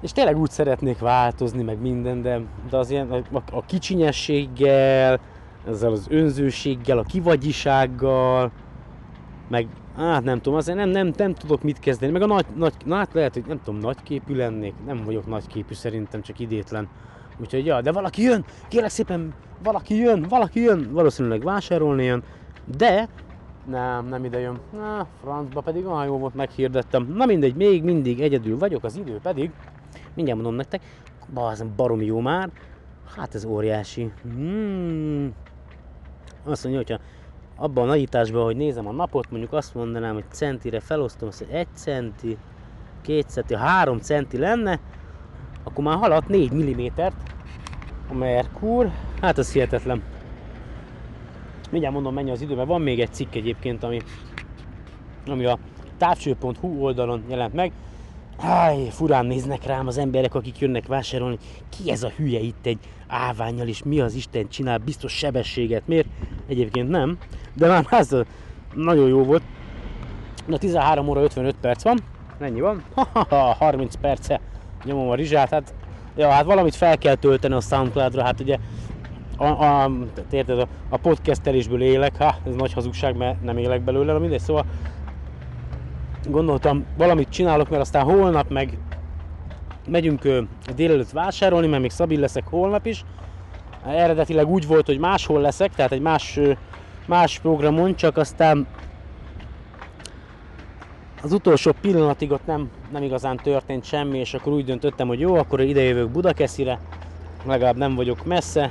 és 0.00 0.12
tényleg 0.12 0.38
úgy 0.38 0.50
szeretnék 0.50 0.98
változni, 0.98 1.62
meg 1.62 1.80
minden, 1.80 2.22
de, 2.22 2.40
de 2.70 2.76
az 2.76 2.90
ilyen, 2.90 3.10
a, 3.10 3.42
a 3.52 3.64
kicsinyességgel, 3.64 5.20
ezzel 5.68 5.92
az 5.92 6.06
önzőséggel, 6.10 6.98
a 6.98 7.02
kivagyisággal, 7.02 8.50
meg 9.48 9.66
hát 9.96 10.24
nem 10.24 10.40
tudom, 10.40 10.58
azért 10.58 10.78
nem, 10.78 10.88
nem, 10.88 11.12
nem 11.16 11.34
tudok 11.34 11.62
mit 11.62 11.78
kezdeni, 11.78 12.12
meg 12.12 12.22
a 12.22 12.26
nagy, 12.26 12.46
nagy, 12.56 12.72
na 12.84 12.96
hát 12.96 13.12
lehet, 13.12 13.34
hogy 13.34 13.44
nem 13.46 13.60
tudom, 13.64 13.80
nagyképű 13.80 14.34
lennék, 14.34 14.74
nem 14.86 15.02
vagyok 15.04 15.26
nagyképű 15.26 15.74
szerintem, 15.74 16.22
csak 16.22 16.38
idétlen. 16.38 16.88
Úgyhogy 17.40 17.66
ja, 17.66 17.80
de 17.80 17.92
valaki 17.92 18.22
jön, 18.22 18.44
kérlek 18.68 18.90
szépen, 18.90 19.34
valaki 19.62 19.96
jön, 19.96 20.26
valaki 20.28 20.60
jön, 20.60 20.88
valószínűleg 20.92 21.42
vásárolni 21.42 22.04
jön, 22.04 22.22
de 22.76 23.08
nem, 23.66 24.06
nem 24.06 24.24
ide 24.24 24.38
jön. 24.38 24.58
Na, 24.72 25.06
francba 25.20 25.60
pedig 25.60 25.86
olyan 25.86 26.04
jó 26.04 26.18
volt, 26.18 26.34
meghirdettem. 26.34 27.12
Na 27.16 27.26
mindegy, 27.26 27.54
még 27.54 27.82
mindig 27.82 28.20
egyedül 28.20 28.58
vagyok, 28.58 28.84
az 28.84 28.96
idő 28.96 29.18
pedig 29.22 29.50
Mindjárt 30.14 30.40
mondom 30.40 30.58
nektek, 30.58 30.82
bazen 31.34 31.72
baromi 31.76 32.04
jó 32.04 32.20
már. 32.20 32.50
Hát 33.16 33.34
ez 33.34 33.44
óriási. 33.44 34.12
Hmm. 34.22 35.34
Azt 36.44 36.64
mondja, 36.64 36.82
hogyha 36.86 37.04
abban 37.56 37.84
a 37.84 37.86
nagyításban, 37.86 38.44
hogy 38.44 38.56
nézem 38.56 38.86
a 38.86 38.92
napot, 38.92 39.30
mondjuk 39.30 39.52
azt 39.52 39.74
mondanám, 39.74 40.14
hogy 40.14 40.24
centire 40.30 40.80
felosztom, 40.80 41.28
azt, 41.28 41.38
hogy 41.38 41.50
1 41.50 41.66
centi, 41.72 42.36
2 43.02 43.20
centi, 43.26 43.54
3 43.54 43.98
centi 43.98 44.38
lenne, 44.38 44.80
akkor 45.64 45.84
már 45.84 45.96
haladt 45.96 46.28
4 46.28 46.52
mm-t 46.52 47.12
a 48.08 48.14
Merkur. 48.14 48.90
Hát 49.20 49.38
ez 49.38 49.52
hihetetlen. 49.52 50.02
Mindjárt 51.70 51.94
mondom, 51.94 52.14
mennyi 52.14 52.30
az 52.30 52.40
idő, 52.40 52.54
mert 52.54 52.68
van 52.68 52.80
még 52.80 53.00
egy 53.00 53.12
cikk 53.12 53.34
egyébként, 53.34 53.82
ami, 53.82 54.00
ami 55.26 55.44
a 55.44 55.58
távcső.hu 55.96 56.82
oldalon 56.82 57.24
jelent 57.28 57.54
meg. 57.54 57.72
Háj, 58.40 58.88
furán 58.90 59.26
néznek 59.26 59.64
rám 59.64 59.86
az 59.86 59.98
emberek, 59.98 60.34
akik 60.34 60.58
jönnek 60.58 60.86
vásárolni. 60.86 61.38
Ki 61.68 61.90
ez 61.90 62.02
a 62.02 62.08
hülye 62.16 62.38
itt 62.38 62.66
egy 62.66 62.78
áványjal, 63.08 63.68
és 63.68 63.82
mi 63.82 64.00
az 64.00 64.14
Isten 64.14 64.48
csinál 64.48 64.78
biztos 64.78 65.12
sebességet? 65.12 65.82
Miért? 65.86 66.06
Egyébként 66.46 66.88
nem, 66.88 67.18
de 67.54 67.68
már 67.68 67.86
az 68.00 68.16
nagyon 68.74 69.08
jó 69.08 69.24
volt. 69.24 69.42
Na 70.46 70.58
13 70.58 71.08
óra 71.08 71.22
55 71.22 71.54
perc 71.60 71.82
van. 71.82 71.98
Ennyi 72.38 72.60
van? 72.60 72.82
Ha, 72.94 73.08
ha, 73.12 73.26
ha 73.28 73.54
30 73.58 73.94
perce 73.94 74.40
nyomom 74.84 75.08
a 75.08 75.14
rizsát, 75.14 75.50
hát 75.50 75.74
ja, 76.16 76.28
hát 76.30 76.44
valamit 76.44 76.74
fel 76.74 76.98
kell 76.98 77.14
tölteni 77.14 77.54
a 77.54 77.60
Soundcloudra, 77.60 78.22
hát 78.22 78.40
ugye 78.40 78.56
a, 79.36 79.44
a, 79.44 79.90
érted, 80.30 80.58
a, 80.58 80.66
a 80.88 80.96
podcastelésből 80.96 81.82
élek, 81.82 82.16
ha, 82.16 82.36
ez 82.46 82.54
nagy 82.54 82.72
hazugság, 82.72 83.16
mert 83.16 83.42
nem 83.42 83.58
élek 83.58 83.82
belőle, 83.82 84.18
mindegy, 84.18 84.40
szóval 84.40 84.64
gondoltam 86.28 86.84
valamit 86.96 87.28
csinálok, 87.28 87.68
mert 87.68 87.82
aztán 87.82 88.04
holnap 88.04 88.50
meg 88.50 88.78
megyünk 89.88 90.28
délelőtt 90.74 91.10
vásárolni, 91.10 91.66
mert 91.66 91.82
még 91.82 91.90
szabin 91.90 92.20
leszek 92.20 92.46
holnap 92.46 92.86
is. 92.86 93.04
Eredetileg 93.86 94.48
úgy 94.48 94.66
volt, 94.66 94.86
hogy 94.86 94.98
máshol 94.98 95.40
leszek, 95.40 95.74
tehát 95.74 95.92
egy 95.92 96.00
más, 96.00 96.40
más 97.06 97.38
programon, 97.38 97.94
csak 97.94 98.16
aztán 98.16 98.66
az 101.22 101.32
utolsó 101.32 101.72
pillanatig 101.80 102.30
ott 102.30 102.46
nem, 102.46 102.70
nem 102.92 103.02
igazán 103.02 103.36
történt 103.36 103.84
semmi, 103.84 104.18
és 104.18 104.34
akkor 104.34 104.52
úgy 104.52 104.64
döntöttem, 104.64 105.08
hogy 105.08 105.20
jó, 105.20 105.34
akkor 105.34 105.60
idejövök 105.60 106.10
Budakeszire, 106.10 106.80
legalább 107.46 107.76
nem 107.76 107.94
vagyok 107.94 108.24
messze. 108.24 108.70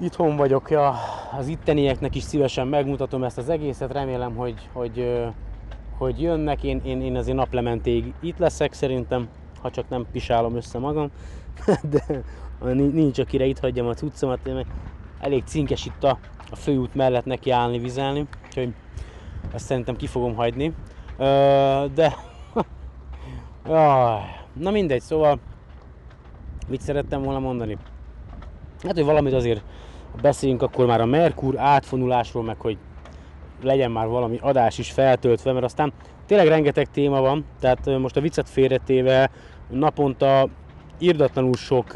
itthon 0.00 0.36
vagyok, 0.36 0.70
ja, 0.70 0.94
az 1.38 1.48
ittenieknek 1.48 2.14
is 2.14 2.22
szívesen 2.22 2.66
megmutatom 2.66 3.22
ezt 3.24 3.38
az 3.38 3.48
egészet, 3.48 3.92
remélem, 3.92 4.34
hogy, 4.34 4.68
hogy, 4.72 5.22
hogy 6.00 6.20
jönnek, 6.20 6.62
én, 6.62 6.80
én, 6.84 7.02
én 7.02 7.16
azért 7.16 7.36
naplementéig 7.36 8.12
itt 8.20 8.38
leszek 8.38 8.72
szerintem, 8.72 9.28
ha 9.62 9.70
csak 9.70 9.88
nem 9.88 10.06
pisálom 10.12 10.56
össze 10.56 10.78
magam, 10.78 11.10
de 11.90 12.22
nincs 12.74 13.18
akire 13.18 13.44
itt 13.44 13.58
hagyjam 13.58 13.86
a 13.86 13.94
cuccomat, 13.94 14.46
én 14.46 14.66
elég 15.20 15.42
cinkes 15.44 15.86
itt 15.86 16.04
a, 16.04 16.18
a 16.50 16.56
főút 16.56 16.94
mellett 16.94 17.24
neki 17.24 17.50
állni, 17.50 17.78
vizelni, 17.78 18.26
úgyhogy 18.46 18.74
ezt 19.52 19.64
szerintem 19.64 19.96
ki 19.96 20.06
fogom 20.06 20.34
hagyni. 20.34 20.74
De... 21.94 22.14
Na 24.52 24.70
mindegy, 24.70 25.00
szóval 25.00 25.38
mit 26.68 26.80
szerettem 26.80 27.22
volna 27.22 27.38
mondani? 27.38 27.76
Hát, 28.82 28.94
hogy 28.94 29.04
valamit 29.04 29.32
azért 29.32 29.62
beszéljünk 30.20 30.62
akkor 30.62 30.86
már 30.86 31.00
a 31.00 31.06
Merkur 31.06 31.58
átfonulásról, 31.58 32.42
meg 32.42 32.60
hogy 32.60 32.78
legyen 33.62 33.90
már 33.90 34.06
valami 34.06 34.38
adás 34.40 34.78
is 34.78 34.90
feltöltve, 34.90 35.52
mert 35.52 35.64
aztán 35.64 35.92
tényleg 36.26 36.48
rengeteg 36.48 36.90
téma 36.90 37.20
van, 37.20 37.44
tehát 37.60 37.98
most 37.98 38.16
a 38.16 38.20
viccet 38.20 38.48
félretéve 38.48 39.30
naponta 39.70 40.48
irdatlanul 40.98 41.54
sok 41.54 41.92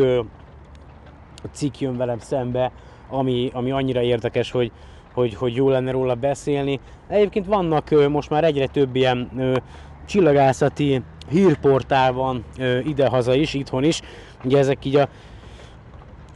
cikk 1.53 1.79
jön 1.79 1.97
velem 1.97 2.19
szembe, 2.19 2.73
ami, 3.09 3.51
ami 3.53 3.71
annyira 3.71 4.03
érdekes, 4.03 4.51
hogy, 4.51 4.73
hogy, 5.15 5.35
hogy 5.35 5.55
jó 5.55 5.69
lenne 5.69 5.91
róla 5.91 6.15
beszélni. 6.15 6.81
Egyébként 7.09 7.47
vannak 7.47 8.09
most 8.09 8.31
már 8.31 8.45
egyre 8.45 8.67
több 8.67 8.97
ilyen 8.97 9.31
csillagászati 10.07 11.03
hírportál 11.31 12.13
van 12.13 12.45
idehaza 12.85 13.35
is, 13.35 13.55
itthon 13.55 13.85
is. 13.85 14.01
Ugye 14.45 14.59
ezek 14.59 14.85
így 14.85 14.97
a 14.97 15.09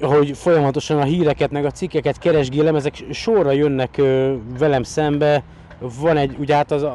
hogy 0.00 0.36
folyamatosan 0.36 0.98
a 0.98 1.04
híreket, 1.04 1.50
meg 1.50 1.64
a 1.64 1.70
cikkeket 1.70 2.18
keresgélem, 2.18 2.74
ezek 2.74 3.04
sorra 3.10 3.50
jönnek 3.50 4.02
velem 4.58 4.82
szembe. 4.82 5.42
Van 6.00 6.16
egy, 6.16 6.36
ugye 6.38 6.54
hát 6.54 6.72
az, 6.72 6.86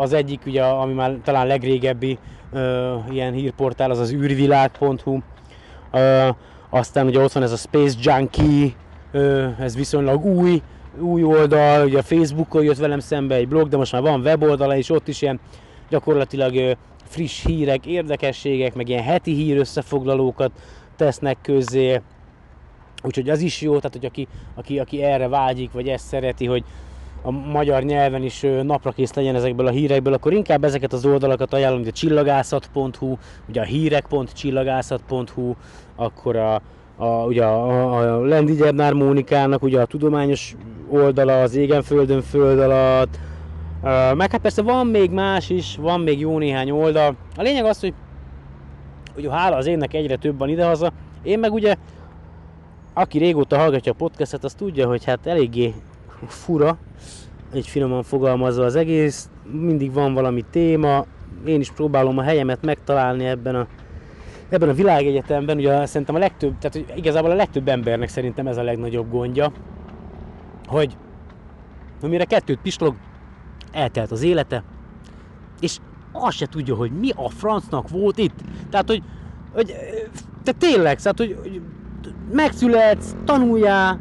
az 0.00 0.12
egyik, 0.12 0.40
ugye, 0.46 0.62
ami 0.62 0.92
már 0.92 1.16
talán 1.24 1.46
legrégebbi 1.46 2.18
ilyen 3.10 3.32
hírportál, 3.32 3.90
az 3.90 3.98
az 3.98 4.12
űrvilág.hu. 4.12 5.18
Aztán 6.70 7.06
ugye 7.06 7.20
ott 7.20 7.32
van 7.32 7.42
ez 7.42 7.52
a 7.52 7.56
Space 7.56 7.96
Junkie, 8.00 8.70
ez 9.58 9.76
viszonylag 9.76 10.24
új, 10.24 10.62
új 11.00 11.22
oldal, 11.22 11.84
ugye 11.84 11.98
a 11.98 12.02
Facebookon 12.02 12.64
jött 12.64 12.76
velem 12.76 12.98
szembe 12.98 13.34
egy 13.34 13.48
blog, 13.48 13.68
de 13.68 13.76
most 13.76 13.92
már 13.92 14.02
van 14.02 14.20
weboldala, 14.20 14.76
és 14.76 14.90
ott 14.90 15.08
is 15.08 15.22
ilyen 15.22 15.40
gyakorlatilag 15.88 16.76
friss 17.04 17.44
hírek, 17.44 17.86
érdekességek, 17.86 18.74
meg 18.74 18.88
ilyen 18.88 19.02
heti 19.02 19.34
hír 19.34 19.56
összefoglalókat 19.56 20.50
tesznek 20.96 21.36
közé, 21.42 22.00
Úgyhogy 23.06 23.28
az 23.28 23.40
is 23.40 23.60
jó, 23.60 23.76
tehát 23.76 23.92
hogy 23.92 24.04
aki, 24.04 24.28
aki, 24.54 24.78
aki 24.78 25.02
erre 25.02 25.28
vágyik, 25.28 25.72
vagy 25.72 25.88
ezt 25.88 26.06
szereti, 26.06 26.46
hogy 26.46 26.64
a 27.22 27.30
magyar 27.30 27.82
nyelven 27.82 28.22
is 28.22 28.44
napra 28.62 28.90
kész 28.90 29.14
legyen 29.14 29.34
ezekből 29.34 29.66
a 29.66 29.70
hírekből, 29.70 30.12
akkor 30.12 30.32
inkább 30.32 30.64
ezeket 30.64 30.92
az 30.92 31.06
oldalakat 31.06 31.52
ajánlom, 31.52 31.80
mint 31.80 31.92
a 31.92 31.96
csillagászat.hu, 31.96 33.16
ugye 33.48 33.60
a 33.60 33.64
hírek.csillagászat.hu, 33.64 35.54
akkor 35.96 36.36
a, 36.36 36.60
a, 36.96 37.06
ugye 37.06 37.44
a, 37.44 38.14
a 38.14 38.24
Lendi 38.24 38.54
Gyernár 38.54 38.92
Mónikának 38.92 39.62
ugye 39.62 39.80
a 39.80 39.86
tudományos 39.86 40.56
oldala, 40.88 41.40
az 41.40 41.54
égen 41.54 41.82
földön 41.82 42.22
föld 42.22 42.58
alatt, 42.58 43.18
meg 44.16 44.30
hát 44.30 44.40
persze 44.40 44.62
van 44.62 44.86
még 44.86 45.10
más 45.10 45.50
is, 45.50 45.76
van 45.76 46.00
még 46.00 46.20
jó 46.20 46.38
néhány 46.38 46.70
oldal. 46.70 47.16
A 47.36 47.42
lényeg 47.42 47.64
az, 47.64 47.80
hogy, 47.80 47.94
hogy 49.14 49.28
hála 49.30 49.56
az 49.56 49.66
énnek 49.66 49.94
egyre 49.94 50.16
több 50.16 50.38
van 50.38 50.48
idehaza, 50.48 50.92
én 51.22 51.38
meg 51.38 51.52
ugye 51.52 51.76
aki 52.98 53.18
régóta 53.18 53.56
hallgatja 53.56 53.92
a 53.92 53.94
podcastet, 53.94 54.44
az 54.44 54.54
tudja, 54.54 54.86
hogy 54.86 55.04
hát 55.04 55.26
eléggé 55.26 55.74
fura, 56.26 56.78
egy 57.52 57.66
finoman 57.66 58.02
fogalmazva 58.02 58.64
az 58.64 58.76
egész, 58.76 59.28
mindig 59.50 59.92
van 59.92 60.14
valami 60.14 60.44
téma, 60.50 61.04
én 61.46 61.60
is 61.60 61.70
próbálom 61.70 62.18
a 62.18 62.22
helyemet 62.22 62.62
megtalálni 62.62 63.24
ebben 63.24 63.54
a, 63.54 63.66
ebben 64.48 64.68
a 64.68 64.72
világegyetemben, 64.72 65.56
ugye 65.56 65.86
szerintem 65.86 66.14
a 66.14 66.18
legtöbb, 66.18 66.58
tehát 66.58 66.72
hogy 66.72 66.98
igazából 66.98 67.30
a 67.30 67.34
legtöbb 67.34 67.68
embernek 67.68 68.08
szerintem 68.08 68.46
ez 68.46 68.56
a 68.56 68.62
legnagyobb 68.62 69.10
gondja, 69.10 69.52
hogy 70.66 70.96
amire 72.02 72.24
kettőt 72.24 72.58
pislog, 72.62 72.94
eltelt 73.72 74.10
az 74.10 74.22
élete, 74.22 74.62
és 75.60 75.78
azt 76.12 76.36
se 76.36 76.46
tudja, 76.46 76.74
hogy 76.74 76.92
mi 76.92 77.10
a 77.16 77.28
francnak 77.28 77.88
volt 77.88 78.18
itt. 78.18 78.38
Tehát, 78.70 78.88
hogy, 78.88 79.02
hogy 79.52 79.74
te 80.42 80.52
tényleg, 80.52 81.00
tehát, 81.00 81.18
hogy, 81.18 81.38
hogy 81.42 81.60
megszületsz, 82.32 83.14
tanuljál, 83.24 84.00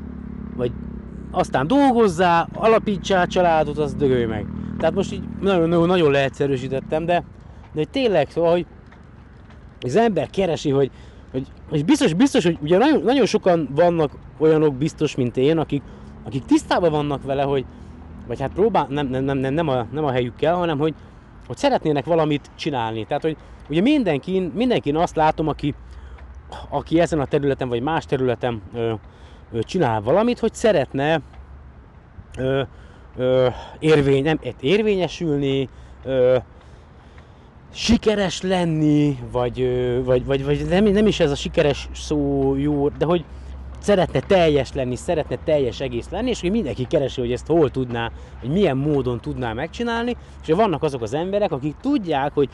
vagy 0.55 0.71
aztán 1.31 1.67
dolgozzál, 1.67 2.49
alapítsál 2.53 3.27
családot, 3.27 3.77
az 3.77 3.93
dögölj 3.93 4.25
meg. 4.25 4.45
Tehát 4.77 4.95
most 4.95 5.13
így 5.13 5.23
nagyon, 5.41 5.69
nagyon, 5.69 5.88
nagyon 5.88 6.11
leegyszerűsítettem, 6.11 7.05
de, 7.05 7.23
de 7.73 7.83
tényleg, 7.83 8.29
szóval, 8.29 8.51
hogy 8.51 8.65
az 9.81 9.95
ember 9.95 10.29
keresi, 10.29 10.69
hogy, 10.69 10.91
hogy, 11.31 11.47
hogy 11.69 11.85
biztos, 11.85 12.13
biztos, 12.13 12.43
hogy 12.43 12.57
ugye 12.61 12.77
nagyon, 12.77 13.01
nagyon 13.01 13.25
sokan 13.25 13.69
vannak 13.75 14.11
olyanok 14.38 14.75
biztos, 14.75 15.15
mint 15.15 15.38
én, 15.38 15.57
akik, 15.57 15.81
akik 16.25 16.45
tisztában 16.45 16.91
vannak 16.91 17.23
vele, 17.23 17.43
hogy, 17.43 17.65
vagy 18.27 18.39
hát 18.39 18.53
próbál, 18.53 18.88
nem, 18.89 19.07
nem, 19.07 19.23
nem, 19.23 19.53
nem, 19.53 19.67
a, 19.67 19.85
nem 19.91 20.05
a 20.05 20.11
helyükkel, 20.11 20.55
hanem 20.55 20.77
hogy, 20.77 20.93
hogy 21.47 21.57
szeretnének 21.57 22.05
valamit 22.05 22.51
csinálni. 22.55 23.05
Tehát, 23.05 23.23
hogy 23.23 23.38
ugye 23.69 23.81
mindenkin, 23.81 24.51
mindenkin 24.55 24.95
azt 24.95 25.15
látom, 25.15 25.47
aki, 25.47 25.73
aki 26.69 26.99
ezen 26.99 27.19
a 27.19 27.25
területen 27.25 27.69
vagy 27.69 27.81
más 27.81 28.05
területen 28.05 28.61
ö, 28.73 28.93
ö, 29.51 29.59
csinál 29.61 30.01
valamit, 30.01 30.39
hogy 30.39 30.53
szeretne 30.53 31.21
ö, 32.37 32.61
ö, 33.17 33.47
érvény, 33.79 34.23
nem, 34.23 34.39
érvényesülni, 34.59 35.69
ö, 36.03 36.37
sikeres 37.73 38.41
lenni, 38.41 39.17
vagy, 39.31 39.61
ö, 39.61 40.03
vagy, 40.03 40.25
vagy, 40.25 40.45
vagy 40.45 40.65
nem, 40.69 40.83
nem 40.83 41.07
is 41.07 41.19
ez 41.19 41.31
a 41.31 41.35
sikeres 41.35 41.89
szó 41.93 42.53
jó, 42.55 42.89
de 42.89 43.05
hogy 43.05 43.25
szeretne 43.85 44.19
teljes 44.19 44.73
lenni, 44.73 44.95
szeretne 44.95 45.37
teljes 45.43 45.79
egész 45.79 46.09
lenni, 46.09 46.29
és 46.29 46.41
hogy 46.41 46.51
mindenki 46.51 46.85
keresi, 46.87 47.21
hogy 47.21 47.31
ezt 47.31 47.47
hol 47.47 47.71
tudná, 47.71 48.11
hogy 48.39 48.49
milyen 48.49 48.77
módon 48.77 49.19
tudná 49.19 49.53
megcsinálni, 49.53 50.15
és 50.45 50.53
vannak 50.53 50.83
azok 50.83 51.01
az 51.01 51.13
emberek, 51.13 51.51
akik 51.51 51.75
tudják, 51.81 52.33
hogy 52.33 52.49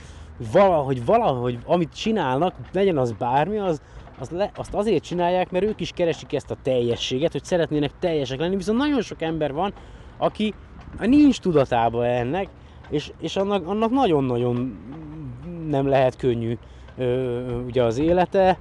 valahogy, 0.52 1.06
valahogy, 1.06 1.60
amit 1.66 1.94
csinálnak, 1.94 2.56
legyen 2.72 2.98
az 2.98 3.12
bármi, 3.12 3.58
az, 3.58 3.82
az 4.20 4.30
le, 4.30 4.52
azt 4.56 4.74
azért 4.74 5.04
csinálják, 5.04 5.52
mert 5.52 5.66
ők 5.66 5.80
is 5.80 5.92
keresik 5.92 6.34
ezt 6.34 6.52
a 6.52 6.58
teljességet, 6.64 7.32
hogy 7.32 7.44
szeretnének 7.44 7.92
teljesek 8.00 8.40
lenni, 8.40 8.56
viszont 8.56 8.78
nagyon 8.78 9.02
sok 9.02 9.22
ember 9.22 9.54
van, 9.54 9.74
aki 10.18 10.54
nincs 11.00 11.40
tudatában 11.40 12.04
ennek, 12.04 12.48
és, 12.90 13.12
és 13.20 13.36
annak, 13.36 13.68
annak 13.68 13.92
nagyon-nagyon 13.92 14.80
nem 15.68 15.88
lehet 15.88 16.16
könnyű 16.16 16.58
ö, 16.98 17.40
ugye 17.66 17.84
az 17.84 17.98
élete, 17.98 18.58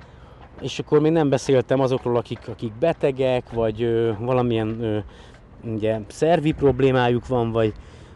és 0.60 0.78
akkor 0.78 1.00
még 1.00 1.12
nem 1.12 1.28
beszéltem 1.28 1.80
azokról, 1.80 2.16
akik, 2.16 2.48
akik 2.48 2.72
betegek, 2.78 3.50
vagy 3.50 3.82
ö, 3.82 4.12
valamilyen 4.18 4.82
ö, 4.82 4.98
ugye, 5.74 6.00
szervi 6.06 6.52
problémájuk 6.52 7.26
van, 7.26 7.52
vagy, 7.52 7.72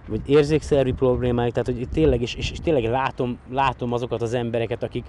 vagy 0.09 0.21
érzékszervi 0.27 0.93
problémáik, 0.93 1.53
tehát 1.53 1.67
hogy 1.67 1.89
tényleg, 1.93 2.21
és, 2.21 2.35
és, 2.35 2.51
és 2.51 2.59
tényleg 2.59 2.85
látom, 2.85 3.39
látom 3.51 3.93
azokat 3.93 4.23
az 4.23 4.35
embereket, 4.35 4.83
akik, 4.83 5.05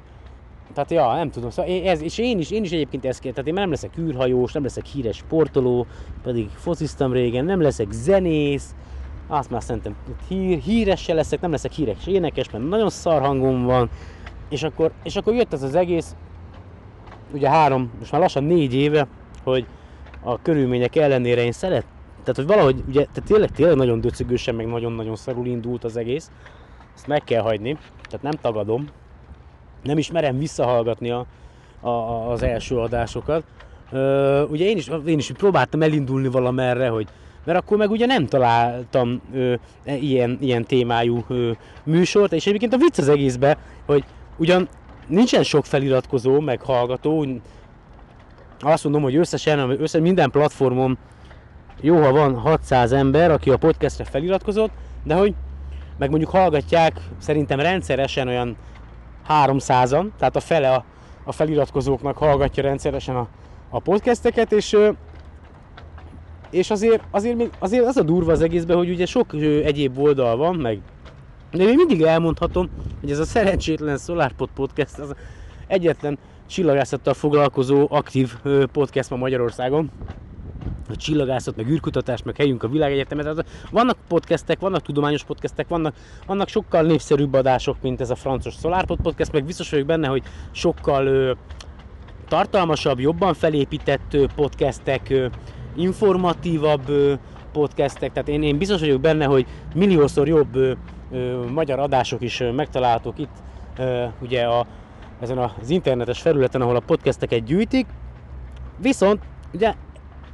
tehát 0.74 0.92
ja, 0.92 1.14
nem 1.14 1.30
tudom, 1.30 1.50
szóval 1.50 1.72
ez, 1.86 2.02
és 2.02 2.18
én 2.18 2.40
is, 2.40 2.52
én 2.52 2.64
is 2.64 2.72
egyébként 2.72 3.06
ezt 3.06 3.20
kérem, 3.20 3.34
tehát 3.34 3.50
én 3.50 3.56
nem 3.62 3.70
leszek 3.70 3.98
űrhajós, 3.98 4.52
nem 4.52 4.64
leszek 4.64 4.86
híres 4.86 5.16
sportoló, 5.16 5.86
pedig 6.24 6.50
fociztam 6.50 7.12
régen, 7.12 7.46
nem 7.46 7.62
leszek 7.62 7.92
zenész, 7.92 8.76
azt 9.28 9.50
már 9.50 9.64
szerintem 9.64 9.96
hír, 10.28 10.58
híres 10.58 11.02
se 11.02 11.14
leszek, 11.14 11.42
nem 11.42 11.52
leszek 11.52 11.72
híres 11.72 12.08
énekes, 12.08 12.50
mert 12.50 12.70
nagyon 12.70 12.90
szar 12.90 13.22
hangom 13.22 13.64
van, 13.64 13.90
és 14.50 14.64
akkor, 14.64 14.92
és 15.04 15.16
akkor 15.16 15.34
jött 15.34 15.54
ez 15.54 15.64
az 15.64 15.76
egész, 15.76 16.16
ugye 17.34 17.50
három, 17.50 17.92
most 18.00 18.12
már 18.12 18.22
lassan 18.22 18.44
négy 18.44 18.74
éve, 18.74 19.08
hogy 19.44 19.66
a 20.24 20.42
körülmények 20.42 20.96
ellenére 20.96 21.44
én 21.44 21.52
szeret, 21.52 21.86
tehát, 22.26 22.36
hogy 22.36 22.46
valahogy, 22.46 22.84
ugye, 22.88 23.06
tehát 23.06 23.24
tényleg, 23.26 23.52
tényleg 23.52 23.76
nagyon 23.76 24.02
döcögősen, 24.02 24.56
meg 24.56 24.68
nagyon-nagyon 24.68 25.16
szarul 25.16 25.45
indult 25.45 25.84
az 25.84 25.97
egész. 25.97 26.32
Ezt 26.95 27.08
meg 27.08 27.24
kell 27.24 27.41
hagyni, 27.41 27.78
tehát 28.04 28.22
nem 28.22 28.32
tagadom. 28.41 28.88
Nem 29.84 29.97
is 29.97 30.12
merem 30.12 30.38
visszahallgatni 30.38 31.12
a, 31.12 31.26
a, 31.82 31.89
az 32.32 32.43
első 32.43 32.78
adásokat. 32.78 33.43
Ö, 33.91 34.43
ugye 34.43 34.66
én 34.66 34.78
is, 34.78 34.89
én 35.06 35.18
is 35.18 35.32
próbáltam 35.32 35.82
elindulni 35.82 36.28
valamerre, 36.28 36.89
hogy 36.89 37.08
mert 37.43 37.58
akkor 37.58 37.78
meg 37.78 37.91
ugye 37.91 38.06
nem 38.06 38.26
találtam 38.26 39.22
ö, 39.34 39.54
ilyen, 39.86 40.38
ilyen 40.41 40.64
témájú 40.64 41.24
ö, 41.28 41.52
műsort, 41.84 42.34
és 42.34 42.47
egyébként 42.47 42.74
a 42.74 42.78
vicc 42.78 42.97
az 42.97 43.10
egészben, 43.10 43.58
hogy 43.86 44.04
ugyan 44.38 44.68
nincsen 45.08 45.43
sok 45.43 45.66
feliratkozó, 45.66 46.39
meg 46.39 46.62
hallgató, 46.62 47.26
azt 48.60 48.84
mondom, 48.84 49.02
hogy 49.02 49.16
összesen, 49.16 49.70
összesen 49.70 50.02
minden 50.02 50.32
platformon 50.32 50.97
jó, 51.82 52.01
ha 52.01 52.11
van 52.11 52.36
600 52.36 52.91
ember, 52.91 53.32
aki 53.32 53.49
a 53.49 53.57
podcastre 53.57 54.03
feliratkozott, 54.03 54.71
de 55.03 55.15
hogy 55.15 55.34
meg 55.97 56.09
mondjuk 56.09 56.32
hallgatják 56.32 56.99
szerintem 57.17 57.59
rendszeresen 57.59 58.28
olyan 58.28 58.57
300-an, 59.30 60.05
tehát 60.17 60.36
a 60.36 60.39
fele 60.39 60.73
a, 60.73 60.86
a 61.23 61.32
feliratkozóknak 61.32 62.17
hallgatja 62.17 62.63
rendszeresen 62.63 63.15
a, 63.15 63.28
a 63.69 63.80
podcasteket, 63.80 64.51
és, 64.51 64.78
és 66.49 66.69
azért, 66.69 67.03
azért, 67.11 67.36
még, 67.36 67.49
azért 67.59 67.86
az 67.86 67.97
a 67.97 68.03
durva 68.03 68.32
az 68.32 68.41
egészben, 68.41 68.78
hogy 68.78 68.89
ugye 68.89 69.05
sok 69.05 69.34
egyéb 69.63 69.99
oldal 69.99 70.38
van, 70.38 70.55
meg 70.55 70.80
de 71.51 71.65
még 71.65 71.76
mindig 71.76 72.01
elmondhatom, 72.01 72.69
hogy 72.99 73.11
ez 73.11 73.19
a 73.19 73.26
szerencsétlen 73.26 73.97
SolarPod 73.97 74.49
podcast 74.53 74.99
az 74.99 75.15
egyetlen 75.67 76.17
csillagászattal 76.47 77.13
foglalkozó 77.13 77.88
aktív 77.89 78.34
podcast 78.71 79.09
ma 79.09 79.15
Magyarországon. 79.15 79.91
A 80.90 80.96
csillagászat, 80.96 81.56
meg 81.56 81.70
űrkutatás, 81.70 82.24
meg 82.24 82.36
helyünk 82.36 82.64
a 82.64 82.68
világegyetemet. 82.68 83.24
Tehát 83.24 83.46
Vannak 83.72 83.98
podcastek, 84.08 84.60
vannak 84.60 84.82
tudományos 84.82 85.24
podcastek, 85.24 85.68
vannak, 85.68 85.96
vannak 86.26 86.48
sokkal 86.48 86.82
népszerűbb 86.82 87.34
adások, 87.34 87.78
mint 87.82 88.02
ez 88.02 88.10
a 88.10 88.16
francos 88.16 88.54
SolarPod 88.54 89.02
podcast, 89.02 89.32
meg 89.32 89.46
biztos 89.46 89.70
vagyok 89.70 89.86
benne, 89.86 90.08
hogy 90.08 90.24
sokkal 90.52 91.06
ö, 91.06 91.32
tartalmasabb, 92.28 93.00
jobban 93.00 93.34
felépített 93.34 94.14
ö, 94.14 94.26
podcastek, 94.36 95.10
ö, 95.10 95.28
informatívabb 95.76 96.90
ö, 96.90 97.14
podcastek, 97.52 98.12
tehát 98.12 98.28
én, 98.28 98.44
én 98.44 98.58
biztos 98.58 98.80
vagyok 98.80 99.02
benne, 99.02 99.26
hogy 99.26 99.46
milliószor 99.76 100.28
jobb 100.28 100.56
ö, 100.56 100.72
ö, 101.12 101.46
magyar 101.52 101.80
adások 101.80 102.22
is 102.22 102.40
ö, 102.40 102.52
megtalálhatók 102.52 103.20
itt 103.20 103.36
ö, 103.78 104.06
ugye 104.22 104.44
a, 104.44 104.66
ezen 105.20 105.38
az 105.38 105.70
internetes 105.70 106.22
felületen, 106.22 106.62
ahol 106.62 106.76
a 106.76 106.80
podcasteket 106.80 107.44
gyűjtik. 107.44 107.86
Viszont 108.78 109.22
ugye 109.54 109.74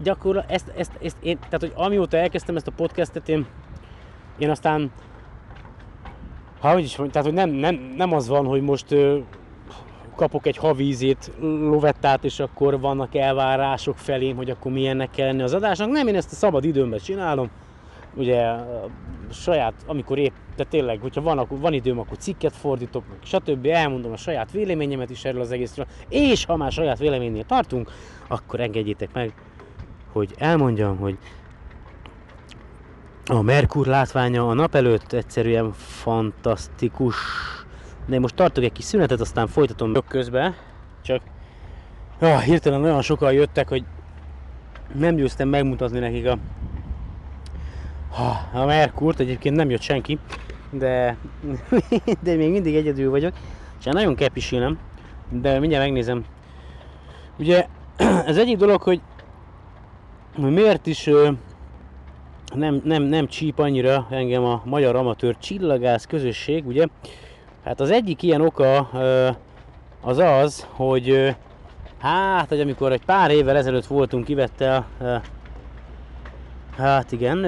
gyakorlatilag 0.04 0.56
ezt, 0.56 0.72
ezt, 0.78 0.92
ezt 1.04 1.18
én, 1.22 1.40
tehát 1.40 1.60
hogy 1.60 1.74
amióta 1.76 2.18
elkezdtem 2.18 2.56
ezt 2.56 2.68
a 2.68 2.72
podcastet, 2.76 3.30
én, 3.30 3.46
én 4.38 4.50
aztán 4.50 4.92
ha 6.60 6.72
hogy 6.72 6.84
is 6.84 6.92
tehát 6.92 7.24
hogy 7.24 7.34
nem, 7.34 7.50
nem, 7.50 7.94
nem 7.98 8.14
az 8.14 8.28
van, 8.28 8.46
hogy 8.46 8.62
most 8.62 8.92
ö, 8.92 9.18
kapok 10.16 10.46
egy 10.46 10.58
havízét, 10.58 11.32
lovettát, 11.42 12.24
és 12.24 12.40
akkor 12.40 12.80
vannak 12.80 13.16
elvárások 13.16 13.98
felém, 13.98 14.36
hogy 14.36 14.50
akkor 14.50 14.72
milyennek 14.72 15.10
kell 15.10 15.26
lenni 15.26 15.42
az 15.42 15.54
adásnak. 15.54 15.90
Nem, 15.90 16.08
én 16.08 16.16
ezt 16.16 16.32
a 16.32 16.36
szabad 16.36 16.64
időmben 16.64 17.00
csinálom. 17.00 17.50
Ugye 18.16 18.52
saját, 19.32 19.74
amikor 19.86 20.18
épp, 20.18 20.34
de 20.56 20.64
tényleg, 20.64 21.00
hogyha 21.02 21.22
van, 21.22 21.38
akkor, 21.38 21.60
van 21.60 21.74
időm, 21.74 22.00
akkor 22.00 22.18
cikket 22.18 22.56
fordítok, 22.56 23.04
stb. 23.24 23.66
Elmondom 23.66 24.12
a 24.12 24.18
saját 24.18 24.52
véleményemet 24.52 25.10
is 25.10 25.26
erről 25.26 25.42
az 25.42 25.52
egészről. 25.52 25.86
És 26.10 26.46
ha 26.46 26.56
már 26.56 26.72
saját 26.72 27.00
véleménynél 27.00 27.46
tartunk, 27.46 27.92
akkor 28.28 28.60
engedjétek 28.60 29.14
meg, 29.14 29.34
hogy 30.12 30.34
elmondjam, 30.38 30.98
hogy 30.98 31.18
a 33.26 33.42
Merkur 33.42 33.86
látványa 33.88 34.48
a 34.48 34.54
nap 34.54 34.76
előtt 34.76 35.14
egyszerűen 35.14 35.72
fantasztikus. 35.74 37.16
De 38.06 38.16
én 38.16 38.22
most 38.22 38.36
tartok 38.36 38.64
egy 38.64 38.72
kis 38.72 38.86
szünetet, 38.86 39.20
aztán 39.20 39.48
folytatom 39.48 39.94
közben. 40.08 40.56
Csak 41.02 41.22
ah, 42.20 42.42
hirtelen 42.42 42.84
olyan 42.84 43.02
sokan 43.02 43.34
jöttek, 43.34 43.70
hogy 43.70 43.84
nem 44.94 45.16
győztem 45.16 45.48
megmutatni 45.48 46.00
nekik 46.00 46.28
a, 46.28 46.38
a 48.58 48.66
Merkurt. 48.66 49.20
Egyébként 49.20 49.56
nem 49.56 49.70
jött 49.70 49.82
senki, 49.82 50.20
de, 50.70 51.18
de 52.24 52.36
még 52.36 52.52
mindig 52.52 52.76
egyedül 52.76 53.10
vagyok. 53.10 53.34
És 53.80 53.86
hát 53.86 53.94
nagyon 53.94 54.16
kell 54.16 54.30
pisilnem, 54.30 54.80
de 55.30 55.60
mindjárt 55.60 55.84
megnézem. 55.84 56.26
Ugye 57.38 57.66
ez 58.26 58.38
egyik 58.38 58.58
dolog, 58.58 58.82
hogy 58.82 59.02
miért 60.38 60.88
is 60.88 61.10
nem, 62.54 62.82
nem, 62.84 63.04
nem 63.04 63.28
csíp 63.28 63.60
annyira 63.60 64.08
engem 64.10 64.44
a 64.44 64.62
magyar 64.66 64.96
amatőr 64.96 65.38
csillagász 65.38 66.06
közösség, 66.06 66.68
ugye? 66.68 66.86
Hát 67.64 67.80
az 67.80 67.92
egyik 67.92 68.24
ilyen 68.24 68.42
oka 68.42 68.90
az 70.02 70.18
az, 70.18 70.68
hogy 70.70 71.36
hát, 72.00 72.50
hogy 72.50 72.60
amikor 72.60 72.92
egy 72.92 73.06
pár 73.06 73.32
évvel 73.32 73.58
ezelőtt 73.58 73.86
voltunk 73.86 74.30
Ivettel, 74.30 74.86
ö, 75.02 75.16
hát 76.78 77.12
igen, 77.12 77.42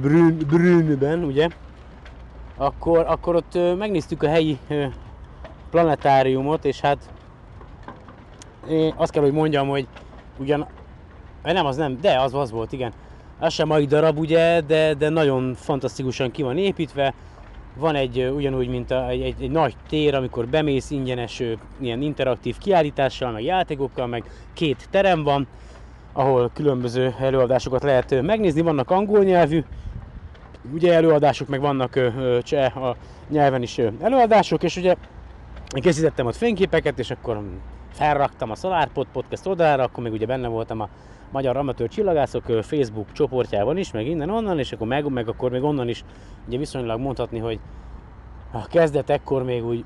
Brün, 0.00 0.36
Brünnben, 0.46 1.24
ugye? 1.24 1.48
Akkor, 2.56 3.04
akkor 3.08 3.34
ott 3.34 3.58
megnéztük 3.78 4.22
a 4.22 4.28
helyi 4.28 4.58
planetáriumot, 5.70 6.64
és 6.64 6.80
hát 6.80 6.98
én 8.68 8.94
azt 8.96 9.12
kell, 9.12 9.22
hogy 9.22 9.32
mondjam, 9.32 9.68
hogy 9.68 9.86
ugyan 10.38 10.66
nem, 11.52 11.66
az 11.66 11.76
nem, 11.76 11.98
de 12.00 12.20
az, 12.20 12.34
az 12.34 12.50
volt, 12.50 12.72
igen. 12.72 12.92
Az 13.38 13.52
sem 13.52 13.68
mai 13.68 13.84
darab, 13.84 14.18
ugye, 14.18 14.60
de, 14.60 14.94
de 14.94 15.08
nagyon 15.08 15.54
fantasztikusan 15.54 16.30
ki 16.30 16.42
van 16.42 16.58
építve. 16.58 17.14
Van 17.76 17.94
egy 17.94 18.30
ugyanúgy, 18.34 18.68
mint 18.68 18.90
a, 18.90 19.08
egy, 19.08 19.34
egy, 19.40 19.50
nagy 19.50 19.76
tér, 19.88 20.14
amikor 20.14 20.46
bemész 20.46 20.90
ingyenes 20.90 21.42
ilyen 21.80 22.02
interaktív 22.02 22.58
kiállítással, 22.58 23.30
meg 23.30 23.42
játékokkal, 23.42 24.06
meg 24.06 24.24
két 24.52 24.88
terem 24.90 25.22
van, 25.22 25.46
ahol 26.12 26.50
különböző 26.54 27.14
előadásokat 27.20 27.82
lehet 27.82 28.22
megnézni. 28.22 28.60
Vannak 28.60 28.90
angol 28.90 29.22
nyelvű, 29.22 29.64
ugye 30.72 30.92
előadások, 30.92 31.48
meg 31.48 31.60
vannak 31.60 31.98
cseh 32.42 32.76
a 32.76 32.96
nyelven 33.28 33.62
is 33.62 33.80
előadások, 34.00 34.62
és 34.62 34.76
ugye 34.76 34.96
én 35.74 35.82
készítettem 35.82 36.26
ott 36.26 36.36
fényképeket, 36.36 36.98
és 36.98 37.10
akkor 37.10 37.42
felraktam 37.92 38.50
a 38.50 38.54
SolarPod 38.54 39.06
podcast 39.12 39.46
oldalára, 39.46 39.82
akkor 39.82 40.02
még 40.02 40.12
ugye 40.12 40.26
benne 40.26 40.48
voltam 40.48 40.80
a 40.80 40.88
Magyar 41.34 41.56
Amatőr 41.56 41.88
Csillagászok 41.88 42.44
Facebook 42.44 43.12
csoportjában 43.12 43.76
is, 43.76 43.92
meg 43.92 44.06
innen-onnan, 44.06 44.58
és 44.58 44.72
akkor 44.72 44.86
meg, 44.86 45.08
meg 45.08 45.28
akkor 45.28 45.50
még 45.50 45.62
onnan 45.62 45.88
is 45.88 46.04
ugye 46.46 46.58
viszonylag 46.58 47.00
mondhatni, 47.00 47.38
hogy 47.38 47.60
a 48.52 48.66
kezdetekkor 48.66 49.42
még 49.42 49.64
úgy 49.64 49.84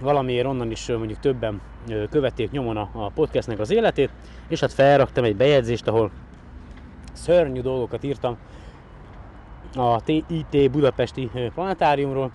valamiért 0.00 0.46
onnan 0.46 0.70
is 0.70 0.88
mondjuk 0.88 1.18
többen 1.18 1.60
követték 2.10 2.50
nyomon 2.50 2.76
a, 2.76 2.88
a 2.92 3.10
podcastnek 3.14 3.58
az 3.58 3.70
életét, 3.70 4.10
és 4.48 4.60
hát 4.60 4.72
felraktam 4.72 5.24
egy 5.24 5.36
bejegyzést, 5.36 5.88
ahol 5.88 6.10
szörnyű 7.12 7.60
dolgokat 7.60 8.04
írtam 8.04 8.36
a 9.74 10.00
TIT 10.00 10.70
Budapesti 10.70 11.30
Planetáriumról, 11.54 12.30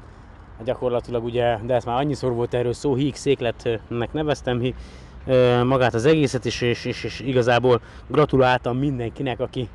gyakorlatilag 0.63 1.24
ugye, 1.24 1.57
de 1.65 1.74
ez 1.74 1.86
már 1.86 1.97
annyiszor 1.97 2.34
volt 2.34 2.53
erről 2.53 2.74
szó, 2.74 2.95
híg 2.95 3.15
székletnek 3.15 4.13
neveztem, 4.13 4.59
magát 5.63 5.93
az 5.93 6.05
egészet, 6.05 6.45
és, 6.45 6.61
és, 6.61 6.86
és, 6.86 7.03
és 7.03 7.19
igazából 7.19 7.82
gratuláltam 8.07 8.78
mindenkinek, 8.78 9.39
aki, 9.39 9.69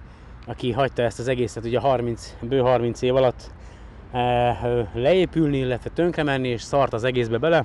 aki 0.47 0.73
hagyta 0.73 1.03
ezt 1.03 1.19
az 1.19 1.29
egészet 1.29 1.65
ugye 1.65 1.79
30, 1.79 2.35
bő 2.41 2.59
30 2.59 3.03
év 3.03 3.17
alatt 3.17 3.51
leépülni, 4.95 5.59
illetve 5.59 5.91
tönkre 5.95 6.23
menni, 6.23 6.49
és 6.49 6.63
szart 6.63 6.93
az 6.93 7.05
egészbe 7.05 7.39
bele. 7.39 7.65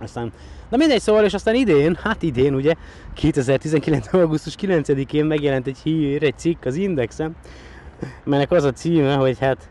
Aztán, 0.00 0.32
na 0.68 0.76
mindegy, 0.76 1.00
szóval, 1.00 1.24
és 1.24 1.34
aztán 1.34 1.54
idén, 1.54 1.98
hát 2.02 2.22
idén 2.22 2.54
ugye, 2.54 2.74
2019. 3.14 4.12
augusztus 4.12 4.54
9-én 4.60 5.24
megjelent 5.24 5.66
egy 5.66 5.78
hír, 5.82 6.22
egy 6.22 6.38
cikk 6.38 6.64
az 6.64 6.74
Indexen, 6.74 7.36
melynek 8.24 8.50
az 8.50 8.64
a 8.64 8.72
címe, 8.72 9.14
hogy 9.14 9.38
hát 9.38 9.68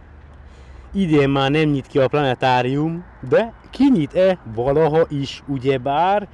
idén 0.93 1.30
már 1.30 1.52
nem 1.52 1.70
nyit 1.70 1.88
ki 1.88 1.99
a 1.99 2.08
planetárium, 2.08 3.04
de 3.30 3.54
kinyit-e 3.70 4.38
valaha 4.56 5.06
is, 5.10 5.43
ugyebár, 5.47 6.28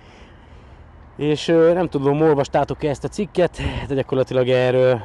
és 1.17 1.45
nem 1.73 1.89
tudom, 1.89 2.21
olvastátok-e 2.21 2.89
ezt 2.89 3.03
a 3.03 3.07
cikket, 3.07 3.61
de 3.87 3.95
gyakorlatilag 3.95 4.47
erről 4.49 5.01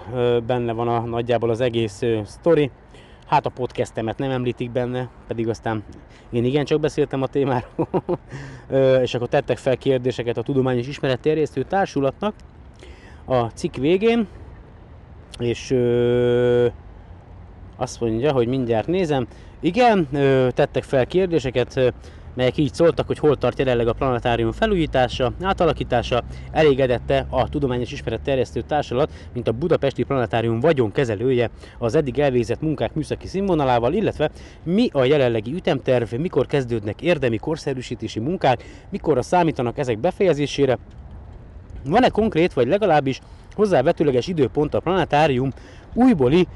benne 0.47 0.73
van 0.73 0.89
a, 0.89 1.01
nagyjából 1.01 1.51
az 1.51 1.61
egész 1.61 2.03
sztori. 2.25 2.71
Hát 3.27 3.47
a 3.47 3.51
podcastemet 3.51 4.19
nem 4.19 4.31
említik 4.31 4.71
benne, 4.71 5.09
pedig 5.27 5.49
aztán 5.49 5.85
én 6.31 6.45
igencsak 6.45 6.81
beszéltem 6.81 7.23
a 7.23 7.27
témáról, 7.27 7.89
és 9.03 9.15
akkor 9.15 9.29
tettek 9.29 9.59
fel 9.59 9.77
kérdéseket 9.77 10.37
a 10.37 10.43
Tudományos 10.43 10.87
Ismeretterjesztő 10.87 11.63
Társulatnak 11.63 12.35
a 13.25 13.45
cikk 13.45 13.77
végén, 13.77 14.27
és 15.39 15.77
azt 17.77 18.01
mondja, 18.01 18.33
hogy 18.33 18.47
mindjárt 18.47 18.87
nézem. 18.87 19.27
Igen, 19.61 20.09
tettek 20.55 20.83
fel 20.83 21.07
kérdéseket, 21.07 21.95
melyek 22.35 22.57
így 22.57 22.75
szóltak, 22.75 23.07
hogy 23.07 23.19
hol 23.19 23.37
tart 23.37 23.59
jelenleg 23.59 23.89
a 23.89 23.93
planetárium 23.93 24.53
felújítása, 24.53 25.33
átalakítása, 25.43 26.23
elégedette 26.53 27.27
a 27.31 27.49
Tudományos 27.49 27.93
Ismeret 27.93 28.21
Terjesztő 28.21 28.61
Társulat, 28.61 29.13
mint 29.33 29.49
a 29.49 29.53
Budapesti 29.53 30.03
Planetárium 30.03 30.61
vagyonkezelője 30.61 31.51
az 31.79 31.95
eddig 31.95 32.19
elvégzett 32.19 32.61
munkák 32.61 32.95
műszaki 32.95 33.27
színvonalával, 33.27 33.93
illetve 33.93 34.31
mi 34.63 34.89
a 34.93 35.05
jelenlegi 35.05 35.53
ütemterv, 35.53 36.15
mikor 36.15 36.47
kezdődnek 36.47 37.03
érdemi 37.03 37.37
korszerűsítési 37.37 38.21
munkák, 38.21 38.65
mikorra 38.91 39.23
számítanak 39.23 39.79
ezek 39.79 39.99
befejezésére, 39.99 40.79
van-e 41.85 42.09
konkrét, 42.09 42.53
vagy 42.53 42.67
legalábbis 42.67 43.21
hozzávetőleges 43.55 44.27
időpont 44.27 44.75
a 44.75 44.81
planetárium 44.81 45.53
újbóli 45.95 46.47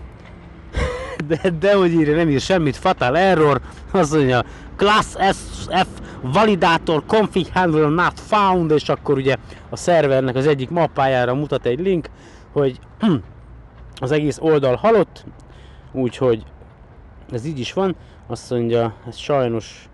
de, 1.27 1.49
de 1.59 1.75
hogy 1.75 1.93
írja, 1.93 2.15
nem 2.15 2.29
ír 2.29 2.39
semmit, 2.39 2.75
fatal 2.75 3.17
error, 3.17 3.61
azt 3.91 4.13
mondja, 4.13 4.43
class 4.75 5.15
SF 5.31 5.87
validator 6.21 7.05
config 7.05 7.47
handle 7.53 7.87
not 7.87 8.19
found, 8.19 8.71
és 8.71 8.89
akkor 8.89 9.17
ugye 9.17 9.35
a 9.69 9.75
szervernek 9.75 10.35
az 10.35 10.47
egyik 10.47 10.69
mappájára 10.69 11.33
mutat 11.33 11.65
egy 11.65 11.79
link, 11.79 12.09
hogy 12.51 12.79
az 14.01 14.11
egész 14.11 14.37
oldal 14.41 14.75
halott, 14.75 15.25
úgyhogy 15.91 16.43
ez 17.33 17.45
így 17.45 17.59
is 17.59 17.73
van, 17.73 17.95
azt 18.27 18.49
mondja, 18.49 18.93
ez 19.07 19.17
sajnos, 19.17 19.89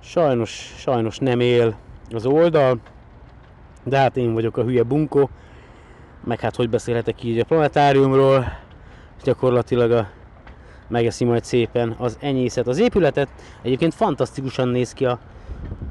sajnos, 0.00 0.74
sajnos 0.76 1.18
nem 1.18 1.40
él 1.40 1.76
az 2.10 2.26
oldal, 2.26 2.80
de 3.84 3.98
hát 3.98 4.16
én 4.16 4.32
vagyok 4.32 4.56
a 4.56 4.62
hülye 4.62 4.82
bunkó, 4.82 5.30
meg 6.24 6.40
hát 6.40 6.56
hogy 6.56 6.70
beszélhetek 6.70 7.22
így 7.22 7.38
a 7.38 7.44
planetáriumról, 7.44 8.52
gyakorlatilag 9.22 9.90
a, 9.90 10.08
megeszi 10.88 11.24
majd 11.24 11.44
szépen 11.44 11.94
az 11.98 12.18
enyészet 12.20 12.66
az 12.66 12.78
épületet. 12.78 13.28
Egyébként 13.62 13.94
fantasztikusan 13.94 14.68
néz 14.68 14.92
ki 14.92 15.04
a... 15.04 15.18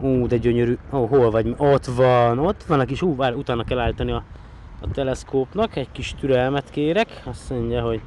Ú, 0.02 0.28
de 0.28 0.38
gyönyörű. 0.38 0.78
Ó, 0.94 1.06
hol 1.06 1.32
vagy? 1.32 1.54
Ott 1.58 1.86
van, 1.86 2.40
ott 2.40 2.64
van 2.64 2.80
a 2.80 2.86
kis... 2.86 3.02
Ú, 3.02 3.16
vár, 3.16 3.36
utána 3.36 3.64
kell 3.64 3.80
állítani 3.80 4.12
a, 4.12 4.24
a 4.82 4.92
teleszkópnak. 4.92 5.76
Egy 5.76 5.92
kis 5.92 6.16
türelmet 6.20 6.70
kérek. 6.70 7.22
Azt 7.26 7.50
mondja, 7.50 7.82
hogy... 7.82 8.02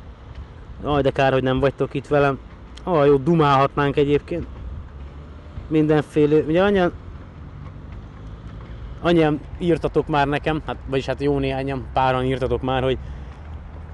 Aj, 0.85 1.03
de 1.03 1.11
kár, 1.11 1.33
hogy 1.33 1.43
nem 1.43 1.61
vagytok 1.61 1.95
itt 1.95 2.07
velem. 2.07 2.39
Ó, 2.87 3.05
jó, 3.05 3.17
dumálhatnánk 3.17 3.97
egyébként. 3.97 4.47
Mindenféle... 5.69 6.37
Ugye 6.37 6.63
annyian 6.63 6.93
annyian 9.01 9.41
írtatok 9.59 10.07
már 10.07 10.27
nekem, 10.27 10.63
hát, 10.67 10.77
vagyis 10.87 11.07
hát 11.07 11.21
jó 11.21 11.39
néhányan, 11.39 11.87
páran 11.93 12.25
írtatok 12.25 12.63
már, 12.63 12.83
hogy, 12.83 12.99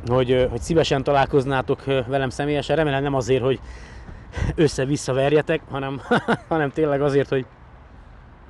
hogy, 0.07 0.47
hogy 0.51 0.61
szívesen 0.61 1.03
találkoznátok 1.03 1.85
velem 1.85 2.29
személyesen. 2.29 2.77
Remélem 2.77 3.03
nem 3.03 3.15
azért, 3.15 3.43
hogy 3.43 3.61
össze-vissza 4.55 5.13
verjetek, 5.13 5.63
hanem, 5.71 6.01
hanem 6.49 6.71
tényleg 6.71 7.03
azért, 7.03 7.29
hogy, 7.29 7.47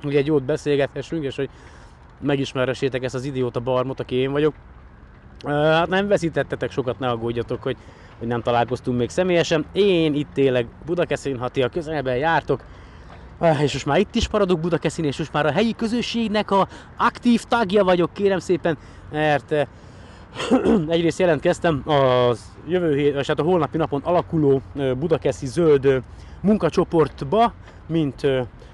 hogy 0.03 0.15
egy 0.15 0.25
jót 0.25 0.43
beszélgethessünk, 0.43 1.23
és 1.23 1.35
hogy 1.35 1.49
megismerhessétek 2.19 3.03
ezt 3.03 3.15
az 3.15 3.25
idióta 3.25 3.59
barmot, 3.59 3.99
aki 3.99 4.15
én 4.15 4.31
vagyok. 4.31 4.53
Hát 5.45 5.87
nem 5.87 6.07
veszítettetek 6.07 6.71
sokat, 6.71 6.99
ne 6.99 7.09
aggódjatok, 7.09 7.63
hogy, 7.63 7.77
hogy 8.19 8.27
nem 8.27 8.41
találkoztunk 8.41 8.97
még 8.97 9.09
személyesen. 9.09 9.65
Én 9.71 10.13
itt 10.13 10.37
élek 10.37 10.65
Budakeszin, 10.85 11.37
ha 11.37 11.49
ti 11.49 11.61
a 11.61 11.69
közelben 11.69 12.17
jártok, 12.17 12.63
és 13.61 13.73
most 13.73 13.85
már 13.85 13.99
itt 13.99 14.15
is 14.15 14.29
maradok 14.29 14.59
Budakeszin, 14.59 15.05
és 15.05 15.17
most 15.17 15.33
már 15.33 15.45
a 15.45 15.51
helyi 15.51 15.75
közösségnek 15.75 16.51
a 16.51 16.67
aktív 16.97 17.43
tagja 17.43 17.83
vagyok, 17.83 18.13
kérem 18.13 18.39
szépen, 18.39 18.77
mert 19.11 19.53
egyrészt 20.87 21.19
jelentkeztem 21.19 21.81
az 21.85 22.41
jövő 22.67 22.95
hét, 22.95 23.13
vagy 23.13 23.27
hát 23.27 23.39
a 23.39 23.43
holnapi 23.43 23.77
napon 23.77 24.01
alakuló 24.03 24.61
Budakeszi 24.99 25.45
zöld 25.45 26.01
munkacsoportba, 26.41 27.53
mint 27.87 28.27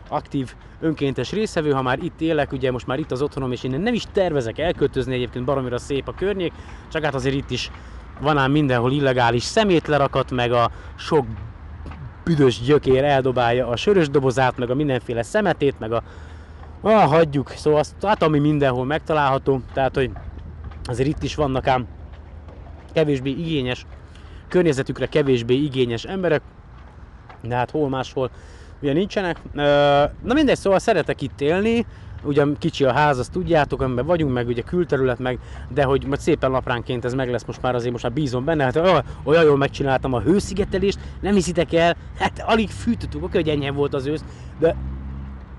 aktív 0.09 0.53
önkéntes 0.79 1.31
részevő, 1.31 1.71
ha 1.71 1.81
már 1.81 1.99
itt 2.03 2.21
élek, 2.21 2.51
ugye 2.51 2.71
most 2.71 2.87
már 2.87 2.99
itt 2.99 3.11
az 3.11 3.21
otthonom, 3.21 3.51
és 3.51 3.63
én 3.63 3.79
nem 3.79 3.93
is 3.93 4.03
tervezek 4.11 4.59
elköltözni, 4.59 5.13
egyébként 5.13 5.45
baromira 5.45 5.77
szép 5.77 6.07
a 6.07 6.13
környék, 6.13 6.53
csak 6.91 7.03
hát 7.03 7.13
azért 7.13 7.35
itt 7.35 7.49
is 7.49 7.71
van 8.21 8.37
ám 8.37 8.51
mindenhol 8.51 8.91
illegális 8.91 9.43
szemétlerakat, 9.43 10.31
meg 10.31 10.51
a 10.51 10.71
sok 10.95 11.25
büdös 12.23 12.61
gyökér 12.61 13.03
eldobálja 13.03 13.67
a 13.67 13.75
sörös 13.75 14.09
dobozát, 14.09 14.57
meg 14.57 14.69
a 14.69 14.75
mindenféle 14.75 15.23
szemetét, 15.23 15.79
meg 15.79 15.91
a... 15.91 16.03
Ah, 16.81 17.09
hagyjuk, 17.09 17.49
szóval 17.49 17.79
azt, 17.79 17.95
hát 18.01 18.23
ami 18.23 18.39
mindenhol 18.39 18.85
megtalálható, 18.85 19.61
tehát 19.73 19.95
hogy 19.95 20.11
azért 20.83 21.09
itt 21.09 21.23
is 21.23 21.35
vannak 21.35 21.67
ám 21.67 21.87
kevésbé 22.93 23.29
igényes, 23.29 23.85
környezetükre 24.47 25.05
kevésbé 25.05 25.53
igényes 25.53 26.03
emberek, 26.03 26.41
de 27.41 27.55
hát 27.55 27.71
hol 27.71 27.89
máshol 27.89 28.31
ugye 28.83 28.93
nincsenek. 28.93 29.39
Na 30.23 30.33
mindegy, 30.33 30.57
szóval 30.57 30.79
szeretek 30.79 31.21
itt 31.21 31.41
élni, 31.41 31.85
ugye 32.23 32.45
kicsi 32.59 32.83
a 32.83 32.91
ház, 32.91 33.17
azt 33.17 33.31
tudjátok, 33.31 33.81
amiben 33.81 34.05
vagyunk, 34.05 34.33
meg 34.33 34.47
ugye 34.47 34.61
külterület, 34.61 35.19
meg, 35.19 35.39
de 35.69 35.83
hogy 35.83 36.05
majd 36.07 36.19
szépen 36.19 36.51
napránként 36.51 37.05
ez 37.05 37.13
meg 37.13 37.29
lesz 37.29 37.45
most 37.45 37.61
már 37.61 37.75
azért 37.75 37.91
most 37.91 38.03
már 38.03 38.13
bízom 38.13 38.45
benne, 38.45 38.63
hát 38.63 38.75
olyan, 39.23 39.43
jól 39.43 39.57
megcsináltam 39.57 40.13
a 40.13 40.19
hőszigetelést, 40.19 40.99
nem 41.21 41.33
hiszitek 41.33 41.73
el, 41.73 41.95
hát 42.19 42.43
alig 42.45 42.69
fűtöttünk, 42.69 43.23
oké, 43.23 43.37
hogy 43.37 43.49
enyhe 43.49 43.71
volt 43.71 43.93
az 43.93 44.05
ősz, 44.05 44.23
de 44.59 44.75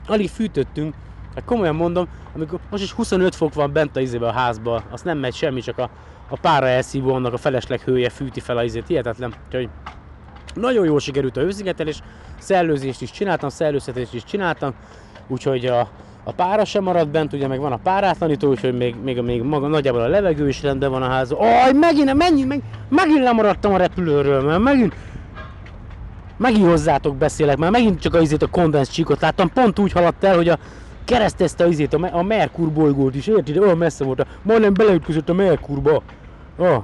alig 0.07 0.29
fűtöttünk, 0.29 0.95
hát 1.35 1.45
komolyan 1.45 1.75
mondom, 1.75 2.09
amikor 2.35 2.59
most 2.70 2.83
is 2.83 2.93
25 2.93 3.35
fok 3.35 3.55
van 3.55 3.72
bent 3.72 3.97
a 3.97 4.01
izébe 4.01 4.27
a 4.27 4.33
házba, 4.33 4.83
azt 4.91 5.05
nem 5.05 5.18
megy 5.18 5.35
semmi, 5.35 5.61
csak 5.61 5.79
a, 5.79 5.91
a 6.29 6.39
pára 6.39 6.66
elszívó, 6.66 7.14
annak 7.14 7.33
a 7.33 7.37
felesleg 7.37 7.81
hője 7.81 8.09
fűti 8.09 8.41
fel 8.41 8.57
a 8.57 8.64
izét, 8.64 8.87
hihetetlen. 8.87 9.35
Úgyhogy 9.47 9.68
nagyon 10.55 10.84
jól 10.84 11.00
sikerült 11.00 11.36
a 11.36 11.40
hőszigetelés, 11.40 12.02
szellőzést 12.38 13.02
is 13.02 13.11
csináltam, 13.11 13.48
szellőztetést 13.48 14.14
is 14.14 14.24
csináltam, 14.24 14.74
úgyhogy 15.26 15.66
a, 15.66 15.88
a 16.24 16.32
pára 16.32 16.64
sem 16.64 16.82
maradt 16.82 17.09
bent, 17.09 17.32
ugye 17.32 17.46
meg 17.46 17.61
van 17.61 17.72
a 17.72 17.76
párátlanító, 17.76 18.48
úgyhogy 18.48 18.76
még, 18.76 18.94
még, 19.05 19.20
még 19.20 19.42
maga, 19.42 19.66
nagyjából 19.66 20.00
a 20.00 20.09
levegő 20.09 20.48
is 20.48 20.62
rendben 20.62 20.90
van 20.90 21.02
a 21.02 21.09
házban. 21.09 21.38
Aj, 21.38 21.72
megint, 21.72 22.14
mennyi, 22.14 22.44
meg, 22.44 22.62
megint 22.88 23.22
lemaradtam 23.22 23.74
a 23.74 23.76
repülőről, 23.76 24.42
mert 24.42 24.61
megint, 24.61 24.94
megint 26.36 26.66
hozzátok 26.66 27.16
beszélek, 27.16 27.57
mert 27.57 27.72
megint 27.72 28.00
csak 28.00 28.14
a, 28.14 28.20
izét 28.20 28.42
a 28.42 28.46
kondens 28.46 28.88
csíkot 28.88 29.20
láttam, 29.20 29.52
pont 29.52 29.78
úgy 29.78 29.92
haladt 29.92 30.24
el, 30.24 30.36
hogy 30.36 30.48
a 30.48 30.59
keresztezte 31.05 31.68
izét, 31.68 31.94
a, 31.94 32.09
a 32.12 32.22
Merkur 32.22 32.72
bolygót 32.72 33.14
is, 33.14 33.26
érted? 33.26 33.59
Olyan 33.59 33.78
messze 33.78 34.05
volt, 34.05 34.26
majdnem 34.42 34.74
beleütközött 34.74 35.28
a 35.28 35.34
Merkurba. 35.34 36.02
Oh, 36.57 36.82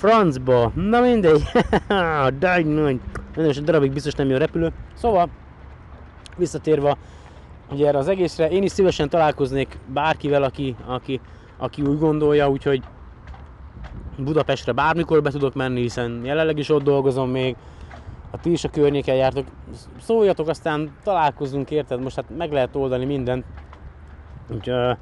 francba, 0.00 0.72
na 0.74 1.00
mindegy, 1.00 1.42
de 2.40 2.62
nagy, 2.62 3.00
egy 3.36 3.62
darabig 3.64 3.92
biztos 3.92 4.14
nem 4.14 4.28
jön 4.28 4.38
repülő. 4.38 4.72
Szóval, 4.94 5.28
visszatérve 6.36 6.96
ugye 7.70 7.86
erre 7.86 7.98
az 7.98 8.08
egészre. 8.08 8.50
Én 8.50 8.62
is 8.62 8.70
szívesen 8.70 9.08
találkoznék 9.08 9.78
bárkivel, 9.86 10.42
aki, 10.42 10.76
aki, 10.86 11.20
aki 11.58 11.82
úgy 11.82 11.98
gondolja, 11.98 12.50
úgyhogy 12.50 12.82
Budapestre 14.18 14.72
bármikor 14.72 15.22
be 15.22 15.30
tudok 15.30 15.54
menni, 15.54 15.80
hiszen 15.80 16.20
jelenleg 16.24 16.58
is 16.58 16.68
ott 16.68 16.82
dolgozom 16.82 17.30
még, 17.30 17.56
ha 18.30 18.38
ti 18.38 18.50
is 18.50 18.64
a 18.64 18.68
környéken 18.68 19.14
jártok, 19.16 19.46
szóljatok, 20.00 20.48
aztán 20.48 20.92
találkozunk, 21.02 21.70
érted? 21.70 22.02
Most 22.02 22.16
hát 22.16 22.36
meg 22.36 22.52
lehet 22.52 22.76
oldani 22.76 23.04
mindent. 23.04 23.44
Úgyhogy 24.48 24.96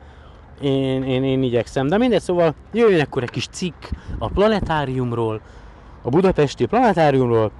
én, 0.60 1.02
én, 1.02 1.24
én 1.24 1.42
igyekszem. 1.42 1.86
De 1.86 1.98
mindegy, 1.98 2.20
szóval 2.20 2.54
jöjjön 2.72 3.00
akkor 3.00 3.22
egy 3.22 3.30
kis 3.30 3.46
cikk 3.46 3.84
a 4.18 4.28
planetáriumról, 4.28 5.40
a 6.02 6.08
budapesti 6.08 6.66
planetáriumról, 6.66 7.50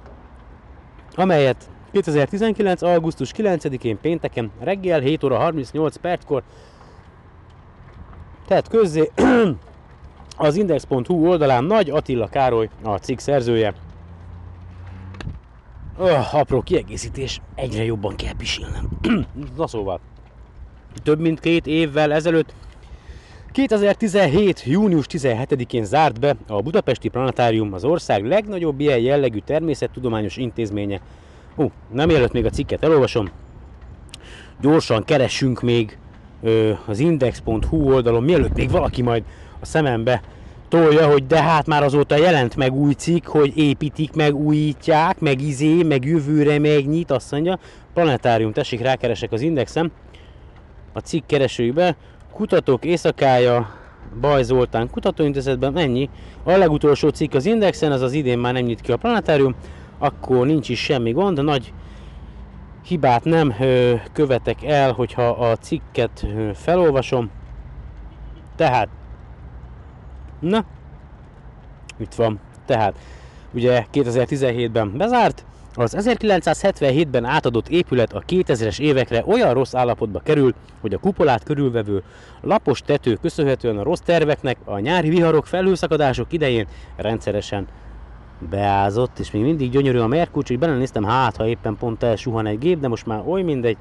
amelyet 1.15 1.69
2019. 1.91 2.81
augusztus 2.81 3.31
9-én 3.37 3.99
pénteken 4.01 4.51
reggel 4.59 4.99
7 4.99 5.23
óra 5.23 5.37
38 5.37 5.95
perckor 5.95 6.43
tett 8.47 8.67
közzé 8.67 9.11
az 10.37 10.55
index.hu 10.55 11.27
oldalán 11.27 11.63
Nagy 11.63 11.89
Attila 11.89 12.27
Károly 12.27 12.69
a 12.83 12.97
cikk 12.97 13.19
szerzője. 13.19 13.73
Oh, 15.97 16.35
apró 16.35 16.61
kiegészítés, 16.61 17.41
egyre 17.55 17.83
jobban 17.83 18.15
kell 18.15 18.35
pisilnem. 18.37 18.89
Na 19.57 19.67
szóval, 19.67 19.99
több 21.03 21.19
mint 21.19 21.39
két 21.39 21.67
évvel 21.67 22.13
ezelőtt 22.13 22.53
2017. 23.51 24.63
június 24.65 25.05
17-én 25.09 25.83
zárt 25.83 26.19
be 26.19 26.35
a 26.47 26.61
Budapesti 26.61 27.07
Planetárium 27.07 27.73
az 27.73 27.83
ország 27.83 28.25
legnagyobb 28.25 28.79
ilyen 28.79 28.99
jellegű 28.99 29.39
természettudományos 29.45 30.37
intézménye 30.37 31.01
Ú, 31.55 31.71
nem 31.91 32.07
mielőtt 32.07 32.31
még 32.31 32.45
a 32.45 32.49
cikket 32.49 32.83
elolvasom, 32.83 33.29
gyorsan 34.61 35.03
keressünk 35.03 35.61
még 35.61 35.97
ö, 36.41 36.71
az 36.85 36.99
index.hu 36.99 37.93
oldalon, 37.93 38.23
mielőtt 38.23 38.55
még 38.55 38.71
valaki 38.71 39.01
majd 39.01 39.23
a 39.59 39.65
szemembe 39.65 40.21
tolja, 40.67 41.07
hogy 41.07 41.27
de 41.27 41.41
hát 41.43 41.67
már 41.67 41.83
azóta 41.83 42.17
jelent 42.17 42.55
meg 42.55 42.73
új 42.73 42.93
cikk, 42.93 43.25
hogy 43.25 43.57
építik, 43.57 44.13
meg 44.13 44.35
újítják, 44.35 45.19
meg 45.19 45.41
izé, 45.41 45.83
meg 45.83 46.05
jövőre 46.05 46.59
megnyit, 46.59 47.11
azt 47.11 47.31
mondja. 47.31 47.59
Planetárium, 47.93 48.51
tessék, 48.51 48.81
rákeresek 48.81 49.31
az 49.31 49.41
indexem. 49.41 49.91
A 50.93 50.99
cikk 50.99 51.23
keresőjébe, 51.25 51.95
kutatók 52.31 52.85
éjszakája, 52.85 53.69
Baj 54.21 54.43
Zoltán 54.43 54.89
kutatóintézetben, 54.89 55.77
ennyi. 55.77 56.09
A 56.43 56.51
legutolsó 56.51 57.09
cikk 57.09 57.33
az 57.33 57.45
indexen, 57.45 57.91
az 57.91 58.01
az 58.01 58.13
idén 58.13 58.39
már 58.39 58.53
nem 58.53 58.63
nyit 58.63 58.81
ki 58.81 58.91
a 58.91 58.97
planetárium 58.97 59.55
akkor 59.99 60.45
nincs 60.45 60.69
is 60.69 60.79
semmi 60.79 61.11
gond, 61.11 61.43
nagy 61.43 61.73
hibát 62.85 63.23
nem 63.23 63.55
ö, 63.59 63.95
követek 64.13 64.63
el, 64.63 64.91
hogyha 64.91 65.29
a 65.29 65.55
cikket 65.55 66.25
ö, 66.35 66.49
felolvasom. 66.53 67.29
Tehát, 68.55 68.89
na, 70.39 70.65
itt 71.97 72.13
van. 72.13 72.39
Tehát, 72.65 72.95
ugye 73.53 73.85
2017-ben 73.93 74.97
bezárt, 74.97 75.45
az 75.79 75.95
1977-ben 75.99 77.25
átadott 77.25 77.69
épület 77.69 78.13
a 78.13 78.23
2000-es 78.27 78.79
évekre 78.79 79.23
olyan 79.25 79.53
rossz 79.53 79.73
állapotba 79.73 80.19
kerül, 80.19 80.53
hogy 80.81 80.93
a 80.93 80.97
kupolát 80.99 81.43
körülvevő 81.43 82.03
lapos 82.41 82.81
tető 82.81 83.15
köszönhetően 83.21 83.77
a 83.77 83.83
rossz 83.83 83.99
terveknek 83.99 84.57
a 84.65 84.79
nyári 84.79 85.09
viharok 85.09 85.45
felhőszakadások 85.45 86.33
idején 86.33 86.67
rendszeresen 86.95 87.67
beázott, 88.49 89.19
és 89.19 89.31
még 89.31 89.41
mindig 89.41 89.69
gyönyörű 89.69 89.97
a 89.97 90.07
Merkur, 90.07 90.43
hogy 90.47 90.59
belenéztem, 90.59 91.03
hát 91.03 91.35
ha 91.35 91.47
éppen 91.47 91.77
pont 91.77 92.03
elsuhan 92.03 92.45
egy 92.45 92.57
gép, 92.57 92.79
de 92.79 92.87
most 92.87 93.05
már 93.05 93.21
oly 93.27 93.41
mindegy. 93.41 93.77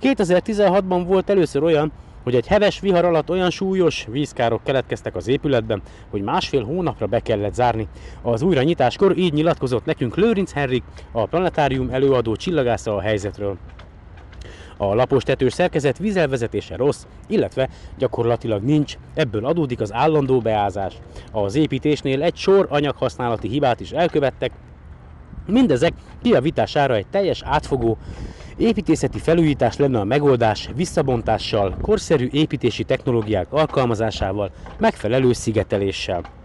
2016-ban 0.00 1.04
volt 1.06 1.30
először 1.30 1.62
olyan, 1.62 1.92
hogy 2.22 2.34
egy 2.34 2.46
heves 2.46 2.80
vihar 2.80 3.04
alatt 3.04 3.30
olyan 3.30 3.50
súlyos 3.50 4.06
vízkárok 4.10 4.64
keletkeztek 4.64 5.16
az 5.16 5.28
épületben, 5.28 5.82
hogy 6.10 6.22
másfél 6.22 6.64
hónapra 6.64 7.06
be 7.06 7.20
kellett 7.20 7.54
zárni. 7.54 7.88
Az 8.22 8.42
újranyitáskor 8.42 9.18
így 9.18 9.32
nyilatkozott 9.32 9.84
nekünk 9.84 10.16
Lőrinc 10.16 10.52
Henrik, 10.52 10.82
a 11.12 11.26
planetárium 11.26 11.88
előadó 11.90 12.36
csillagásza 12.36 12.96
a 12.96 13.00
helyzetről. 13.00 13.56
A 14.76 14.94
lapos 14.94 15.22
tetős 15.22 15.52
szerkezet 15.52 15.98
vízelvezetése 15.98 16.76
rossz, 16.76 17.06
illetve 17.28 17.68
gyakorlatilag 17.98 18.62
nincs, 18.62 18.96
ebből 19.14 19.46
adódik 19.46 19.80
az 19.80 19.92
állandó 19.92 20.40
beázás. 20.40 20.94
Az 21.32 21.54
építésnél 21.54 22.22
egy 22.22 22.36
sor 22.36 22.66
anyaghasználati 22.70 23.48
hibát 23.48 23.80
is 23.80 23.90
elkövettek, 23.90 24.52
Mindezek 25.46 25.92
kiavítására 26.22 26.94
egy 26.94 27.06
teljes 27.06 27.42
átfogó 27.44 27.98
építészeti 28.56 29.18
felújítás 29.18 29.76
lenne 29.76 29.98
a 30.00 30.04
megoldás 30.04 30.68
visszabontással, 30.74 31.76
korszerű 31.82 32.28
építési 32.32 32.84
technológiák 32.84 33.52
alkalmazásával, 33.52 34.50
megfelelő 34.78 35.32
szigeteléssel. 35.32 36.41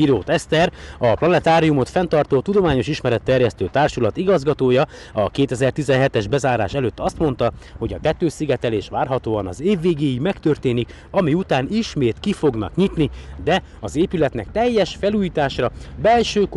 Pilót 0.00 0.28
Eszter, 0.28 0.72
a 0.98 1.14
Planetáriumot 1.14 1.88
fenntartó 1.88 2.40
Tudományos 2.40 2.86
Ismeretterjesztő 2.86 3.68
Társulat 3.72 4.16
igazgatója 4.16 4.86
a 5.12 5.30
2017-es 5.30 6.26
bezárás 6.30 6.74
előtt 6.74 7.00
azt 7.00 7.18
mondta, 7.18 7.52
hogy 7.78 7.92
a 7.92 7.98
tetőszigetelés 8.00 8.88
várhatóan 8.88 9.46
az 9.46 9.60
év 9.60 9.80
végéig 9.80 10.20
megtörténik, 10.20 10.94
ami 11.10 11.34
után 11.34 11.66
ismét 11.70 12.16
ki 12.20 12.32
fognak 12.32 12.76
nyitni, 12.76 13.10
de 13.44 13.62
az 13.80 13.96
épületnek 13.96 14.50
teljes 14.52 14.96
felújításra, 15.00 15.70
belső 16.02 16.48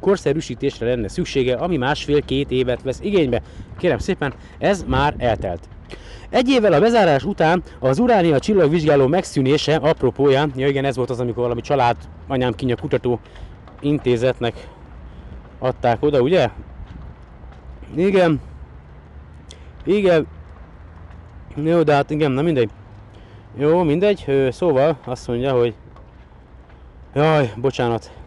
korszerűsítésre 0.00 0.86
lenne 0.86 1.08
szüksége, 1.08 1.54
ami 1.54 1.76
másfél-két 1.76 2.50
évet 2.50 2.82
vesz 2.82 3.00
igénybe. 3.02 3.42
Kérem 3.78 3.98
szépen, 3.98 4.34
ez 4.58 4.84
már 4.86 5.14
eltelt. 5.18 5.68
Egy 6.30 6.48
évvel 6.48 6.72
a 6.72 6.80
bezárás 6.80 7.24
után 7.24 7.62
az 7.78 7.98
Uránia 7.98 8.38
csillagvizsgáló 8.38 9.06
megszűnése 9.06 9.76
apropóján, 9.76 10.52
ja 10.56 10.68
igen, 10.68 10.84
ez 10.84 10.96
volt 10.96 11.10
az, 11.10 11.20
amikor 11.20 11.42
valami 11.42 11.60
család 11.60 11.96
anyám 12.26 12.54
kinya 12.54 12.76
kutató 12.76 13.20
intézetnek 13.80 14.68
adták 15.58 16.02
oda, 16.02 16.20
ugye? 16.20 16.48
Igen. 17.94 18.40
Igen. 19.84 20.26
Jó, 21.54 21.82
de 21.82 21.94
hát 21.94 22.10
igen, 22.10 22.30
nem 22.30 22.44
mindegy. 22.44 22.70
Jó, 23.56 23.82
mindegy. 23.82 24.48
Szóval 24.50 24.98
azt 25.04 25.26
mondja, 25.26 25.52
hogy... 25.52 25.74
Jaj, 27.14 27.52
bocsánat. 27.56 28.17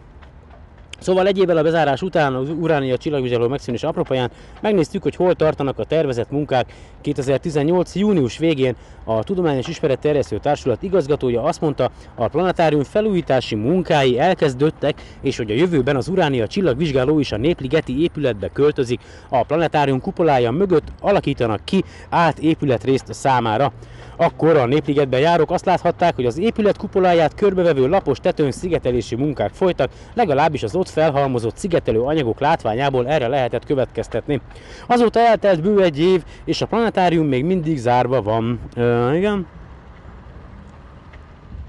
Szóval 1.02 1.26
egy 1.26 1.50
a 1.50 1.62
bezárás 1.62 2.02
után 2.02 2.34
az 2.34 2.48
Uránia 2.48 2.96
csillagvizsgáló 2.96 3.48
megszűnés 3.48 3.82
apropóján 3.82 4.30
megnéztük, 4.60 5.02
hogy 5.02 5.16
hol 5.16 5.34
tartanak 5.34 5.78
a 5.78 5.84
tervezett 5.84 6.30
munkák. 6.30 6.72
2018. 7.00 7.94
június 7.94 8.38
végén 8.38 8.76
a 9.04 9.22
Tudományos 9.22 9.66
Ismeret 9.66 9.98
Terjesztő 9.98 10.38
Társulat 10.38 10.82
igazgatója 10.82 11.42
azt 11.42 11.60
mondta, 11.60 11.90
a 12.14 12.28
planetárium 12.28 12.82
felújítási 12.82 13.54
munkái 13.54 14.18
elkezdődtek, 14.18 15.02
és 15.20 15.36
hogy 15.36 15.50
a 15.50 15.54
jövőben 15.54 15.96
az 15.96 16.08
Uránia 16.08 16.46
csillagvizsgáló 16.46 17.18
is 17.18 17.32
a 17.32 17.36
Népligeti 17.36 18.02
épületbe 18.02 18.48
költözik. 18.48 19.00
A 19.28 19.44
planetárium 19.44 20.00
kupolája 20.00 20.50
mögött 20.50 20.92
alakítanak 21.00 21.64
ki 21.64 21.84
át 22.10 22.38
épületrészt 22.38 23.12
számára. 23.12 23.72
Akkor 24.16 24.56
a 24.56 24.66
Népligetben 24.66 25.20
járók 25.20 25.50
azt 25.50 25.64
láthatták, 25.64 26.14
hogy 26.14 26.26
az 26.26 26.38
épület 26.38 26.76
kupoláját 26.76 27.34
körbevevő 27.34 27.88
lapos 27.88 28.18
tetőn 28.18 28.50
szigetelési 28.50 29.16
munkák 29.16 29.50
folytak, 29.52 29.90
legalábbis 30.14 30.62
az 30.62 30.74
ott 30.74 30.88
felhalmozott 30.88 31.56
szigetelő 31.56 32.00
anyagok 32.00 32.40
látványából 32.40 33.08
erre 33.08 33.28
lehetett 33.28 33.64
következtetni. 33.64 34.40
Azóta 34.86 35.20
eltelt 35.20 35.62
bő 35.62 35.82
egy 35.82 36.00
év, 36.00 36.24
és 36.44 36.62
a 36.62 36.66
planetárium 36.66 37.26
még 37.26 37.44
mindig 37.44 37.78
zárva 37.78 38.22
van. 38.22 38.60
Ö, 38.76 39.12
igen. 39.12 39.46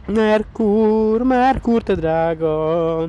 Merkur, 0.07 1.21
Merkur, 1.21 1.83
te 1.83 1.95
drága! 1.95 3.07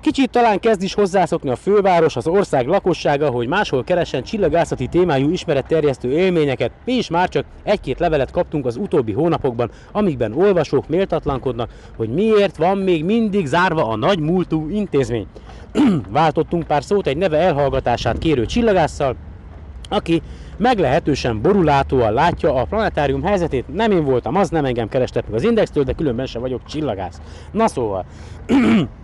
Kicsit 0.00 0.30
talán 0.30 0.60
kezd 0.60 0.82
is 0.82 0.94
hozzászokni 0.94 1.50
a 1.50 1.56
főváros, 1.56 2.16
az 2.16 2.26
ország 2.26 2.66
lakossága, 2.66 3.30
hogy 3.30 3.48
máshol 3.48 3.84
keresen 3.84 4.22
csillagászati 4.22 4.86
témájú 4.86 5.30
ismeretterjesztő 5.30 6.10
élményeket. 6.10 6.70
Mi 6.84 6.92
is 6.92 7.08
már 7.08 7.28
csak 7.28 7.44
egy-két 7.62 7.98
levelet 7.98 8.30
kaptunk 8.30 8.66
az 8.66 8.76
utóbbi 8.76 9.12
hónapokban, 9.12 9.70
amikben 9.92 10.32
olvasók 10.32 10.88
méltatlankodnak, 10.88 11.70
hogy 11.96 12.08
miért 12.08 12.56
van 12.56 12.78
még 12.78 13.04
mindig 13.04 13.46
zárva 13.46 13.88
a 13.88 13.96
nagy 13.96 14.18
múltú 14.18 14.68
intézmény. 14.68 15.26
Váltottunk 16.08 16.66
pár 16.66 16.82
szót 16.82 17.06
egy 17.06 17.16
neve 17.16 17.36
elhallgatását 17.36 18.18
kérő 18.18 18.46
csillagásszal, 18.46 19.16
aki 19.88 20.22
meglehetősen 20.56 21.40
borulátóan 21.42 22.12
látja 22.12 22.54
a 22.54 22.64
planetárium 22.64 23.22
helyzetét. 23.22 23.74
Nem 23.74 23.90
én 23.90 24.04
voltam, 24.04 24.36
az 24.36 24.48
nem 24.48 24.64
engem 24.64 24.88
kerestek 24.88 25.24
meg 25.26 25.34
az 25.34 25.44
indextől, 25.44 25.84
de 25.84 25.92
különben 25.92 26.26
sem 26.26 26.40
vagyok 26.40 26.64
csillagász. 26.64 27.20
Na 27.52 27.68
szóval, 27.68 28.04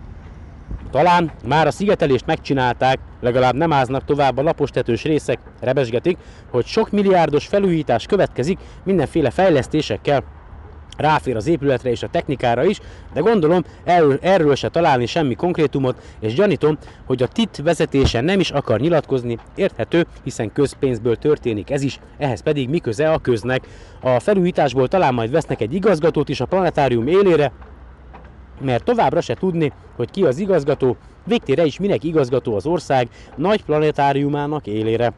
Talán 0.97 1.31
már 1.47 1.67
a 1.67 1.71
szigetelést 1.71 2.25
megcsinálták, 2.25 2.99
legalább 3.21 3.55
nem 3.55 3.73
áznak 3.73 4.05
tovább 4.05 4.37
a 4.37 4.41
lapostetős 4.41 5.03
részek, 5.03 5.39
rebesgetik, 5.59 6.17
hogy 6.51 6.65
sok 6.65 6.91
milliárdos 6.91 7.47
felújítás 7.47 8.05
következik 8.05 8.59
mindenféle 8.83 9.29
fejlesztésekkel, 9.29 10.23
ráfér 10.97 11.35
az 11.35 11.47
épületre 11.47 11.89
és 11.89 12.03
a 12.03 12.07
technikára 12.07 12.63
is, 12.63 12.79
de 13.13 13.19
gondolom 13.19 13.63
erről, 13.83 14.17
erről 14.21 14.55
se 14.55 14.69
találni 14.69 15.05
semmi 15.05 15.35
konkrétumot, 15.35 16.01
és 16.19 16.33
gyanítom, 16.33 16.77
hogy 17.05 17.23
a 17.23 17.27
TIT 17.27 17.61
vezetése 17.63 18.21
nem 18.21 18.39
is 18.39 18.51
akar 18.51 18.79
nyilatkozni, 18.79 19.37
érthető, 19.55 20.05
hiszen 20.23 20.51
közpénzből 20.53 21.15
történik 21.15 21.69
ez 21.69 21.81
is, 21.81 21.99
ehhez 22.17 22.41
pedig 22.41 22.69
mi 22.69 22.79
köze 22.79 23.11
a 23.11 23.17
köznek. 23.17 23.67
A 24.01 24.19
felújításból 24.19 24.87
talán 24.87 25.13
majd 25.13 25.31
vesznek 25.31 25.61
egy 25.61 25.73
igazgatót 25.73 26.29
is 26.29 26.41
a 26.41 26.45
planetárium 26.45 27.07
élére, 27.07 27.51
mert 28.59 28.83
továbbra 28.83 29.21
se 29.21 29.33
tudni, 29.33 29.71
hogy 29.95 30.11
ki 30.11 30.23
az 30.23 30.37
igazgató, 30.37 30.97
végtére 31.25 31.65
is 31.65 31.79
minek 31.79 32.03
igazgató 32.03 32.55
az 32.55 32.65
ország 32.65 33.09
nagy 33.35 33.63
planetáriumának 33.63 34.67
élére. 34.67 35.13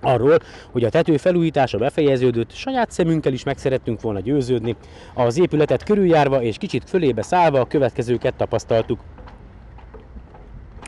Arról, 0.00 0.38
hogy 0.72 0.84
a 0.84 0.88
tető 0.88 1.16
felújítása 1.16 1.78
befejeződött, 1.78 2.52
saját 2.52 2.90
szemünkkel 2.90 3.32
is 3.32 3.42
meg 3.42 3.58
szerettünk 3.58 4.00
volna 4.00 4.20
győződni. 4.20 4.76
Az 5.14 5.38
épületet 5.38 5.82
körüljárva 5.82 6.42
és 6.42 6.56
kicsit 6.56 6.88
fölébe 6.88 7.22
szállva 7.22 7.60
a 7.60 7.66
következőket 7.66 8.34
tapasztaltuk. 8.34 9.00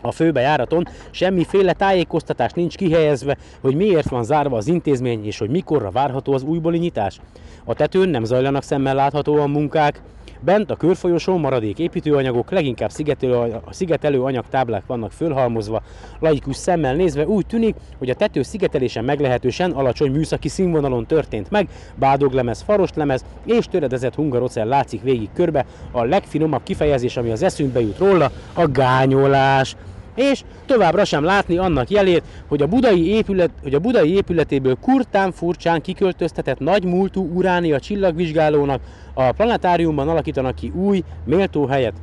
A 0.03 0.13
főbejáraton 0.13 0.85
semmiféle 1.11 1.73
tájékoztatás 1.73 2.53
nincs 2.53 2.77
kihelyezve, 2.77 3.37
hogy 3.61 3.75
miért 3.75 4.09
van 4.09 4.25
zárva 4.25 4.57
az 4.57 4.67
intézmény 4.67 5.27
és 5.27 5.39
hogy 5.39 5.51
mikorra 5.51 5.91
várható 5.91 6.33
az 6.33 6.43
újbóli 6.43 6.79
nyitás. 6.79 7.21
A 7.65 7.75
tetőn 7.75 8.09
nem 8.09 8.25
zajlanak 8.25 8.63
szemmel 8.63 8.95
láthatóan 8.95 9.51
munkák, 9.51 10.03
Bent 10.41 10.71
a 10.71 10.77
körfolyosón 10.77 11.41
maradék 11.41 11.79
építőanyagok, 11.79 12.51
leginkább 12.51 12.91
szigetelő, 12.91 13.61
szigetelő 13.71 14.23
anyagtáblák 14.23 14.87
vannak 14.87 15.13
fölhalmozva. 15.13 15.83
Laikus 16.21 16.57
szemmel 16.57 16.95
nézve 16.95 17.27
úgy 17.27 17.47
tűnik, 17.47 17.75
hogy 17.99 18.11
a 18.11 18.15
tető 18.15 18.43
szigetelésen 18.43 19.05
meglehetősen 19.05 19.71
alacsony 19.71 20.11
műszaki 20.11 20.49
színvonalon 20.49 21.07
történt 21.07 21.51
meg, 21.51 21.69
bádoglemez, 21.95 22.61
farostlemez 22.63 23.25
és 23.45 23.67
töredezett 23.67 24.15
hungarocell 24.15 24.69
látszik 24.69 25.03
végig 25.03 25.29
körbe. 25.35 25.67
A 25.91 26.05
legfinomabb 26.05 26.63
kifejezés, 26.63 27.17
ami 27.17 27.31
az 27.31 27.43
eszünkbe 27.43 27.81
jut 27.81 27.99
róla, 27.99 28.31
a 28.53 28.67
gányolás 28.67 29.77
és 30.15 30.45
továbbra 30.67 31.05
sem 31.05 31.25
látni 31.25 31.57
annak 31.57 31.91
jelét, 31.91 32.23
hogy 32.49 32.63
a 32.63 32.67
budai, 32.67 33.09
épület, 33.09 33.51
hogy 33.63 33.75
a 33.75 33.79
budai 33.79 34.15
épületéből 34.15 34.77
kurtán 34.81 35.33
furcsán 35.33 35.81
kiköltöztetett 35.81 36.59
nagy 36.59 36.85
múltú 36.85 37.31
uránia 37.35 37.81
csillagvizsgálónak 37.81 38.81
a 39.15 39.33
planetáriumban 39.33 40.09
alakítanak 40.09 40.55
ki 40.55 40.73
új, 40.75 41.03
méltó 41.25 41.67
helyet. 41.67 41.95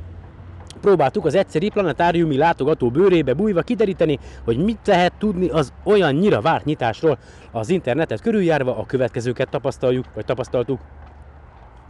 Próbáltuk 0.82 1.26
az 1.26 1.36
egyszeri 1.36 1.70
planetáriumi 1.70 2.38
látogató 2.38 2.90
bőrébe 2.90 3.34
bújva 3.34 3.62
kideríteni, 3.62 4.20
hogy 4.44 4.58
mit 4.58 4.80
lehet 4.86 5.14
tudni 5.18 5.48
az 5.50 5.74
olyan 5.84 6.14
nyira 6.14 6.42
várt 6.42 6.66
nyitásról. 6.66 7.18
Az 7.52 7.70
internetet 7.70 8.22
körüljárva 8.22 8.78
a 8.78 8.86
következőket 8.86 9.50
tapasztaljuk, 9.50 10.06
vagy 10.14 10.26
tapasztaltuk. 10.26 10.80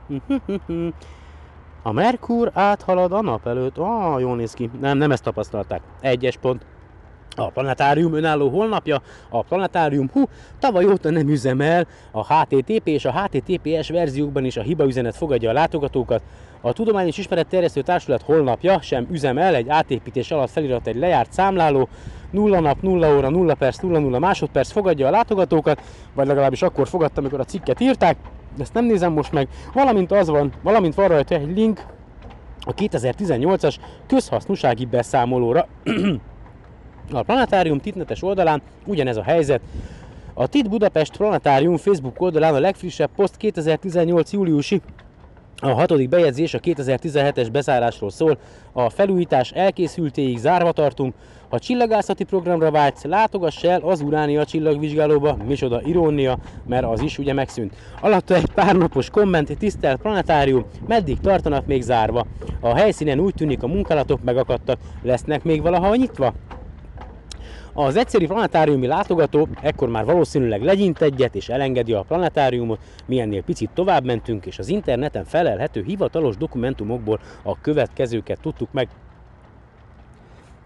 A 1.84 1.92
Merkur 1.92 2.52
áthalad 2.54 3.12
a 3.12 3.22
nap 3.22 3.48
előtt. 3.48 3.78
Ah, 3.78 4.20
jól 4.20 4.36
néz 4.36 4.54
ki. 4.54 4.70
Nem, 4.80 4.98
nem 4.98 5.12
ezt 5.12 5.24
tapasztalták. 5.24 5.82
Egyes 6.02 6.38
pont. 6.38 6.66
a 7.36 7.50
planetárium 7.50 8.14
önálló 8.14 8.50
honlapja, 8.50 9.02
a 9.30 9.44
planetárium 9.44 10.10
hú, 10.14 10.24
tavaly 10.60 10.86
óta 10.86 11.10
nem 11.10 11.30
üzemel, 11.30 11.88
a 12.12 12.34
HTTP 12.34 12.88
és 12.88 13.06
a 13.06 13.12
HTTPS 13.12 13.90
verziókban 13.90 14.46
is 14.46 14.58
a 14.58 14.62
hibaüzenet 14.62 15.16
fogadja 15.16 15.50
a 15.50 15.54
látogatókat, 15.54 16.22
a 16.62 16.74
Tudományos 16.74 17.18
Ismeret 17.18 17.48
Terjesztő 17.48 17.82
Társulat 17.82 18.22
honlapja 18.22 18.82
sem 18.82 19.08
üzemel, 19.12 19.56
egy 19.56 19.70
átépítés 19.70 20.32
alatt 20.32 20.50
felirat 20.50 20.88
egy 20.88 20.96
lejárt 20.96 21.34
számláló, 21.34 21.90
0 22.32 22.60
nap, 22.60 22.82
0 22.82 23.16
óra, 23.16 23.30
0 23.30 23.54
perc, 23.54 23.78
0 23.78 24.00
0 24.00 24.20
másodperc 24.20 24.72
fogadja 24.72 25.08
a 25.08 25.12
látogatókat, 25.12 25.82
vagy 26.14 26.28
legalábbis 26.28 26.62
akkor 26.62 26.88
fogadta, 26.88 27.20
amikor 27.20 27.40
a 27.40 27.46
cikket 27.46 27.80
írták, 27.80 28.18
ezt 28.60 28.74
nem 28.74 28.86
nézem 28.86 29.14
most 29.14 29.32
meg, 29.32 29.48
valamint 29.74 30.12
az 30.12 30.28
van, 30.28 30.54
valamint 30.64 30.96
van 30.96 31.08
rajta 31.08 31.36
egy 31.36 31.56
link 31.56 31.86
a 32.60 32.74
2018-as 32.74 33.76
közhasznúsági 34.08 34.86
beszámolóra. 34.86 35.68
a 37.12 37.24
Planetárium 37.24 37.80
titnetes 37.80 38.24
oldalán 38.24 38.62
ugyanez 38.86 39.18
a 39.18 39.24
helyzet. 39.24 39.62
A 40.34 40.48
TIT 40.48 40.70
Budapest 40.70 41.18
Planetárium 41.18 41.78
Facebook 41.78 42.22
oldalán 42.22 42.54
a 42.54 42.60
legfrissebb 42.60 43.10
poszt 43.16 43.38
2018. 43.38 44.32
júliusi 44.34 44.82
a 45.62 45.74
hatodik 45.74 46.10
bejegyzés 46.10 46.54
a 46.54 46.60
2017-es 46.60 47.48
bezárásról 47.52 48.10
szól. 48.10 48.38
A 48.72 48.90
felújítás 48.90 49.52
elkészültéig 49.52 50.38
zárva 50.38 50.72
tartunk. 50.72 51.14
Ha 51.52 51.60
csillagászati 51.60 52.24
programra 52.24 52.72
vágysz, 52.72 53.04
látogass 53.04 53.64
el 53.64 53.82
az 53.82 54.02
Uránia 54.02 54.46
csillagvizsgálóba, 54.46 55.38
micsoda 55.48 55.82
irónia, 55.82 56.38
mert 56.68 56.86
az 56.86 57.02
is 57.02 57.18
ugye 57.18 57.34
megszűnt. 57.34 57.76
Alatta 58.02 58.36
egy 58.36 58.52
pár 58.52 58.76
napos 58.76 59.10
komment, 59.10 59.58
tisztelt 59.58 60.02
planetárium, 60.02 60.66
meddig 60.88 61.20
tartanak 61.20 61.66
még 61.66 61.82
zárva? 61.82 62.26
A 62.60 62.76
helyszínen 62.76 63.20
úgy 63.20 63.34
tűnik 63.34 63.64
a 63.64 63.68
munkálatok 63.68 64.24
megakadtak, 64.24 64.80
lesznek 65.02 65.44
még 65.44 65.62
valaha 65.62 65.96
nyitva? 65.96 66.34
Az 67.74 67.96
egyszerű 67.96 68.28
planetáriumi 68.28 68.88
látogató 68.88 69.48
ekkor 69.62 69.90
már 69.90 70.06
valószínűleg 70.06 70.64
legyint 70.64 71.02
egyet 71.02 71.36
és 71.36 71.50
elengedi 71.50 71.94
a 71.94 72.06
planetáriumot, 72.08 72.80
milyennél 73.06 73.44
picit 73.44 73.70
tovább 73.74 74.06
mentünk, 74.06 74.46
és 74.46 74.60
az 74.60 74.68
interneten 74.68 75.24
felelhető 75.24 75.84
hivatalos 75.84 76.38
dokumentumokból 76.38 77.20
a 77.44 77.62
következőket 77.62 78.40
tudtuk 78.42 78.72
meg. 78.72 78.90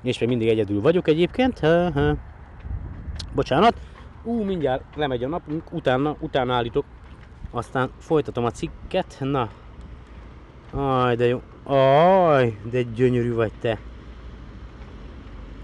És 0.06 0.20
még 0.20 0.30
mindig 0.30 0.48
egyedül 0.48 0.82
vagyok 0.82 1.08
egyébként. 1.08 1.60
Ha, 1.60 1.92
ha. 1.92 2.16
Bocsánat. 3.36 3.74
Ú, 4.24 4.44
mindjárt 4.44 4.84
lemegy 4.96 5.24
a 5.24 5.28
napunk, 5.28 5.74
utána, 5.74 6.16
utána 6.20 6.54
állítok. 6.54 6.86
Aztán 7.52 7.90
folytatom 8.00 8.46
a 8.46 8.52
cikket. 8.52 9.18
Na. 9.20 9.50
Aj, 10.72 11.16
de 11.16 11.26
jó. 11.26 11.42
Aj, 11.64 12.58
de 12.72 12.82
gyönyörű 12.82 13.34
vagy 13.34 13.52
te. 13.62 13.80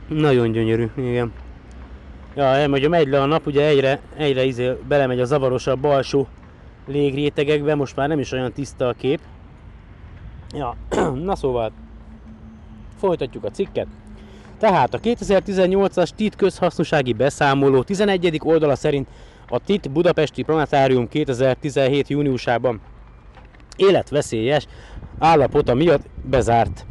Nagyon 0.08 0.52
gyönyörű, 0.52 0.90
igen. 0.96 1.34
Ja, 2.36 2.70
hogy 2.70 2.90
megy 2.90 3.08
le 3.08 3.22
a 3.22 3.26
nap, 3.26 3.46
ugye 3.46 3.66
egyre, 3.66 4.00
egyre 4.16 4.44
izé 4.44 4.72
belemegy 4.88 5.20
a 5.20 5.26
zavarosabb 5.26 5.84
alsó 5.84 6.28
légrétegekbe, 6.88 7.76
most 7.76 7.96
már 7.96 8.08
nem 8.08 8.20
is 8.20 8.32
olyan 8.32 8.52
tiszta 8.52 8.88
a 8.88 8.94
kép. 8.94 9.20
Ja, 10.54 10.76
na 11.26 11.36
szóval, 11.36 11.72
folytatjuk 12.98 13.44
a 13.44 13.50
cikket. 13.50 13.88
Tehát 14.62 14.94
a 14.94 15.00
2018-as 15.00 16.10
TIT 16.16 16.36
közhasznossági 16.36 17.14
beszámoló 17.14 17.84
11. 17.84 18.40
oldala 18.44 18.76
szerint 18.76 19.08
a 19.50 19.60
TIT 19.60 19.92
Budapesti 19.92 20.44
Planetárium 20.44 21.08
2017. 21.08 22.08
júniusában 22.08 22.82
életveszélyes 23.76 24.68
állapota 25.20 25.74
miatt 25.74 26.02
bezárt. 26.24 26.86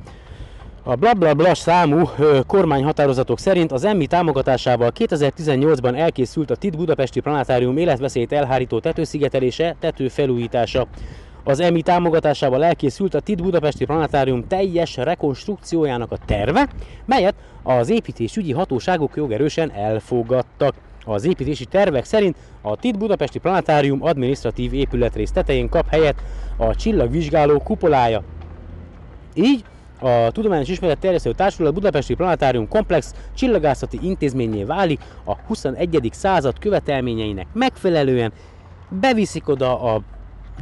A 0.82 0.94
blablabla 0.94 1.34
bla 1.34 1.44
bla 1.44 1.54
számú 1.54 2.08
kormányhatározatok 2.46 3.38
szerint 3.38 3.72
az 3.72 3.84
EMMI 3.84 4.06
támogatásával 4.06 4.92
2018-ban 4.98 5.98
elkészült 5.98 6.50
a 6.50 6.56
TIT 6.56 6.76
Budapesti 6.76 7.20
Planetárium 7.20 7.76
életveszélyt 7.76 8.32
elhárító 8.32 8.80
tetőszigetelése, 8.80 9.76
tetőfelújítása. 9.80 10.86
Az 11.44 11.60
EMI 11.60 11.82
támogatásával 11.82 12.64
elkészült 12.64 13.14
a 13.14 13.20
TIT 13.20 13.42
Budapesti 13.42 13.84
Planetárium 13.84 14.46
teljes 14.46 14.96
rekonstrukciójának 14.96 16.12
a 16.12 16.16
terve, 16.26 16.68
melyet 17.04 17.34
az 17.62 17.90
építésügyi 17.90 18.52
hatóságok 18.52 19.16
jogerősen 19.16 19.72
elfogadtak. 19.72 20.74
Az 21.04 21.24
építési 21.24 21.64
tervek 21.64 22.04
szerint 22.04 22.36
a 22.62 22.76
TIT 22.76 22.98
Budapesti 22.98 23.38
Planetárium 23.38 24.02
adminisztratív 24.02 24.74
épületrész 24.74 25.30
tetején 25.30 25.68
kap 25.68 25.88
helyet 25.88 26.22
a 26.56 26.74
csillagvizsgáló 26.74 27.58
kupolája. 27.58 28.22
Így 29.34 29.64
a 30.00 30.30
Tudományos 30.30 30.68
Ismeret 30.68 30.98
Terjesztő 30.98 31.32
Társulat 31.32 31.74
Budapesti 31.74 32.14
Planetárium 32.14 32.68
Komplex 32.68 33.14
csillagászati 33.34 33.98
intézményé 34.02 34.64
válik 34.64 35.00
a 35.24 35.36
21. 35.46 36.08
század 36.12 36.58
követelményeinek 36.58 37.46
megfelelően, 37.52 38.32
beviszik 38.88 39.48
oda 39.48 39.94
a 39.94 40.02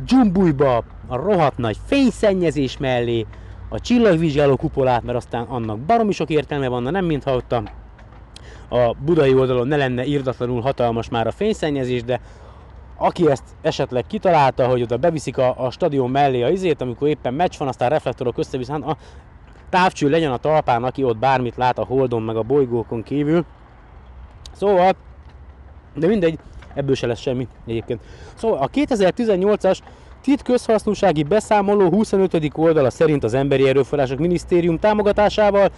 dzsumbujba 0.04 0.84
a 1.06 1.16
rohadt 1.16 1.58
nagy 1.58 1.76
fényszennyezés 1.86 2.78
mellé, 2.78 3.26
a 3.68 3.80
csillagvizsgáló 3.80 4.56
kupolát, 4.56 5.02
mert 5.02 5.16
aztán 5.16 5.44
annak 5.44 5.78
baromi 5.78 6.12
sok 6.12 6.30
értelme 6.30 6.68
van, 6.68 6.82
nem 6.82 7.04
mintha 7.04 7.34
ott 7.34 7.52
a, 7.52 7.62
budai 9.04 9.34
oldalon 9.34 9.68
ne 9.68 9.76
lenne 9.76 10.04
írdatlanul 10.04 10.60
hatalmas 10.60 11.08
már 11.08 11.26
a 11.26 11.30
fényszennyezés, 11.30 12.04
de 12.04 12.20
aki 12.96 13.30
ezt 13.30 13.44
esetleg 13.62 14.06
kitalálta, 14.06 14.66
hogy 14.66 14.82
oda 14.82 14.96
beviszik 14.96 15.38
a, 15.38 15.64
a 15.64 15.70
stadion 15.70 16.10
mellé 16.10 16.42
a 16.42 16.48
izét, 16.48 16.80
amikor 16.80 17.08
éppen 17.08 17.34
meccs 17.34 17.58
van, 17.58 17.68
aztán 17.68 17.88
reflektorok 17.88 18.38
összevisz, 18.38 18.68
hát 18.68 18.82
a 18.82 18.96
távcső 19.68 20.08
legyen 20.08 20.32
a 20.32 20.36
talpán, 20.36 20.84
aki 20.84 21.04
ott 21.04 21.18
bármit 21.18 21.56
lát 21.56 21.78
a 21.78 21.84
holdon 21.84 22.22
meg 22.22 22.36
a 22.36 22.42
bolygókon 22.42 23.02
kívül. 23.02 23.44
Szóval, 24.52 24.92
de 25.94 26.06
mindegy, 26.06 26.38
ebből 26.78 26.94
se 26.94 27.06
lesz 27.06 27.20
semmi 27.20 27.46
egyébként. 27.66 28.00
Szóval 28.34 28.58
a 28.58 28.68
2018-as 28.68 29.78
TIT 30.22 30.42
közhasznúsági 30.42 31.22
beszámoló 31.22 31.90
25. 31.90 32.50
oldala 32.54 32.90
szerint 32.90 33.24
az 33.24 33.34
Emberi 33.34 33.68
Erőforrások 33.68 34.18
Minisztérium 34.18 34.78
támogatásával 34.78 35.70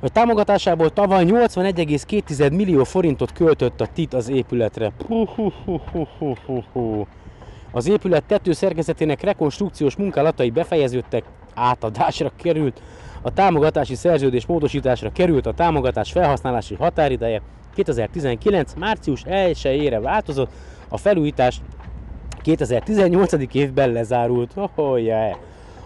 vagy 0.00 0.12
támogatásából 0.12 0.90
tavaly 0.90 1.24
81,2 1.26 2.56
millió 2.56 2.84
forintot 2.84 3.32
költött 3.32 3.80
a 3.80 3.86
TIT 3.94 4.14
az 4.14 4.28
épületre. 4.28 4.92
Az 7.72 7.88
épület 7.88 8.24
tetőszerkezetének 8.24 9.20
rekonstrukciós 9.20 9.96
munkálatai 9.96 10.50
befejeződtek, 10.50 11.24
átadásra 11.54 12.32
került, 12.42 12.82
a 13.22 13.32
támogatási 13.32 13.94
szerződés 13.94 14.46
módosításra 14.46 15.12
került, 15.12 15.46
a 15.46 15.52
támogatás 15.52 16.12
felhasználási 16.12 16.74
határideje 16.74 17.42
2019. 17.74 18.74
március 18.78 19.22
1-ére 19.26 19.98
változott, 20.02 20.50
a 20.88 20.96
felújítás 20.96 21.60
2018. 22.42 23.32
évben 23.54 23.92
lezárult. 23.92 24.52
Oh, 24.74 25.02
yeah. 25.02 25.36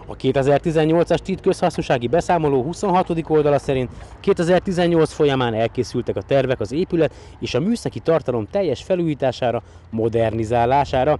A 0.09 0.15
2018-as 0.15 1.17
TIT 1.17 1.41
közhasznossági 1.41 2.07
beszámoló 2.07 2.63
26. 2.63 3.29
oldala 3.29 3.59
szerint 3.59 3.89
2018 4.19 5.13
folyamán 5.13 5.53
elkészültek 5.53 6.15
a 6.15 6.21
tervek 6.21 6.59
az 6.59 6.71
épület 6.71 7.13
és 7.39 7.53
a 7.53 7.59
műszaki 7.59 7.99
tartalom 7.99 8.47
teljes 8.51 8.83
felújítására, 8.83 9.63
modernizálására, 9.89 11.19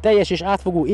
teljes 0.00 0.30
és 0.30 0.42
átfogó 0.42 0.86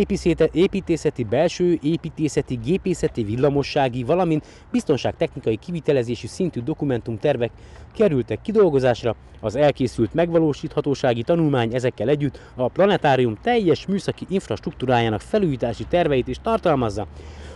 építészeti, 0.52 1.24
belső 1.24 1.78
építészeti, 1.82 2.58
gépészeti, 2.64 3.24
villamossági, 3.24 4.02
valamint 4.02 4.46
biztonságtechnikai 4.70 5.56
kivitelezési 5.56 6.26
szintű 6.26 6.60
dokumentumtervek 6.60 7.50
kerültek 7.94 8.40
kidolgozásra, 8.42 9.14
az 9.40 9.56
elkészült 9.56 10.14
megvalósíthatósági 10.14 11.22
tanulmány 11.22 11.74
ezekkel 11.74 12.08
együtt 12.08 12.40
a 12.54 12.68
planetárium 12.68 13.38
teljes 13.42 13.86
műszaki 13.86 14.26
infrastruktúrájának 14.28 15.20
felújítási 15.20 15.84
terveit 15.84 16.28
is 16.28 16.36
tartalmazza. 16.42 17.06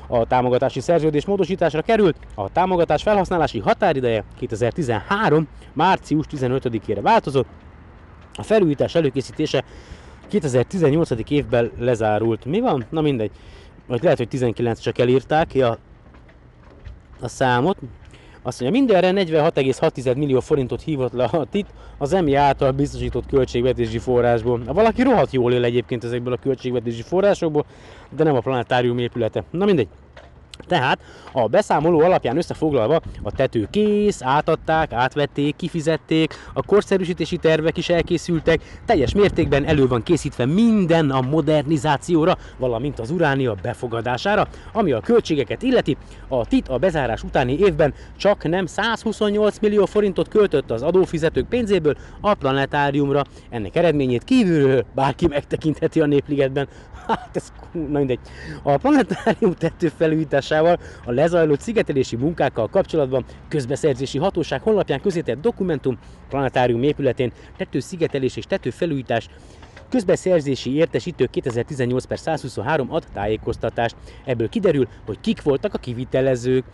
A 0.06 0.26
támogatási 0.26 0.80
szerződés 0.80 1.26
módosításra 1.26 1.82
került, 1.82 2.16
a 2.34 2.52
támogatás 2.52 3.02
felhasználási 3.02 3.58
határideje 3.58 4.24
2013. 4.38 5.48
március 5.72 6.26
15-ére 6.30 6.98
változott, 7.02 7.48
a 8.34 8.42
felújítás 8.42 8.94
előkészítése 8.94 9.64
2018. 10.28 11.10
évben 11.28 11.70
lezárult. 11.78 12.44
Mi 12.44 12.60
van? 12.60 12.84
Na 12.90 13.00
mindegy. 13.00 13.30
Vagy 13.86 14.02
lehet, 14.02 14.18
hogy 14.18 14.28
19 14.28 14.80
csak 14.80 14.98
elírták 14.98 15.46
ki 15.46 15.62
a, 15.62 15.78
a 17.20 17.28
számot. 17.28 17.76
Azt 18.42 18.60
mondja, 18.60 18.80
mindenre 18.80 19.24
46,6 19.24 20.16
millió 20.16 20.40
forintot 20.40 20.82
hívott 20.82 21.12
le 21.12 21.24
a 21.24 21.46
TIT 21.50 21.66
az 21.98 22.12
EMI 22.12 22.34
által 22.34 22.70
biztosított 22.70 23.26
költségvetési 23.26 23.98
forrásból. 23.98 24.62
Valaki 24.64 25.02
rohadt 25.02 25.32
jól 25.32 25.52
él 25.52 25.64
egyébként 25.64 26.04
ezekből 26.04 26.32
a 26.32 26.36
költségvetési 26.36 27.02
forrásokból, 27.02 27.64
de 28.10 28.24
nem 28.24 28.34
a 28.34 28.40
planetárium 28.40 28.98
épülete. 28.98 29.44
Na 29.50 29.64
mindegy. 29.64 29.88
Tehát 30.66 30.98
a 31.32 31.46
beszámoló 31.46 32.00
alapján 32.00 32.36
összefoglalva 32.36 33.00
a 33.22 33.32
tető 33.32 33.68
kész, 33.70 34.22
átadták, 34.22 34.92
átvették, 34.92 35.56
kifizették, 35.56 36.34
a 36.52 36.62
korszerűsítési 36.62 37.36
tervek 37.36 37.76
is 37.76 37.88
elkészültek, 37.88 38.80
teljes 38.86 39.14
mértékben 39.14 39.64
elő 39.64 39.86
van 39.86 40.02
készítve 40.02 40.46
minden 40.46 41.10
a 41.10 41.20
modernizációra, 41.20 42.36
valamint 42.56 42.98
az 42.98 43.10
uránia 43.10 43.54
befogadására, 43.62 44.48
ami 44.72 44.92
a 44.92 45.00
költségeket 45.00 45.62
illeti. 45.62 45.96
A 46.28 46.46
TIT 46.46 46.68
a 46.68 46.78
bezárás 46.78 47.22
utáni 47.22 47.58
évben 47.58 47.94
csak 48.16 48.48
nem 48.48 48.66
128 48.66 49.58
millió 49.58 49.84
forintot 49.84 50.28
költött 50.28 50.70
az 50.70 50.82
adófizetők 50.82 51.48
pénzéből 51.48 51.96
a 52.20 52.34
planetáriumra. 52.34 53.24
Ennek 53.50 53.76
eredményét 53.76 54.24
kívülről 54.24 54.84
bárki 54.94 55.26
megtekintheti 55.26 56.00
a 56.00 56.06
Népligetben. 56.06 56.68
Hát 57.08 57.30
ez 57.32 57.52
na 57.72 57.98
mindegy. 57.98 58.18
A 58.62 58.76
planetárium 58.76 59.54
tető 59.54 59.88
felújításával 60.48 60.78
a 61.04 61.10
lezajlott 61.10 61.60
szigetelési 61.60 62.16
munkákkal 62.16 62.68
kapcsolatban 62.68 63.24
közbeszerzési 63.48 64.18
hatóság 64.18 64.62
honlapján 64.62 65.00
közétett 65.00 65.40
dokumentum 65.40 65.98
planetárium 66.28 66.82
épületén 66.82 67.32
tető 67.56 67.80
szigetelés 67.80 68.36
és 68.36 68.44
tető 68.44 68.70
felújítás 68.70 69.28
Közbeszerzési 69.90 70.74
értesítő 70.74 71.26
2018 71.26 72.04
per 72.04 72.18
123 72.18 72.92
ad 72.92 73.04
tájékoztatást. 73.12 73.96
Ebből 74.24 74.48
kiderül, 74.48 74.88
hogy 75.06 75.20
kik 75.20 75.42
voltak 75.42 75.74
a 75.74 75.78
kivitelezők. 75.78 76.64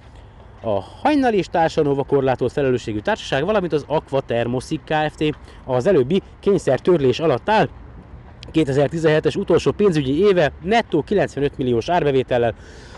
A 0.63 0.81
Hajnal 0.81 1.33
és 1.33 1.47
Társanova 1.47 2.05
korlátolt 2.05 2.53
felelősségű 2.53 2.99
társaság, 2.99 3.45
valamint 3.45 3.73
az 3.73 3.85
Aqua 3.87 4.21
Thermoszik 4.21 4.81
Kft. 4.85 5.37
az 5.65 5.87
előbbi 5.87 6.23
kényszer 6.41 6.81
törlés 6.81 7.21
alatt 7.21 7.49
áll, 7.49 7.69
2017-es 8.53 9.39
utolsó 9.39 9.71
pénzügyi 9.71 10.19
éve 10.19 10.53
nettó 10.63 11.03
95 11.03 11.59
milliós 11.59 11.89
árbevétellel. 11.89 12.55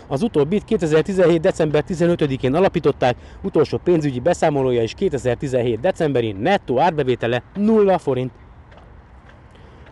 Az 0.07 0.21
utóbbit 0.21 0.63
2017. 0.63 1.41
december 1.41 1.83
15-én 1.87 2.55
alapították, 2.55 3.15
utolsó 3.41 3.77
pénzügyi 3.77 4.19
beszámolója 4.19 4.83
is 4.83 4.93
2017. 4.93 5.79
decemberi 5.79 6.31
nettó 6.31 6.79
árbevétele 6.79 7.43
0 7.55 7.97
forint. 7.97 8.31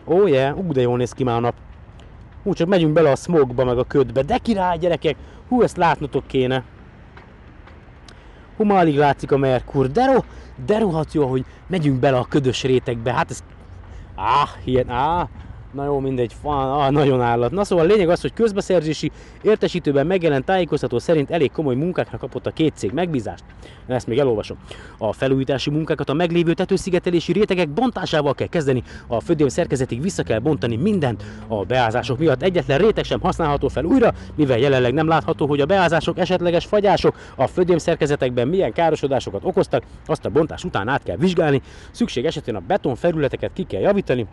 Ó, 0.06 0.20
oh 0.20 0.28
yeah, 0.28 0.58
ú, 0.58 0.72
de 0.72 0.80
jól 0.80 0.96
néz 0.96 1.12
ki 1.12 1.24
már 1.24 1.36
a 1.36 1.40
nap. 1.40 1.54
Hú, 2.42 2.52
csak 2.52 2.68
megyünk 2.68 2.92
bele 2.92 3.10
a 3.10 3.16
smogba, 3.16 3.64
meg 3.64 3.78
a 3.78 3.84
ködbe. 3.84 4.22
De 4.22 4.38
király, 4.38 4.78
gyerekek! 4.78 5.16
Hú, 5.48 5.62
ezt 5.62 5.76
látnotok 5.76 6.26
kéne. 6.26 6.64
Hú, 8.56 8.64
már 8.64 8.78
alig 8.78 8.96
látszik 8.96 9.32
a 9.32 9.36
Merkur. 9.36 9.90
De, 9.90 10.12
ro, 10.12 10.20
de 10.66 10.78
rohadt 10.78 11.12
jó, 11.12 11.26
hogy 11.26 11.44
megyünk 11.66 12.00
bele 12.00 12.18
a 12.18 12.26
ködös 12.28 12.62
rétegbe. 12.62 13.12
Hát 13.12 13.30
ez... 13.30 13.44
Áh, 14.14 14.48
ilyen, 14.64 14.90
áh, 14.90 15.28
Na 15.76 15.84
jó, 15.84 15.98
mindegy, 15.98 16.32
fan, 16.42 16.70
ah, 16.70 16.90
nagyon 16.90 17.20
állat. 17.20 17.50
Na 17.50 17.64
szóval 17.64 17.84
a 17.84 17.88
lényeg 17.88 18.08
az, 18.08 18.20
hogy 18.20 18.32
közbeszerzési 18.32 19.10
értesítőben 19.42 20.06
megjelent 20.06 20.44
tájékoztató 20.44 20.98
szerint 20.98 21.30
elég 21.30 21.52
komoly 21.52 21.74
munkákra 21.74 22.18
kapott 22.18 22.46
a 22.46 22.50
két 22.50 22.76
cég 22.76 22.92
megbízást. 22.92 23.44
Ezt 23.86 24.06
még 24.06 24.18
elolvasom. 24.18 24.56
A 24.98 25.12
felújítási 25.12 25.70
munkákat 25.70 26.08
a 26.08 26.12
meglévő 26.12 26.52
tetőszigetelési 26.54 27.32
rétegek 27.32 27.68
bontásával 27.68 28.34
kell 28.34 28.46
kezdeni, 28.46 28.82
a 29.06 29.20
födém 29.20 29.48
szerkezetig 29.48 30.02
vissza 30.02 30.22
kell 30.22 30.38
bontani 30.38 30.76
mindent. 30.76 31.24
A 31.46 31.64
beázások 31.64 32.18
miatt 32.18 32.42
egyetlen 32.42 32.78
réteg 32.78 33.04
sem 33.04 33.20
használható 33.20 33.68
fel 33.68 33.84
újra, 33.84 34.14
mivel 34.34 34.58
jelenleg 34.58 34.92
nem 34.92 35.08
látható, 35.08 35.46
hogy 35.46 35.60
a 35.60 35.66
beázások 35.66 36.18
esetleges 36.18 36.64
fagyások 36.64 37.16
a 37.34 37.46
födém 37.46 37.78
szerkezetekben 37.78 38.48
milyen 38.48 38.72
károsodásokat 38.72 39.44
okoztak, 39.44 39.82
azt 40.06 40.24
a 40.24 40.30
bontás 40.30 40.64
után 40.64 40.88
át 40.88 41.02
kell 41.02 41.16
vizsgálni, 41.16 41.62
szükség 41.90 42.24
esetén 42.24 42.54
a 42.54 42.62
beton 42.66 42.94
felületeket 42.94 43.50
ki 43.54 43.62
kell 43.62 43.80
javítani, 43.80 44.26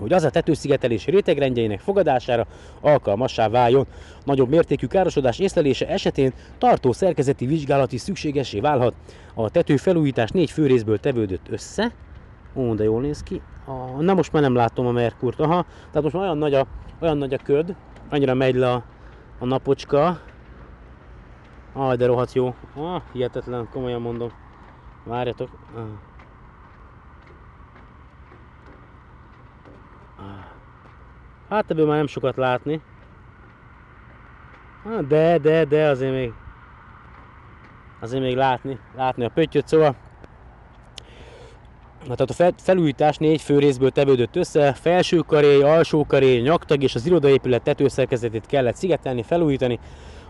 hogy 0.00 0.12
az 0.12 0.24
a 0.24 0.30
tetőszigetelés 0.30 1.06
rétegrendjeinek 1.06 1.80
fogadására 1.80 2.46
alkalmassá 2.80 3.48
váljon. 3.48 3.86
Nagyobb 4.24 4.48
mértékű 4.48 4.86
károsodás 4.86 5.38
észlelése 5.38 5.88
esetén 5.88 6.32
tartó 6.58 6.92
szerkezeti 6.92 7.46
vizsgálat 7.46 7.92
is 7.92 8.00
szükségesé 8.00 8.60
válhat. 8.60 8.94
A 9.34 9.50
tető 9.50 9.76
felújítás 9.76 10.30
négy 10.30 10.50
fő 10.50 10.66
részből 10.66 10.98
tevődött 10.98 11.48
össze. 11.48 11.92
Ó, 12.54 12.74
de 12.74 12.84
jól 12.84 13.00
néz 13.00 13.22
ki. 13.22 13.42
A, 13.66 14.02
na 14.02 14.14
most 14.14 14.32
már 14.32 14.42
nem 14.42 14.54
látom 14.54 14.86
a 14.86 14.92
Merkurt. 14.92 15.40
Aha, 15.40 15.64
tehát 15.86 16.02
most 16.02 16.14
olyan 16.14 16.38
nagy 16.38 16.54
a, 16.54 16.66
olyan 17.00 17.18
nagy 17.18 17.34
a 17.34 17.38
köd, 17.42 17.74
annyira 18.10 18.34
megy 18.34 18.54
le 18.54 18.72
a, 18.72 18.84
a 19.38 19.44
napocska. 19.44 20.20
Ah, 21.72 21.94
de 21.94 22.06
rohadt 22.06 22.32
jó. 22.32 22.54
Ah, 22.76 23.02
hihetetlen, 23.12 23.68
komolyan 23.72 24.00
mondom. 24.00 24.32
Várjatok. 25.04 25.48
Ah. 25.76 26.09
Hát 31.50 31.70
ebből 31.70 31.86
már 31.86 31.96
nem 31.96 32.06
sokat 32.06 32.36
látni. 32.36 32.80
De, 35.08 35.38
de, 35.38 35.64
de 35.64 35.88
azért 35.88 36.12
még 36.12 36.32
azért 38.00 38.22
még 38.22 38.36
látni, 38.36 38.78
látni 38.96 39.24
a 39.24 39.30
pöttyöt, 39.34 39.68
szóval 39.68 39.96
Na, 42.06 42.14
tehát 42.14 42.54
a 42.54 42.62
felújítás 42.62 43.16
négy 43.16 43.40
fő 43.40 43.58
részből 43.58 43.90
tevődött 43.90 44.36
össze, 44.36 44.72
felső 44.72 45.18
karé, 45.18 45.60
alsó 45.62 46.06
karé, 46.06 46.38
nyaktag 46.38 46.82
és 46.82 46.94
az 46.94 47.06
irodaépület 47.06 47.62
tetőszerkezetét 47.62 48.46
kellett 48.46 48.76
szigetelni, 48.76 49.22
felújítani. 49.22 49.78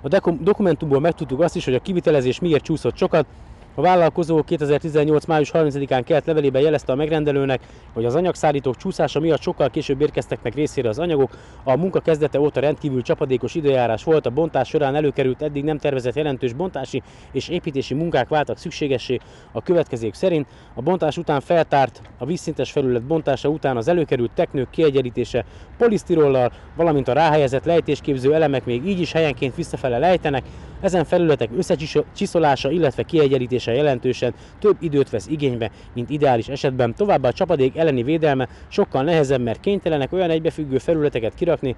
A 0.03 0.33
dokumentumból 0.41 1.01
megtudtuk 1.01 1.41
azt 1.41 1.57
is, 1.57 1.65
hogy 1.65 1.75
a 1.75 1.81
kivitelezés 1.81 2.41
miért 2.41 2.65
csúszott 2.65 2.97
sokat, 2.97 3.27
a 3.75 3.81
vállalkozó 3.81 4.43
2018. 4.43 5.25
május 5.25 5.51
30-án 5.55 6.03
kelt 6.05 6.27
levelében 6.27 6.63
jelezte 6.63 6.93
a 6.93 6.97
megrendelőnek, 6.97 7.61
hogy 7.93 8.05
az 8.05 8.15
anyagszállítók 8.15 8.77
csúszása 8.77 9.21
miatt 9.21 9.41
sokkal 9.41 9.71
később 9.71 10.01
érkeztek 10.01 10.43
meg 10.43 10.55
részére 10.55 10.89
az 10.89 10.99
anyagok. 10.99 11.31
A 11.65 11.77
munka 11.77 12.01
kezdete 12.01 12.41
óta 12.41 12.61
rendkívül 12.61 13.03
csapadékos 13.03 13.55
időjárás 13.55 14.05
volt, 14.05 14.27
a 14.27 14.31
bontás 14.31 14.69
során 14.69 14.95
előkerült 14.95 15.43
eddig 15.43 15.65
nem 15.65 15.79
tervezett 15.79 16.15
jelentős 16.15 16.53
bontási 16.53 17.03
és 17.33 17.49
építési 17.49 17.95
munkák 17.95 18.29
váltak 18.29 18.59
szükségessé 18.59 19.19
a 19.53 19.63
következők 19.63 20.15
szerint. 20.15 20.47
A 20.75 20.83
bontás 20.83 21.17
után 21.17 21.41
feltárt 21.41 22.03
a 22.19 22.27
vízszintes 22.27 22.71
felület 22.71 23.03
bontása 23.03 23.49
után 23.49 23.77
az 23.77 23.89
előkerült 23.89 24.31
teknők 24.35 24.71
kiegyenlítése 24.71 25.45
polisztirollal, 25.79 26.53
valamint 26.77 27.09
a 27.09 27.13
ráhelyezett 27.13 27.65
lejtésképző 27.65 28.35
elemek 28.35 28.65
még 28.65 28.87
így 28.87 29.01
is 29.01 29.13
helyenként 29.13 29.55
visszafele 29.55 29.99
lejtenek, 29.99 30.45
ezen 30.81 31.05
felületek 31.05 31.51
összecsiszolása, 31.57 32.71
illetve 32.71 33.03
kiegyenlítése 33.03 33.60
jelentősen 33.67 34.35
több 34.59 34.77
időt 34.81 35.11
vesz 35.11 35.27
igénybe, 35.27 35.71
mint 35.95 36.11
ideális 36.11 36.49
esetben. 36.49 36.95
Továbbá 36.95 37.29
a 37.29 37.33
csapadék 37.33 37.77
elleni 37.77 38.03
védelme 38.03 38.49
sokkal 38.69 39.03
nehezebb, 39.03 39.41
mert 39.41 39.61
kénytelenek 39.61 40.13
olyan 40.13 40.31
egybefüggő 40.31 40.79
felületeket 40.79 41.35
kirakni, 41.35 41.77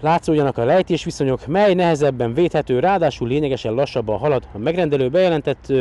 látszódjanak 0.00 0.58
a 0.58 0.64
lejtés 0.64 1.04
viszonyok, 1.04 1.46
mely 1.46 1.74
nehezebben 1.74 2.34
védhető, 2.34 2.78
ráadásul 2.78 3.28
lényegesen 3.28 3.74
lassabban 3.74 4.18
halad. 4.18 4.48
A 4.52 4.58
megrendelő 4.58 5.08
bejelentett 5.08 5.72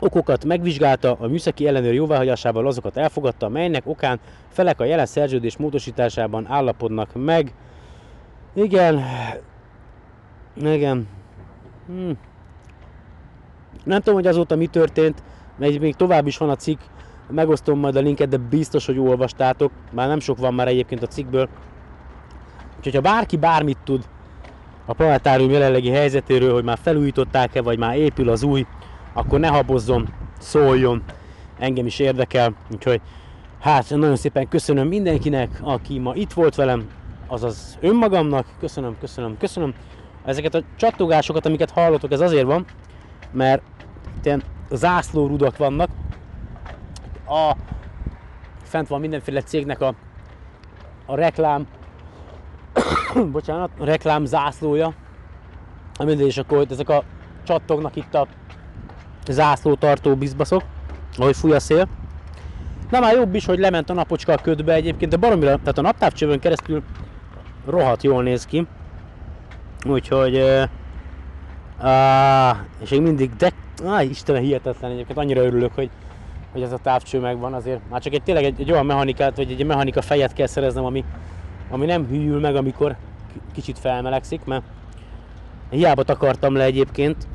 okokat 0.00 0.44
megvizsgálta, 0.44 1.16
a 1.20 1.26
műszaki 1.26 1.66
ellenőr 1.66 1.94
jóváhagyásával 1.94 2.66
azokat 2.66 2.96
elfogadta, 2.96 3.48
melynek 3.48 3.86
okán 3.86 4.20
felek 4.48 4.80
a 4.80 4.84
jelen 4.84 5.06
szerződés 5.06 5.56
módosításában 5.56 6.46
állapodnak 6.48 7.10
meg. 7.14 7.54
Igen, 8.54 9.04
igen. 10.56 11.08
Hm. 11.86 12.10
Nem 13.84 13.98
tudom, 13.98 14.14
hogy 14.14 14.26
azóta 14.26 14.56
mi 14.56 14.66
történt, 14.66 15.22
mert 15.58 15.78
még 15.78 15.94
tovább 15.94 16.26
is 16.26 16.36
van 16.36 16.50
a 16.50 16.56
cikk, 16.56 16.80
megosztom 17.30 17.78
majd 17.78 17.96
a 17.96 18.00
linket, 18.00 18.28
de 18.28 18.36
biztos, 18.36 18.86
hogy 18.86 18.98
olvastátok, 18.98 19.72
már 19.92 20.08
nem 20.08 20.20
sok 20.20 20.38
van 20.38 20.54
már 20.54 20.68
egyébként 20.68 21.02
a 21.02 21.06
cikkből. 21.06 21.48
Úgyhogy 22.76 22.94
ha 22.94 23.00
bárki 23.00 23.36
bármit 23.36 23.78
tud 23.84 24.04
a 24.86 24.92
planetárium 24.92 25.50
jelenlegi 25.50 25.90
helyzetéről, 25.90 26.52
hogy 26.52 26.64
már 26.64 26.78
felújították-e, 26.82 27.62
vagy 27.62 27.78
már 27.78 27.96
épül 27.96 28.28
az 28.28 28.42
új, 28.42 28.66
akkor 29.12 29.40
ne 29.40 29.48
habozzon, 29.48 30.08
szóljon, 30.38 31.02
engem 31.58 31.86
is 31.86 31.98
érdekel, 31.98 32.54
úgyhogy 32.72 33.00
hát 33.60 33.90
nagyon 33.90 34.16
szépen 34.16 34.48
köszönöm 34.48 34.88
mindenkinek, 34.88 35.60
aki 35.62 35.98
ma 35.98 36.14
itt 36.14 36.32
volt 36.32 36.54
velem, 36.54 36.86
azaz 37.26 37.78
önmagamnak, 37.80 38.46
köszönöm, 38.60 38.96
köszönöm, 39.00 39.36
köszönöm. 39.38 39.74
Ezeket 40.24 40.54
a 40.54 40.62
csattogásokat, 40.76 41.46
amiket 41.46 41.70
hallotok, 41.70 42.12
ez 42.12 42.20
azért 42.20 42.46
van, 42.46 42.64
mert 43.32 43.62
ilyen 44.22 44.42
zászlórudak 44.70 45.56
vannak. 45.56 45.88
A, 47.26 47.56
fent 48.62 48.88
van 48.88 49.00
mindenféle 49.00 49.40
cégnek 49.40 49.80
a, 49.80 49.94
a 51.06 51.14
reklám, 51.14 51.66
bocsánat, 53.32 53.70
a 53.78 53.84
reklám 53.84 54.24
zászlója, 54.24 54.94
mindegy, 55.98 56.26
és 56.26 56.38
akkor 56.38 56.66
ezek 56.70 56.88
a 56.88 57.04
csattognak 57.42 57.96
itt 57.96 58.14
a 58.14 58.26
zászlótartó 59.28 60.16
bizbaszok, 60.16 60.62
ahogy 61.16 61.36
fúj 61.36 61.52
a 61.52 61.60
szél. 61.60 61.88
Na 62.90 63.00
már 63.00 63.14
jobb 63.14 63.34
is, 63.34 63.44
hogy 63.44 63.58
lement 63.58 63.90
a 63.90 63.94
napocska 63.94 64.32
a 64.32 64.36
ködbe 64.42 64.72
egyébként, 64.72 65.10
de 65.10 65.16
baromira, 65.16 65.56
tehát 65.56 65.78
a 65.78 65.82
naptávcsövön 65.82 66.40
keresztül 66.40 66.82
rohadt 67.66 68.02
jól 68.02 68.22
néz 68.22 68.44
ki. 68.44 68.66
Úgyhogy... 69.86 70.42
Uh, 71.82 72.56
és 72.82 72.90
még 72.90 73.00
mindig, 73.00 73.36
de... 73.36 73.52
Áj, 73.86 74.06
Istenem, 74.06 74.42
hihetetlen 74.42 74.90
egyébként, 74.90 75.18
annyira 75.18 75.42
örülök, 75.42 75.74
hogy, 75.74 75.90
hogy 76.52 76.62
ez 76.62 76.72
a 76.72 76.78
távcső 76.78 77.20
megvan 77.20 77.54
azért. 77.54 77.80
Már 77.90 78.00
csak 78.00 78.12
egy 78.12 78.22
tényleg 78.22 78.44
egy, 78.44 78.60
egy 78.60 78.72
olyan 78.72 78.86
mechanikát, 78.86 79.36
vagy 79.36 79.50
egy 79.50 79.66
mechanika 79.66 80.02
fejet 80.02 80.32
kell 80.32 80.46
szereznem, 80.46 80.84
ami, 80.84 81.04
ami 81.70 81.86
nem 81.86 82.06
hűl 82.06 82.40
meg, 82.40 82.56
amikor 82.56 82.96
kicsit 83.52 83.78
felmelegszik, 83.78 84.44
mert 84.44 84.62
Hiába 85.70 86.02
takartam 86.02 86.54
le 86.54 86.64
egyébként 86.64 87.26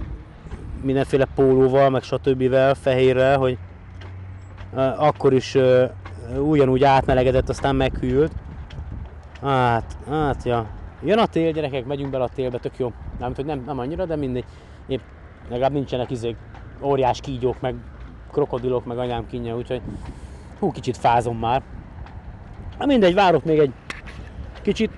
mindenféle 0.81 1.25
pólóval, 1.35 1.89
meg 1.89 2.03
stb. 2.03 2.55
fehérrel, 2.81 3.37
hogy 3.37 3.57
uh, 4.73 5.03
akkor 5.03 5.33
is 5.33 5.55
uh, 5.55 5.89
ugyanúgy 6.37 6.83
átmelegedett, 6.83 7.49
aztán 7.49 7.75
meghűlt. 7.75 8.31
Hát, 9.41 9.97
hát, 10.09 10.43
ja. 10.43 10.65
Jön 11.03 11.17
a 11.17 11.25
tél, 11.25 11.51
gyerekek, 11.51 11.85
megyünk 11.85 12.11
bele 12.11 12.23
a 12.23 12.29
télbe, 12.35 12.57
tök 12.57 12.77
jó. 12.77 12.91
Nem, 13.19 13.35
hogy 13.35 13.45
nem, 13.45 13.63
nem 13.65 13.79
annyira, 13.79 14.05
de 14.05 14.15
mindegy. 14.15 14.45
Épp 14.87 15.01
legalább 15.49 15.71
nincsenek 15.71 16.11
izék, 16.11 16.35
óriás 16.81 17.19
kígyók, 17.19 17.61
meg 17.61 17.75
krokodilok, 18.31 18.85
meg 18.85 18.97
anyám 18.97 19.27
kínja, 19.27 19.55
úgyhogy 19.55 19.81
hú, 20.59 20.71
kicsit 20.71 20.97
fázom 20.97 21.37
már. 21.37 21.61
Na 22.79 22.85
mindegy, 22.85 23.13
várok 23.13 23.43
még 23.43 23.59
egy 23.59 23.73
kicsit, 24.61 24.91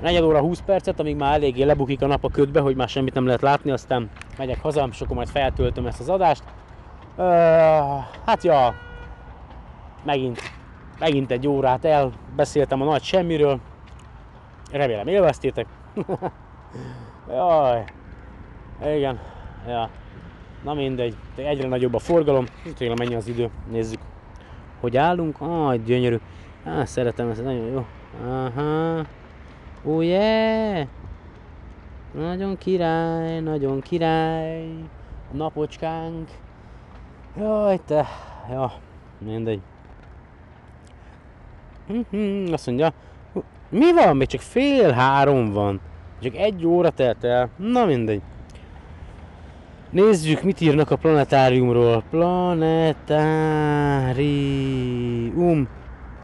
4 0.00 0.22
óra 0.22 0.40
20 0.40 0.60
percet, 0.60 1.00
amíg 1.00 1.16
már 1.16 1.34
eléggé 1.34 1.62
lebukik 1.62 2.02
a 2.02 2.06
nap 2.06 2.24
a 2.24 2.28
ködbe, 2.28 2.60
hogy 2.60 2.76
már 2.76 2.88
semmit 2.88 3.14
nem 3.14 3.26
lehet 3.26 3.40
látni, 3.40 3.70
aztán 3.70 4.10
megyek 4.38 4.62
haza, 4.62 4.88
és 4.90 5.00
akkor 5.00 5.16
majd 5.16 5.28
feltöltöm 5.28 5.86
ezt 5.86 6.00
az 6.00 6.08
adást. 6.08 6.42
Uh, 7.16 7.24
hát 8.26 8.42
ja, 8.42 8.74
megint, 10.04 10.40
megint 10.98 11.30
egy 11.30 11.48
órát 11.48 11.84
elbeszéltem 11.84 12.82
a 12.82 12.84
nagy 12.84 13.02
semmiről. 13.02 13.60
Remélem 14.72 15.06
élveztétek. 15.06 15.66
Jaj, 17.28 17.84
igen, 18.96 19.18
ja. 19.66 19.90
Na 20.64 20.74
mindegy, 20.74 21.16
egyre 21.36 21.68
nagyobb 21.68 21.94
a 21.94 21.98
forgalom, 21.98 22.44
tényleg 22.76 22.98
mennyi 22.98 23.14
az 23.14 23.28
idő, 23.28 23.50
nézzük, 23.70 24.00
hogy 24.80 24.96
állunk. 24.96 25.40
Ah, 25.40 25.74
gyönyörű. 25.74 26.16
Á, 26.64 26.84
szeretem 26.84 27.28
ezt, 27.28 27.42
nagyon 27.42 27.66
jó. 27.66 27.86
Aha. 28.26 29.04
Oh 29.84 30.04
yeah! 30.04 30.86
Nagyon 32.14 32.58
király, 32.58 33.40
nagyon 33.40 33.80
király. 33.80 34.70
A 35.32 35.36
napocskánk. 35.36 36.28
Jaj, 37.36 37.78
te. 37.86 38.06
Ja, 38.50 38.72
mindegy. 39.18 39.60
Mhm, 41.86 42.52
azt 42.52 42.66
mondja, 42.66 42.92
mi 43.68 43.92
van? 43.92 44.16
Még 44.16 44.26
csak 44.26 44.40
fél 44.40 44.90
három 44.90 45.52
van. 45.52 45.80
Csak 46.22 46.36
egy 46.36 46.66
óra 46.66 46.90
telt 46.90 47.24
el. 47.24 47.48
Na 47.56 47.84
mindegy. 47.84 48.20
Nézzük, 49.90 50.42
mit 50.42 50.60
írnak 50.60 50.90
a 50.90 50.96
planetáriumról. 50.96 52.02
Planetárium. 52.10 53.18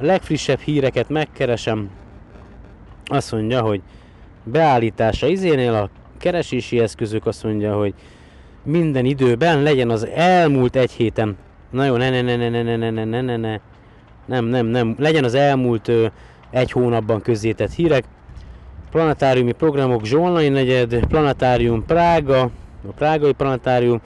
A 0.01 0.05
legfrissebb 0.05 0.59
híreket 0.59 1.09
megkeresem. 1.09 1.91
Azt 3.05 3.33
mondja, 3.33 3.61
hogy 3.61 3.83
beállítása 4.45 5.27
izénél 5.27 5.75
a 5.75 5.91
keresési 6.19 6.79
eszközök 6.79 7.27
azt 7.27 7.45
mondja, 7.45 7.75
hogy 7.77 7.95
minden 8.63 9.05
időben 9.05 9.63
legyen 9.63 9.91
az 9.91 10.07
elmúlt 10.07 10.77
egy 10.77 10.93
héten. 10.93 11.37
Na 11.71 11.85
jó, 11.85 11.97
ne, 11.97 12.11
ne, 12.11 12.23
ne, 12.23 12.37
ne, 12.37 12.49
ne, 12.49 12.63
ne, 12.63 12.77
ne, 12.77 12.91
ne, 12.91 13.05
ne, 13.05 13.21
ne, 13.21 13.37
ne. 13.37 13.61
Nem, 14.27 14.45
nem, 14.45 14.67
nem. 14.67 14.95
Legyen 14.99 15.25
az 15.25 15.35
elmúlt 15.35 15.89
ö, 15.89 16.07
egy 16.51 16.71
hónapban 16.71 17.21
közzétett 17.21 17.73
hírek. 17.73 18.05
Planetáriumi 18.95 19.53
programok 19.53 20.05
Zsolnai 20.05 20.49
negyed, 20.49 21.07
Planetárium 21.07 21.85
Prága, 21.85 22.41
a 22.89 22.93
Prágai 22.95 23.33
Planetárium, 23.33 24.01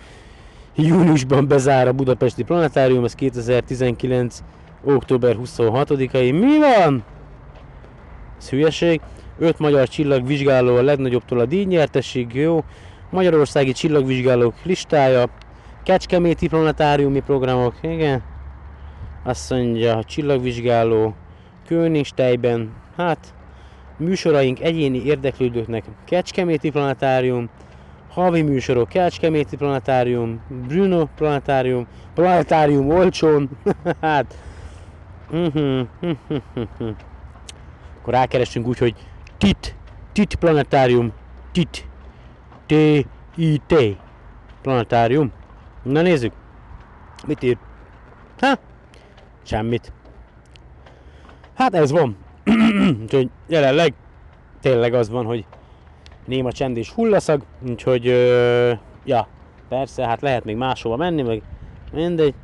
júniusban 0.74 1.48
bezár 1.48 1.88
a 1.88 1.92
Budapesti 1.92 2.42
Planetárium, 2.42 3.04
ez 3.04 3.14
2019. 3.14 4.42
október 4.84 5.36
26-ai. 5.44 6.40
Mi 6.40 6.58
van? 6.58 7.04
Ez 8.38 8.48
hülyeség. 8.48 9.00
5 9.38 9.58
magyar 9.58 9.88
csillagvizsgáló 9.88 10.76
a 10.76 10.82
legnagyobbtól 10.82 11.38
a 11.38 11.44
díjnyertesig, 11.46 12.34
jó. 12.34 12.64
Magyarországi 13.10 13.72
csillagvizsgálók 13.72 14.54
listája. 14.62 15.24
Kecskeméti 15.82 16.48
planetáriumi 16.48 17.20
programok, 17.20 17.74
igen. 17.80 18.22
Azt 19.24 19.50
mondja, 19.50 20.04
csillagvizsgáló 20.04 21.14
Königstejben, 21.66 22.72
hát 22.96 23.36
műsoraink 23.98 24.60
egyéni 24.60 25.04
érdeklődőknek 25.04 25.84
Kecskeméti 26.04 26.70
planetárium, 26.70 27.48
havi 28.08 28.42
műsorok 28.42 28.88
Kecskeméti 28.88 29.56
planetárium, 29.56 30.40
Bruno 30.66 31.06
planetárium, 31.16 31.86
planetárium 32.14 32.90
olcsón, 32.90 33.50
hát 34.00 34.34
uh-huh, 35.30 35.86
uh-huh, 36.00 36.94
akkor 38.00 38.14
rákerestünk 38.14 38.66
úgy, 38.66 38.78
hogy 38.78 38.94
TIT, 39.38 39.74
TIT 40.12 40.34
planetárium, 40.34 41.12
TIT, 41.52 41.88
T-I-T 42.68 43.74
planetárium. 44.62 45.32
Na 45.82 46.00
nézzük, 46.00 46.32
mit 47.26 47.42
ír? 47.42 47.58
Ha? 48.38 48.58
Semmit. 49.42 49.92
Hát 51.54 51.74
ez 51.74 51.90
van. 51.90 52.16
úgyhogy 53.02 53.30
jelenleg 53.46 53.94
tényleg 54.60 54.94
az 54.94 55.10
van, 55.10 55.24
hogy 55.24 55.44
néma 56.24 56.52
csend 56.52 56.76
és 56.76 56.90
hullaszag, 56.90 57.42
úgyhogy 57.68 58.06
ö, 58.06 58.72
ja, 59.04 59.28
persze, 59.68 60.06
hát 60.06 60.20
lehet 60.20 60.44
még 60.44 60.56
máshova 60.56 60.96
menni, 60.96 61.22
meg 61.22 61.42
mindegy. 61.92 62.34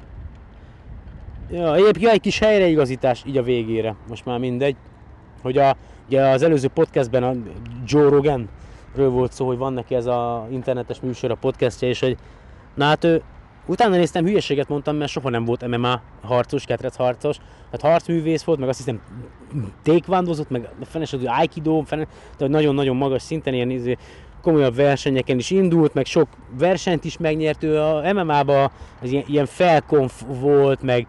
Ja, 1.51 1.75
egyébként 1.75 2.11
egy 2.11 2.21
kis 2.21 2.39
helyreigazítás 2.39 3.23
így 3.27 3.37
a 3.37 3.43
végére, 3.43 3.95
most 4.09 4.25
már 4.25 4.39
mindegy, 4.39 4.77
hogy 5.43 5.59
a, 5.59 5.77
ugye 6.07 6.27
az 6.27 6.43
előző 6.43 6.69
podcastben 6.69 7.23
a 7.23 7.35
Joe 7.87 8.09
Rogan 8.09 8.49
volt 8.95 9.33
szó, 9.33 9.47
hogy 9.47 9.59
van 9.59 9.73
neki 9.73 9.95
ez 9.95 10.07
a 10.07 10.47
internetes 10.51 11.01
műsor, 11.01 11.31
a 11.31 11.35
podcastja, 11.35 11.89
és 11.89 12.01
hogy 12.01 12.17
na 12.75 12.85
hát 12.85 13.05
ő 13.05 13.23
Utána 13.67 13.97
néztem, 13.97 14.25
hülyeséget 14.25 14.69
mondtam, 14.69 14.97
mert 14.97 15.11
soha 15.11 15.31
nem 15.31 15.45
volt 15.45 15.67
MMA 15.67 16.01
harcos, 16.23 16.65
ketrec 16.65 16.97
harcos. 16.97 17.37
Hát 17.71 17.81
harcművész 17.81 18.43
volt, 18.43 18.59
meg 18.59 18.69
azt 18.69 18.79
hiszem 18.79 19.01
tékvándozott, 19.83 20.51
meg 20.51 20.69
fenesed, 20.83 21.21
aikido, 21.25 21.83
fene, 21.85 22.07
tehát 22.37 22.53
nagyon-nagyon 22.53 22.97
magas 22.97 23.23
szinten 23.23 23.55
ilyen 23.55 23.71
izé, 23.71 23.97
komolyabb 24.43 24.75
versenyeken 24.75 25.39
is 25.39 25.51
indult, 25.51 25.95
meg 25.95 26.05
sok 26.05 26.29
versenyt 26.59 27.05
is 27.05 27.19
megnyert 27.19 27.62
ő 27.62 27.81
a 27.81 28.12
MMA-ba, 28.12 28.71
ez 29.03 29.12
ilyen, 29.12 29.25
ilyen 29.27 29.47
felkonf 29.47 30.23
volt, 30.27 30.83
meg 30.83 31.07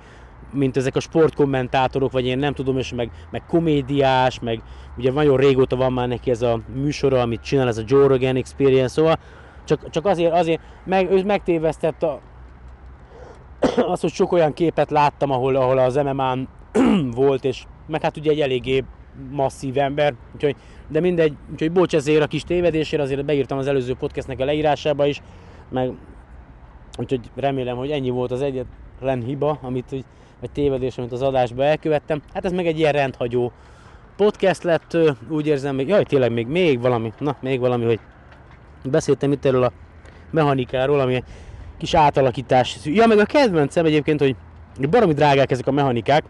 mint 0.51 0.77
ezek 0.77 0.95
a 0.95 0.99
sportkommentátorok, 0.99 2.11
vagy 2.11 2.25
én 2.25 2.37
nem 2.37 2.53
tudom, 2.53 2.77
és 2.77 2.93
meg, 2.93 3.11
meg 3.31 3.45
komédiás, 3.45 4.39
meg 4.39 4.61
ugye 4.97 5.11
nagyon 5.11 5.37
régóta 5.37 5.75
van 5.75 5.93
már 5.93 6.07
neki 6.07 6.29
ez 6.29 6.41
a 6.41 6.59
műsora, 6.73 7.21
amit 7.21 7.41
csinál, 7.41 7.67
ez 7.67 7.77
a 7.77 7.83
Joe 7.85 8.07
Rogan 8.07 8.35
Experience, 8.35 8.93
szóval 8.93 9.19
csak, 9.63 9.89
csak 9.89 10.05
azért, 10.05 10.33
azért 10.33 10.61
meg, 10.85 11.11
ő 11.11 11.23
megtévesztett 11.23 12.03
a, 12.03 12.21
az, 13.93 14.01
hogy 14.01 14.11
sok 14.11 14.31
olyan 14.31 14.53
képet 14.53 14.91
láttam, 14.91 15.31
ahol, 15.31 15.55
ahol 15.55 15.77
az 15.77 15.95
MMA-n 15.95 16.47
volt, 17.21 17.45
és 17.45 17.63
meg 17.87 18.01
hát 18.01 18.17
ugye 18.17 18.31
egy 18.31 18.39
eléggé 18.39 18.83
masszív 19.31 19.77
ember, 19.77 20.13
úgyhogy, 20.33 20.55
de 20.87 20.99
mindegy, 20.99 21.33
úgyhogy 21.51 21.71
bocs 21.71 21.95
ezért 21.95 22.21
a 22.23 22.27
kis 22.27 22.43
tévedésért, 22.43 23.01
azért 23.01 23.25
beírtam 23.25 23.57
az 23.57 23.67
előző 23.67 23.93
podcastnek 23.93 24.39
a 24.39 24.45
leírásába 24.45 25.05
is, 25.05 25.21
meg 25.69 25.91
úgyhogy 26.97 27.19
remélem, 27.35 27.77
hogy 27.77 27.91
ennyi 27.91 28.09
volt 28.09 28.31
az 28.31 28.41
egyetlen 28.41 29.23
hiba, 29.23 29.59
amit, 29.61 29.89
vagy 30.39 30.51
tévedés, 30.51 30.97
amit 30.97 31.11
az 31.11 31.21
adásba 31.21 31.63
elkövettem. 31.63 32.21
Hát 32.33 32.45
ez 32.45 32.51
meg 32.51 32.67
egy 32.67 32.79
ilyen 32.79 32.91
rendhagyó 32.91 33.51
podcast 34.15 34.63
lett, 34.63 34.97
úgy 35.29 35.47
érzem, 35.47 35.75
még, 35.75 35.87
jaj, 35.87 36.03
tényleg 36.03 36.31
még, 36.31 36.47
még 36.47 36.81
valami, 36.81 37.13
na, 37.19 37.35
még 37.41 37.59
valami, 37.59 37.85
hogy 37.85 37.99
beszéltem 38.83 39.31
itt 39.31 39.45
erről 39.45 39.63
a 39.63 39.71
mechanikáról, 40.31 40.99
ami 40.99 41.23
kis 41.85 41.93
átalakítás. 41.93 42.77
Ja, 42.83 43.07
meg 43.07 43.19
a 43.19 43.25
kedvencem 43.25 43.85
egyébként, 43.85 44.19
hogy 44.19 44.35
baromi 44.89 45.13
drágák 45.13 45.51
ezek 45.51 45.67
a 45.67 45.71
mechanikák, 45.71 46.23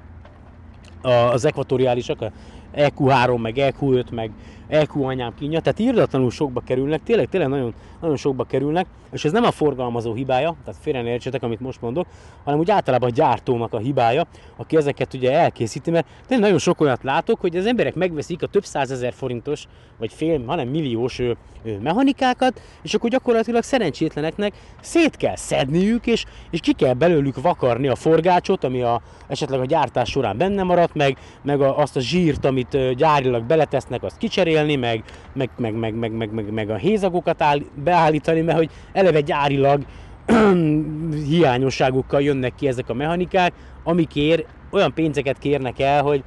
az 1.31 1.45
ekvatoriálisak, 1.45 2.21
a 2.21 2.31
EQ3, 2.75 3.41
meg 3.41 3.55
EQ5, 3.57 4.11
meg 4.11 4.31
EQ 4.67 5.03
anyám 5.03 5.33
kínja, 5.39 5.59
tehát 5.59 5.79
írdatlanul 5.79 6.31
sokba 6.31 6.61
kerülnek, 6.65 7.03
tényleg, 7.03 7.29
tényleg 7.29 7.49
nagyon, 7.49 7.73
nagyon 8.01 8.17
sokba 8.17 8.43
kerülnek, 8.43 8.85
és 9.11 9.25
ez 9.25 9.31
nem 9.31 9.43
a 9.43 9.51
forgalmazó 9.51 10.13
hibája, 10.13 10.55
tehát 10.65 10.81
félre 10.81 11.01
ne 11.01 11.09
értsetek, 11.09 11.43
amit 11.43 11.59
most 11.59 11.81
mondok, 11.81 12.07
hanem 12.43 12.59
úgy 12.59 12.71
általában 12.71 13.09
a 13.09 13.13
gyártónak 13.13 13.73
a 13.73 13.77
hibája, 13.77 14.25
aki 14.55 14.77
ezeket 14.77 15.13
ugye 15.13 15.31
elkészíti, 15.31 15.91
mert 15.91 16.05
tényleg 16.27 16.45
nagyon 16.45 16.59
sok 16.59 16.81
olyat 16.81 17.03
látok, 17.03 17.39
hogy 17.39 17.55
az 17.55 17.65
emberek 17.65 17.95
megveszik 17.95 18.43
a 18.43 18.47
több 18.47 18.65
százezer 18.65 19.13
forintos, 19.13 19.67
vagy 19.97 20.13
fél, 20.13 20.43
hanem 20.45 20.67
milliós 20.67 21.19
ö, 21.19 21.31
ö, 21.63 21.77
mechanikákat, 21.77 22.61
és 22.81 22.93
akkor 22.93 23.09
gyakorlatilag 23.09 23.63
szerencsétleneknek 23.63 24.53
szét 24.81 25.17
kell 25.17 25.35
szedniük, 25.35 26.07
és, 26.07 26.25
és 26.49 26.59
ki 26.59 26.73
kell 26.73 26.93
belőlük 26.93 27.41
vakarni 27.41 27.87
a 27.87 27.95
forgácsot, 27.95 28.63
ami 28.63 28.81
a, 28.81 29.01
esetleg 29.27 29.59
a 29.59 29.65
gyártás 29.65 30.09
során 30.09 30.37
benne 30.37 30.63
maradt, 30.63 30.93
meg, 30.93 31.17
meg 31.41 31.61
a, 31.61 31.77
azt 31.77 31.95
a 31.95 31.99
zsírt, 31.99 32.45
amit 32.45 32.95
gyárilag 32.95 33.43
beletesznek, 33.43 34.03
azt 34.03 34.17
kicserél 34.17 34.54
cserélni, 34.55 34.75
meg, 34.75 35.03
meg, 35.33 35.49
meg, 35.57 35.73
meg, 35.73 35.93
meg, 35.93 36.11
meg, 36.11 36.31
meg, 36.33 36.51
meg 36.51 36.69
a 36.69 36.75
hézagokat 36.75 37.41
áll, 37.41 37.59
beállítani, 37.73 38.41
mert 38.41 38.57
hogy 38.57 38.69
eleve 38.93 39.21
gyárilag 39.21 39.81
hiányosságokkal 41.29 42.21
jönnek 42.21 42.55
ki 42.55 42.67
ezek 42.67 42.89
a 42.89 42.93
mechanikák, 42.93 43.53
amikért 43.83 44.45
olyan 44.71 44.93
pénzeket 44.93 45.37
kérnek 45.37 45.79
el, 45.79 46.03
hogy 46.03 46.23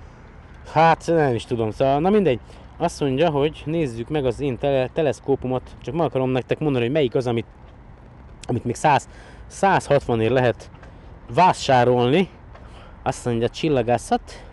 hát 0.73 1.05
nem 1.07 1.35
is 1.35 1.45
tudom, 1.45 1.71
szóval 1.71 2.01
na 2.01 2.11
mindegy. 2.11 2.41
azt 2.77 3.01
mondja, 3.01 3.31
hogy 3.31 3.63
nézzük 3.65 4.09
meg 4.09 4.27
az 4.27 4.41
én 4.41 4.59
tele- 4.59 4.91
teleszkópomat, 4.93 5.63
csak 5.83 5.95
meg 5.95 6.07
akarom 6.07 6.31
nektek 6.31 6.59
mondani, 6.59 6.85
hogy 6.85 6.95
melyik 6.95 7.15
az, 7.15 7.27
amit, 7.27 7.47
amit 8.47 8.65
még 8.65 8.75
100, 8.75 9.09
160 9.47 10.21
ér 10.21 10.31
lehet 10.31 10.71
vásárolni. 11.35 12.29
Azt 13.03 13.25
mondja, 13.25 13.49
csillagászat, 13.49 14.45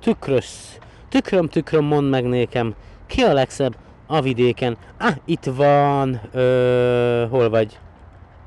tükrös, 0.00 0.78
tükröm, 1.08 1.48
tükröm, 1.48 1.84
mondd 1.84 2.08
meg 2.08 2.24
nékem, 2.24 2.74
ki 3.06 3.22
a 3.22 3.32
legszebb 3.32 3.76
a 4.06 4.20
vidéken? 4.20 4.76
Ah, 4.98 5.14
itt 5.24 5.44
van, 5.44 6.20
ö, 6.32 7.26
hol 7.30 7.50
vagy? 7.50 7.78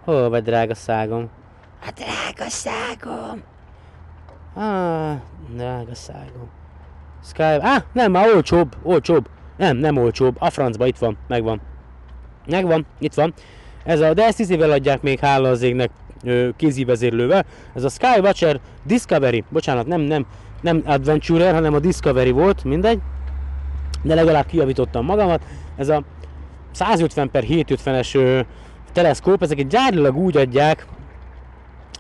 Hol 0.04 0.30
vagy, 0.30 0.44
drága 0.44 0.76
szágom? 0.76 1.30
A 1.82 1.92
drága 1.96 2.50
szágom! 2.50 3.42
Ah, 4.54 5.16
drága 5.56 5.96
szágom. 5.96 6.50
Sky... 7.24 7.42
Ah, 7.42 7.82
nem, 7.92 8.12
már 8.12 8.28
olcsóbb, 8.36 8.76
olcsóbb. 8.84 9.30
Nem, 9.58 9.78
nem 9.78 9.98
olcsóbb. 9.98 10.36
A 10.40 10.50
francba 10.50 10.88
itt 10.88 10.98
van, 10.98 11.18
megvan. 11.28 11.62
Megvan, 12.48 12.86
itt 13.00 13.14
van. 13.14 13.34
Ez 13.84 14.00
a, 14.00 14.14
de 14.14 14.26
ezt 14.26 14.38
10 14.38 14.50
évvel 14.50 14.72
adják 14.72 15.02
még, 15.02 15.20
hála 15.20 15.50
az 15.50 15.62
égnek, 15.62 15.92
kézi 16.56 16.86
vezérlővel. 16.86 17.46
Ez 17.76 17.84
a 17.84 17.90
Skywatcher 17.90 18.60
Discovery, 18.84 19.44
bocsánat, 19.50 19.88
nem, 19.88 20.02
nem, 20.02 20.26
nem 20.62 20.82
Adventurer, 20.86 21.54
hanem 21.54 21.74
a 21.74 21.80
Discovery 21.80 22.32
volt, 22.32 22.64
mindegy. 22.64 23.00
De 24.02 24.16
legalább 24.16 24.46
kijavítottam 24.46 25.06
magamat. 25.06 25.44
Ez 25.76 25.90
a 25.90 26.04
150 26.72 27.32
per 27.32 27.44
750-es 27.48 28.16
ö, 28.16 28.40
teleszkóp, 28.94 29.42
ezeket 29.42 29.68
gyárilag 29.68 30.16
úgy 30.18 30.38
adják 30.38 30.88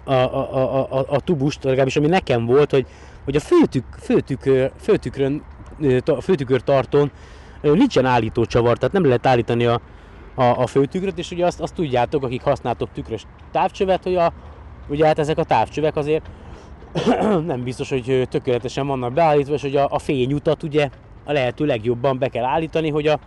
a, 0.03 0.13
a, 0.13 0.55
a, 0.55 0.97
a, 0.99 1.05
a 1.09 1.19
tubust, 1.19 1.63
legalábbis 1.63 1.95
ami 1.95 2.07
nekem 2.07 2.45
volt, 2.45 2.71
hogy, 2.71 2.85
hogy 3.23 3.35
a 3.35 3.39
főtük, 3.39 3.85
főtükör, 3.99 4.71
főtükrön, 4.79 5.43
főtükör 6.21 6.61
tartón 6.61 7.11
nincsen 7.61 8.05
állítócsavar, 8.05 8.77
tehát 8.77 8.93
nem 8.93 9.05
lehet 9.05 9.25
állítani 9.25 9.65
a, 9.65 9.81
a, 10.35 10.43
a 10.43 10.67
főtükröt, 10.67 11.17
és 11.17 11.31
ugye 11.31 11.45
azt, 11.45 11.61
azt 11.61 11.73
tudjátok, 11.73 12.23
akik 12.23 12.41
használtok 12.41 12.91
tükrös 12.93 13.25
távcsövet, 13.51 14.03
hogy 14.03 14.15
a, 14.15 14.33
ugye 14.89 15.05
hát 15.05 15.19
ezek 15.19 15.37
a 15.37 15.43
távcsövek 15.43 15.95
azért 15.95 16.29
nem 17.45 17.63
biztos, 17.63 17.89
hogy 17.89 18.27
tökéletesen 18.29 18.87
vannak 18.87 19.13
beállítva, 19.13 19.53
és 19.53 19.61
hogy 19.61 19.75
a, 19.75 19.87
a 19.91 19.99
fényutat 19.99 20.63
ugye 20.63 20.89
a 21.28 21.32
lehető 21.32 21.65
legjobban 21.65 22.17
be 22.19 22.28
kell 22.28 22.43
állítani, 22.43 22.89
hogy 22.89 23.07
a, 23.07 23.19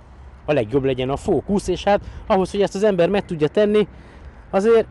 a 0.44 0.52
legjobb 0.52 0.84
legyen 0.84 1.10
a 1.10 1.16
fókusz, 1.16 1.68
és 1.68 1.84
hát 1.84 2.00
ahhoz, 2.26 2.50
hogy 2.50 2.62
ezt 2.62 2.74
az 2.74 2.82
ember 2.82 3.08
meg 3.08 3.24
tudja 3.24 3.48
tenni, 3.48 3.88
azért 4.50 4.86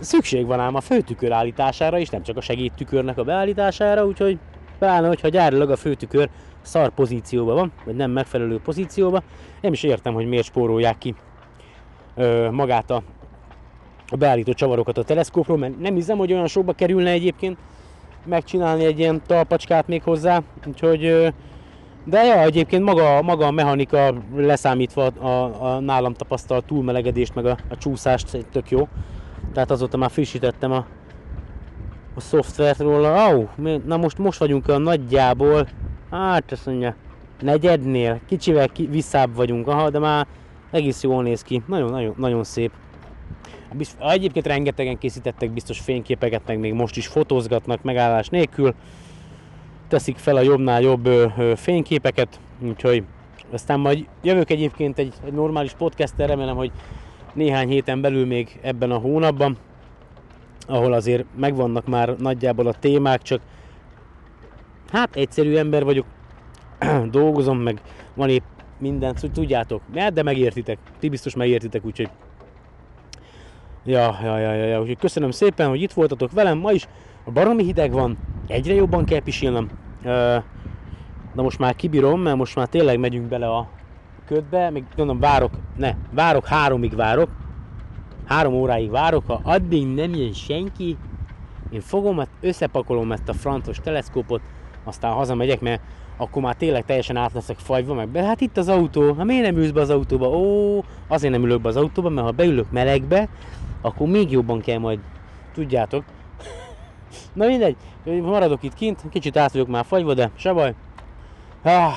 szükség 0.00 0.46
van 0.46 0.60
ám 0.60 0.74
a 0.74 0.80
főtükör 0.80 1.32
állítására 1.32 1.98
is, 1.98 2.08
nem 2.08 2.22
csak 2.22 2.36
a 2.36 2.40
segédtükörnek 2.40 3.18
a 3.18 3.24
beállítására, 3.24 4.06
úgyhogy 4.06 4.38
pláne, 4.78 5.08
hogyha 5.08 5.28
gyárilag 5.28 5.70
a 5.70 5.76
főtükör 5.76 6.28
szar 6.62 6.90
pozícióban 6.90 7.54
van, 7.54 7.72
vagy 7.84 7.96
nem 7.96 8.10
megfelelő 8.10 8.60
pozícióban, 8.60 9.22
nem 9.60 9.72
is 9.72 9.82
értem, 9.82 10.14
hogy 10.14 10.26
miért 10.26 10.44
spórolják 10.44 10.98
ki 10.98 11.14
ö, 12.14 12.50
magát 12.50 12.90
a, 12.90 13.02
a 14.08 14.16
beállító 14.16 14.52
csavarokat 14.52 14.98
a 14.98 15.02
teleszkópról, 15.02 15.58
mert 15.58 15.78
nem 15.78 15.94
hiszem, 15.94 16.18
hogy 16.18 16.32
olyan 16.32 16.46
sokba 16.46 16.72
kerülne 16.72 17.10
egyébként 17.10 17.58
megcsinálni 18.24 18.84
egy 18.84 18.98
ilyen 18.98 19.22
talpacskát 19.26 19.86
még 19.86 20.02
hozzá, 20.02 20.42
úgyhogy 20.66 21.04
ö, 21.04 21.28
de 22.08 22.24
ja, 22.24 22.40
egyébként 22.40 22.84
maga, 22.84 23.22
maga 23.22 23.46
a 23.46 23.50
mechanika 23.50 24.14
leszámítva 24.36 25.06
a, 25.06 25.72
a 25.74 25.80
nálam 25.80 26.14
tapasztalt 26.14 26.64
túlmelegedést, 26.64 27.34
meg 27.34 27.46
a, 27.46 27.58
a 27.68 27.76
csúszást 27.76 28.46
tök 28.52 28.70
jó. 28.70 28.88
Tehát 29.52 29.70
azóta 29.70 29.96
már 29.96 30.10
frissítettem 30.10 30.72
a, 30.72 30.86
a 32.14 32.20
szoftvert 32.20 32.78
róla. 32.78 33.24
Au, 33.24 33.46
mi- 33.56 33.82
na 33.86 33.96
most, 33.96 34.18
most 34.18 34.38
vagyunk 34.38 34.68
a 34.68 34.78
nagyjából, 34.78 35.68
hát 36.10 36.52
azt 36.52 36.66
mondja, 36.66 36.94
negyednél, 37.40 38.20
kicsivel 38.26 38.68
ki, 38.68 38.86
visszább 38.86 39.34
vagyunk, 39.34 39.68
aha, 39.68 39.90
de 39.90 39.98
már 39.98 40.26
egész 40.70 41.02
jól 41.02 41.22
néz 41.22 41.42
ki. 41.42 41.62
Nagyon, 41.66 41.90
nagyon, 41.90 42.14
nagyon 42.16 42.44
szép. 42.44 42.72
Egyébként 43.98 44.46
rengetegen 44.46 44.98
készítettek 44.98 45.50
biztos 45.50 45.80
fényképeket, 45.80 46.42
meg 46.46 46.58
még 46.58 46.72
most 46.72 46.96
is 46.96 47.06
fotózgatnak 47.06 47.82
megállás 47.82 48.28
nélkül. 48.28 48.74
Teszik 49.88 50.16
fel 50.16 50.36
a 50.36 50.40
jobbnál 50.40 50.80
jobb 50.80 51.08
fényképeket, 51.56 52.40
úgyhogy 52.60 53.04
aztán 53.52 53.80
majd 53.80 54.06
jövök 54.22 54.50
egyébként 54.50 54.98
egy, 54.98 55.14
egy 55.24 55.32
normális 55.32 55.72
podcasttel, 55.72 56.26
remélem, 56.26 56.56
hogy 56.56 56.70
néhány 57.34 57.68
héten 57.68 58.00
belül 58.00 58.26
még 58.26 58.58
ebben 58.62 58.90
a 58.90 58.98
hónapban, 58.98 59.56
ahol 60.66 60.92
azért 60.92 61.24
megvannak 61.36 61.86
már 61.86 62.16
nagyjából 62.16 62.66
a 62.66 62.72
témák, 62.72 63.22
csak 63.22 63.40
hát 64.92 65.16
egyszerű 65.16 65.56
ember 65.56 65.84
vagyok, 65.84 66.06
dolgozom, 67.10 67.58
meg 67.58 67.80
van 68.14 68.28
épp 68.28 68.44
mindent, 68.78 69.24
úgy 69.24 69.32
tudjátok, 69.32 69.82
mert 69.92 70.14
de 70.14 70.22
megértitek, 70.22 70.78
ti 70.98 71.08
biztos 71.08 71.34
megértitek, 71.34 71.84
úgyhogy 71.84 72.08
Ja, 73.84 74.18
ja, 74.22 74.38
ja, 74.38 74.52
ja, 74.52 74.64
ja, 74.64 74.80
úgyhogy 74.80 74.98
köszönöm 74.98 75.30
szépen, 75.30 75.68
hogy 75.68 75.82
itt 75.82 75.92
voltatok 75.92 76.32
velem. 76.32 76.58
Ma 76.58 76.72
is. 76.72 76.86
A 77.24 77.30
baromi 77.30 77.64
hideg 77.64 77.92
van, 77.92 78.18
egyre 78.50 78.74
jobban 78.74 79.04
kell 79.04 79.20
pisilnem. 79.20 79.68
De 81.34 81.42
most 81.42 81.58
már 81.58 81.76
kibírom, 81.76 82.20
mert 82.20 82.36
most 82.36 82.56
már 82.56 82.66
tényleg 82.66 82.98
megyünk 82.98 83.28
bele 83.28 83.48
a 83.48 83.68
ködbe, 84.26 84.70
még 84.70 84.84
mondom, 84.96 85.20
várok, 85.20 85.50
ne, 85.76 85.94
várok, 86.10 86.46
háromig 86.46 86.94
várok, 86.94 87.30
három 88.24 88.54
óráig 88.54 88.90
várok, 88.90 89.26
ha 89.26 89.40
addig 89.44 89.86
nem 89.94 90.14
jön 90.14 90.32
senki, 90.32 90.96
én 91.70 91.80
fogom, 91.80 92.18
hát 92.18 92.28
összepakolom 92.40 93.12
ezt 93.12 93.28
a 93.28 93.32
francos 93.32 93.80
teleszkópot, 93.80 94.40
aztán 94.84 95.12
hazamegyek, 95.12 95.60
mert 95.60 95.80
akkor 96.16 96.42
már 96.42 96.54
tényleg 96.54 96.84
teljesen 96.84 97.16
át 97.16 97.32
leszek 97.32 97.58
fagyva, 97.58 97.94
meg 97.94 98.08
be, 98.08 98.22
hát 98.22 98.40
itt 98.40 98.56
az 98.56 98.68
autó, 98.68 99.14
hát 99.14 99.24
miért 99.24 99.44
nem 99.44 99.56
ülsz 99.56 99.70
be 99.70 99.80
az 99.80 99.90
autóba? 99.90 100.26
Ó, 100.26 100.84
azért 101.08 101.32
nem 101.32 101.44
ülök 101.44 101.60
be 101.60 101.68
az 101.68 101.76
autóba, 101.76 102.08
mert 102.08 102.26
ha 102.26 102.32
beülök 102.32 102.70
melegbe, 102.70 103.28
akkor 103.80 104.08
még 104.08 104.30
jobban 104.30 104.60
kell 104.60 104.78
majd, 104.78 104.98
tudjátok. 105.54 106.04
Na 107.32 107.46
mindegy, 107.46 107.76
maradok 108.04 108.62
itt 108.62 108.74
kint, 108.74 109.02
kicsit 109.10 109.36
át 109.36 109.52
vagyok 109.52 109.68
már 109.68 109.84
fagyva, 109.84 110.14
de 110.14 110.30
se 110.36 110.52
baj. 110.52 110.74
Ah, 111.62 111.92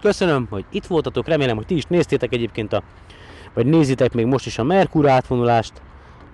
köszönöm, 0.00 0.46
hogy 0.50 0.64
itt 0.70 0.86
voltatok, 0.86 1.28
remélem, 1.28 1.56
hogy 1.56 1.66
ti 1.66 1.76
is 1.76 1.84
néztétek 1.84 2.32
egyébként 2.32 2.72
a, 2.72 2.82
vagy 3.54 3.66
nézitek 3.66 4.12
még 4.12 4.26
most 4.26 4.46
is 4.46 4.58
a 4.58 4.62
Merkur 4.62 5.08
átvonulást. 5.08 5.82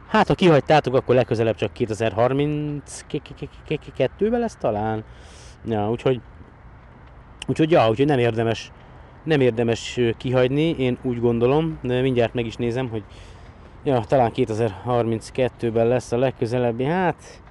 Hát, 0.08 0.28
ha 0.28 0.34
kihagytátok, 0.34 0.94
akkor 0.94 1.14
legközelebb 1.14 1.56
csak 1.56 1.70
2032-ben 1.78 4.40
lesz 4.40 4.56
talán. 4.56 5.04
Ja, 5.64 5.90
úgyhogy, 5.90 6.20
úgyhogy, 7.46 7.70
ja, 7.70 7.88
úgyhogy 7.88 8.06
nem 8.06 8.18
érdemes, 8.18 8.72
nem 9.24 9.40
érdemes 9.40 10.00
kihagyni, 10.16 10.74
én 10.78 10.98
úgy 11.02 11.20
gondolom, 11.20 11.78
de 11.82 12.00
mindjárt 12.00 12.34
meg 12.34 12.46
is 12.46 12.56
nézem, 12.56 12.88
hogy 12.88 13.02
ja, 13.84 14.00
talán 14.00 14.32
2032-ben 14.34 15.86
lesz 15.86 16.12
a 16.12 16.18
legközelebbi, 16.18 16.84
hát 16.84 17.42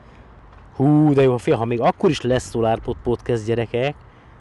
hú, 0.75 1.13
de 1.13 1.21
jó, 1.21 1.37
fél, 1.37 1.55
ha 1.55 1.65
még 1.65 1.81
akkor 1.81 2.09
is 2.09 2.21
lesz 2.21 2.51
SolarPod 2.51 2.95
Podcast 3.03 3.45
gyerekek, 3.45 3.95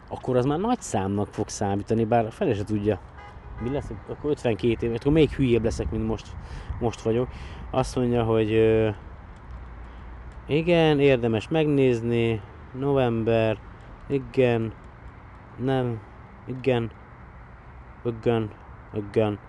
akkor 0.09 0.37
az 0.37 0.45
már 0.45 0.59
nagy 0.59 0.81
számnak 0.81 1.27
fog 1.33 1.49
számítani, 1.49 2.05
bár 2.05 2.25
a 2.25 2.31
fele 2.31 2.53
se 2.53 2.63
tudja. 2.63 2.99
Mi 3.61 3.69
lesz, 3.69 3.91
akkor 4.09 4.29
52 4.29 4.87
év, 4.87 4.93
akkor 4.93 5.11
még 5.11 5.31
hülyébb 5.31 5.63
leszek, 5.63 5.91
mint 5.91 6.07
most, 6.07 6.27
most 6.79 7.01
vagyok. 7.01 7.27
Azt 7.71 7.95
mondja, 7.95 8.23
hogy 8.23 8.53
ö, 8.53 8.89
igen, 10.47 10.99
érdemes 10.99 11.47
megnézni, 11.47 12.41
november, 12.79 13.57
igen, 14.07 14.73
nem, 15.57 15.99
igen, 16.45 16.91
igen, 18.03 18.49
igen, 18.93 19.39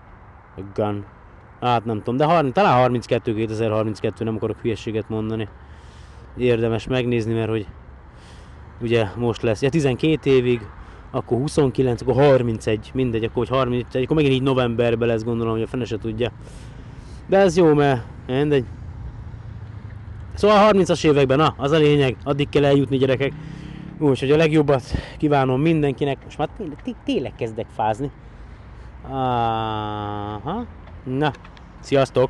igen. 0.55 1.05
Hát 1.61 1.85
nem 1.85 1.97
tudom, 1.97 2.17
de 2.17 2.25
30, 2.25 2.53
talán 2.53 2.77
32 2.77 3.33
2032, 3.33 4.23
nem 4.23 4.35
akarok 4.35 4.59
hülyeséget 4.59 5.09
mondani. 5.09 5.47
Érdemes 6.37 6.87
megnézni, 6.87 7.33
mert 7.33 7.49
hogy 7.49 7.65
ugye 8.81 9.07
most 9.17 9.41
lesz, 9.41 9.61
ja 9.61 9.69
12 9.69 10.29
évig, 10.29 10.67
akkor 11.11 11.37
29, 11.37 12.01
akkor 12.01 12.13
31, 12.13 12.91
mindegy, 12.93 13.23
akkor 13.23 13.47
hogy 13.47 13.57
31, 13.57 14.03
akkor 14.03 14.15
megint 14.15 14.33
így 14.33 14.41
novemberben 14.41 15.07
lesz 15.07 15.23
gondolom, 15.23 15.53
hogy 15.53 15.61
a 15.61 15.67
fene 15.67 15.85
se 15.85 15.97
tudja. 15.97 16.31
De 17.27 17.37
ez 17.37 17.57
jó, 17.57 17.73
mert 17.73 18.01
mindegy. 18.27 18.65
Szóval 20.33 20.71
30-as 20.71 21.05
években, 21.05 21.37
na, 21.37 21.53
az 21.57 21.71
a 21.71 21.77
lényeg, 21.77 22.15
addig 22.23 22.49
kell 22.49 22.65
eljutni 22.65 22.97
gyerekek. 22.97 23.33
Úgyhogy 23.99 24.31
a 24.31 24.37
legjobbat 24.37 24.83
kívánom 25.17 25.61
mindenkinek. 25.61 26.17
Most 26.23 26.37
már 26.37 26.49
tényleg, 26.57 26.81
té- 26.81 26.95
tényleg 27.03 27.35
kezdek 27.35 27.67
fázni. 27.75 28.11
Aha. 29.09 30.65
Na, 31.03 31.31
sziasztok! 31.79 32.29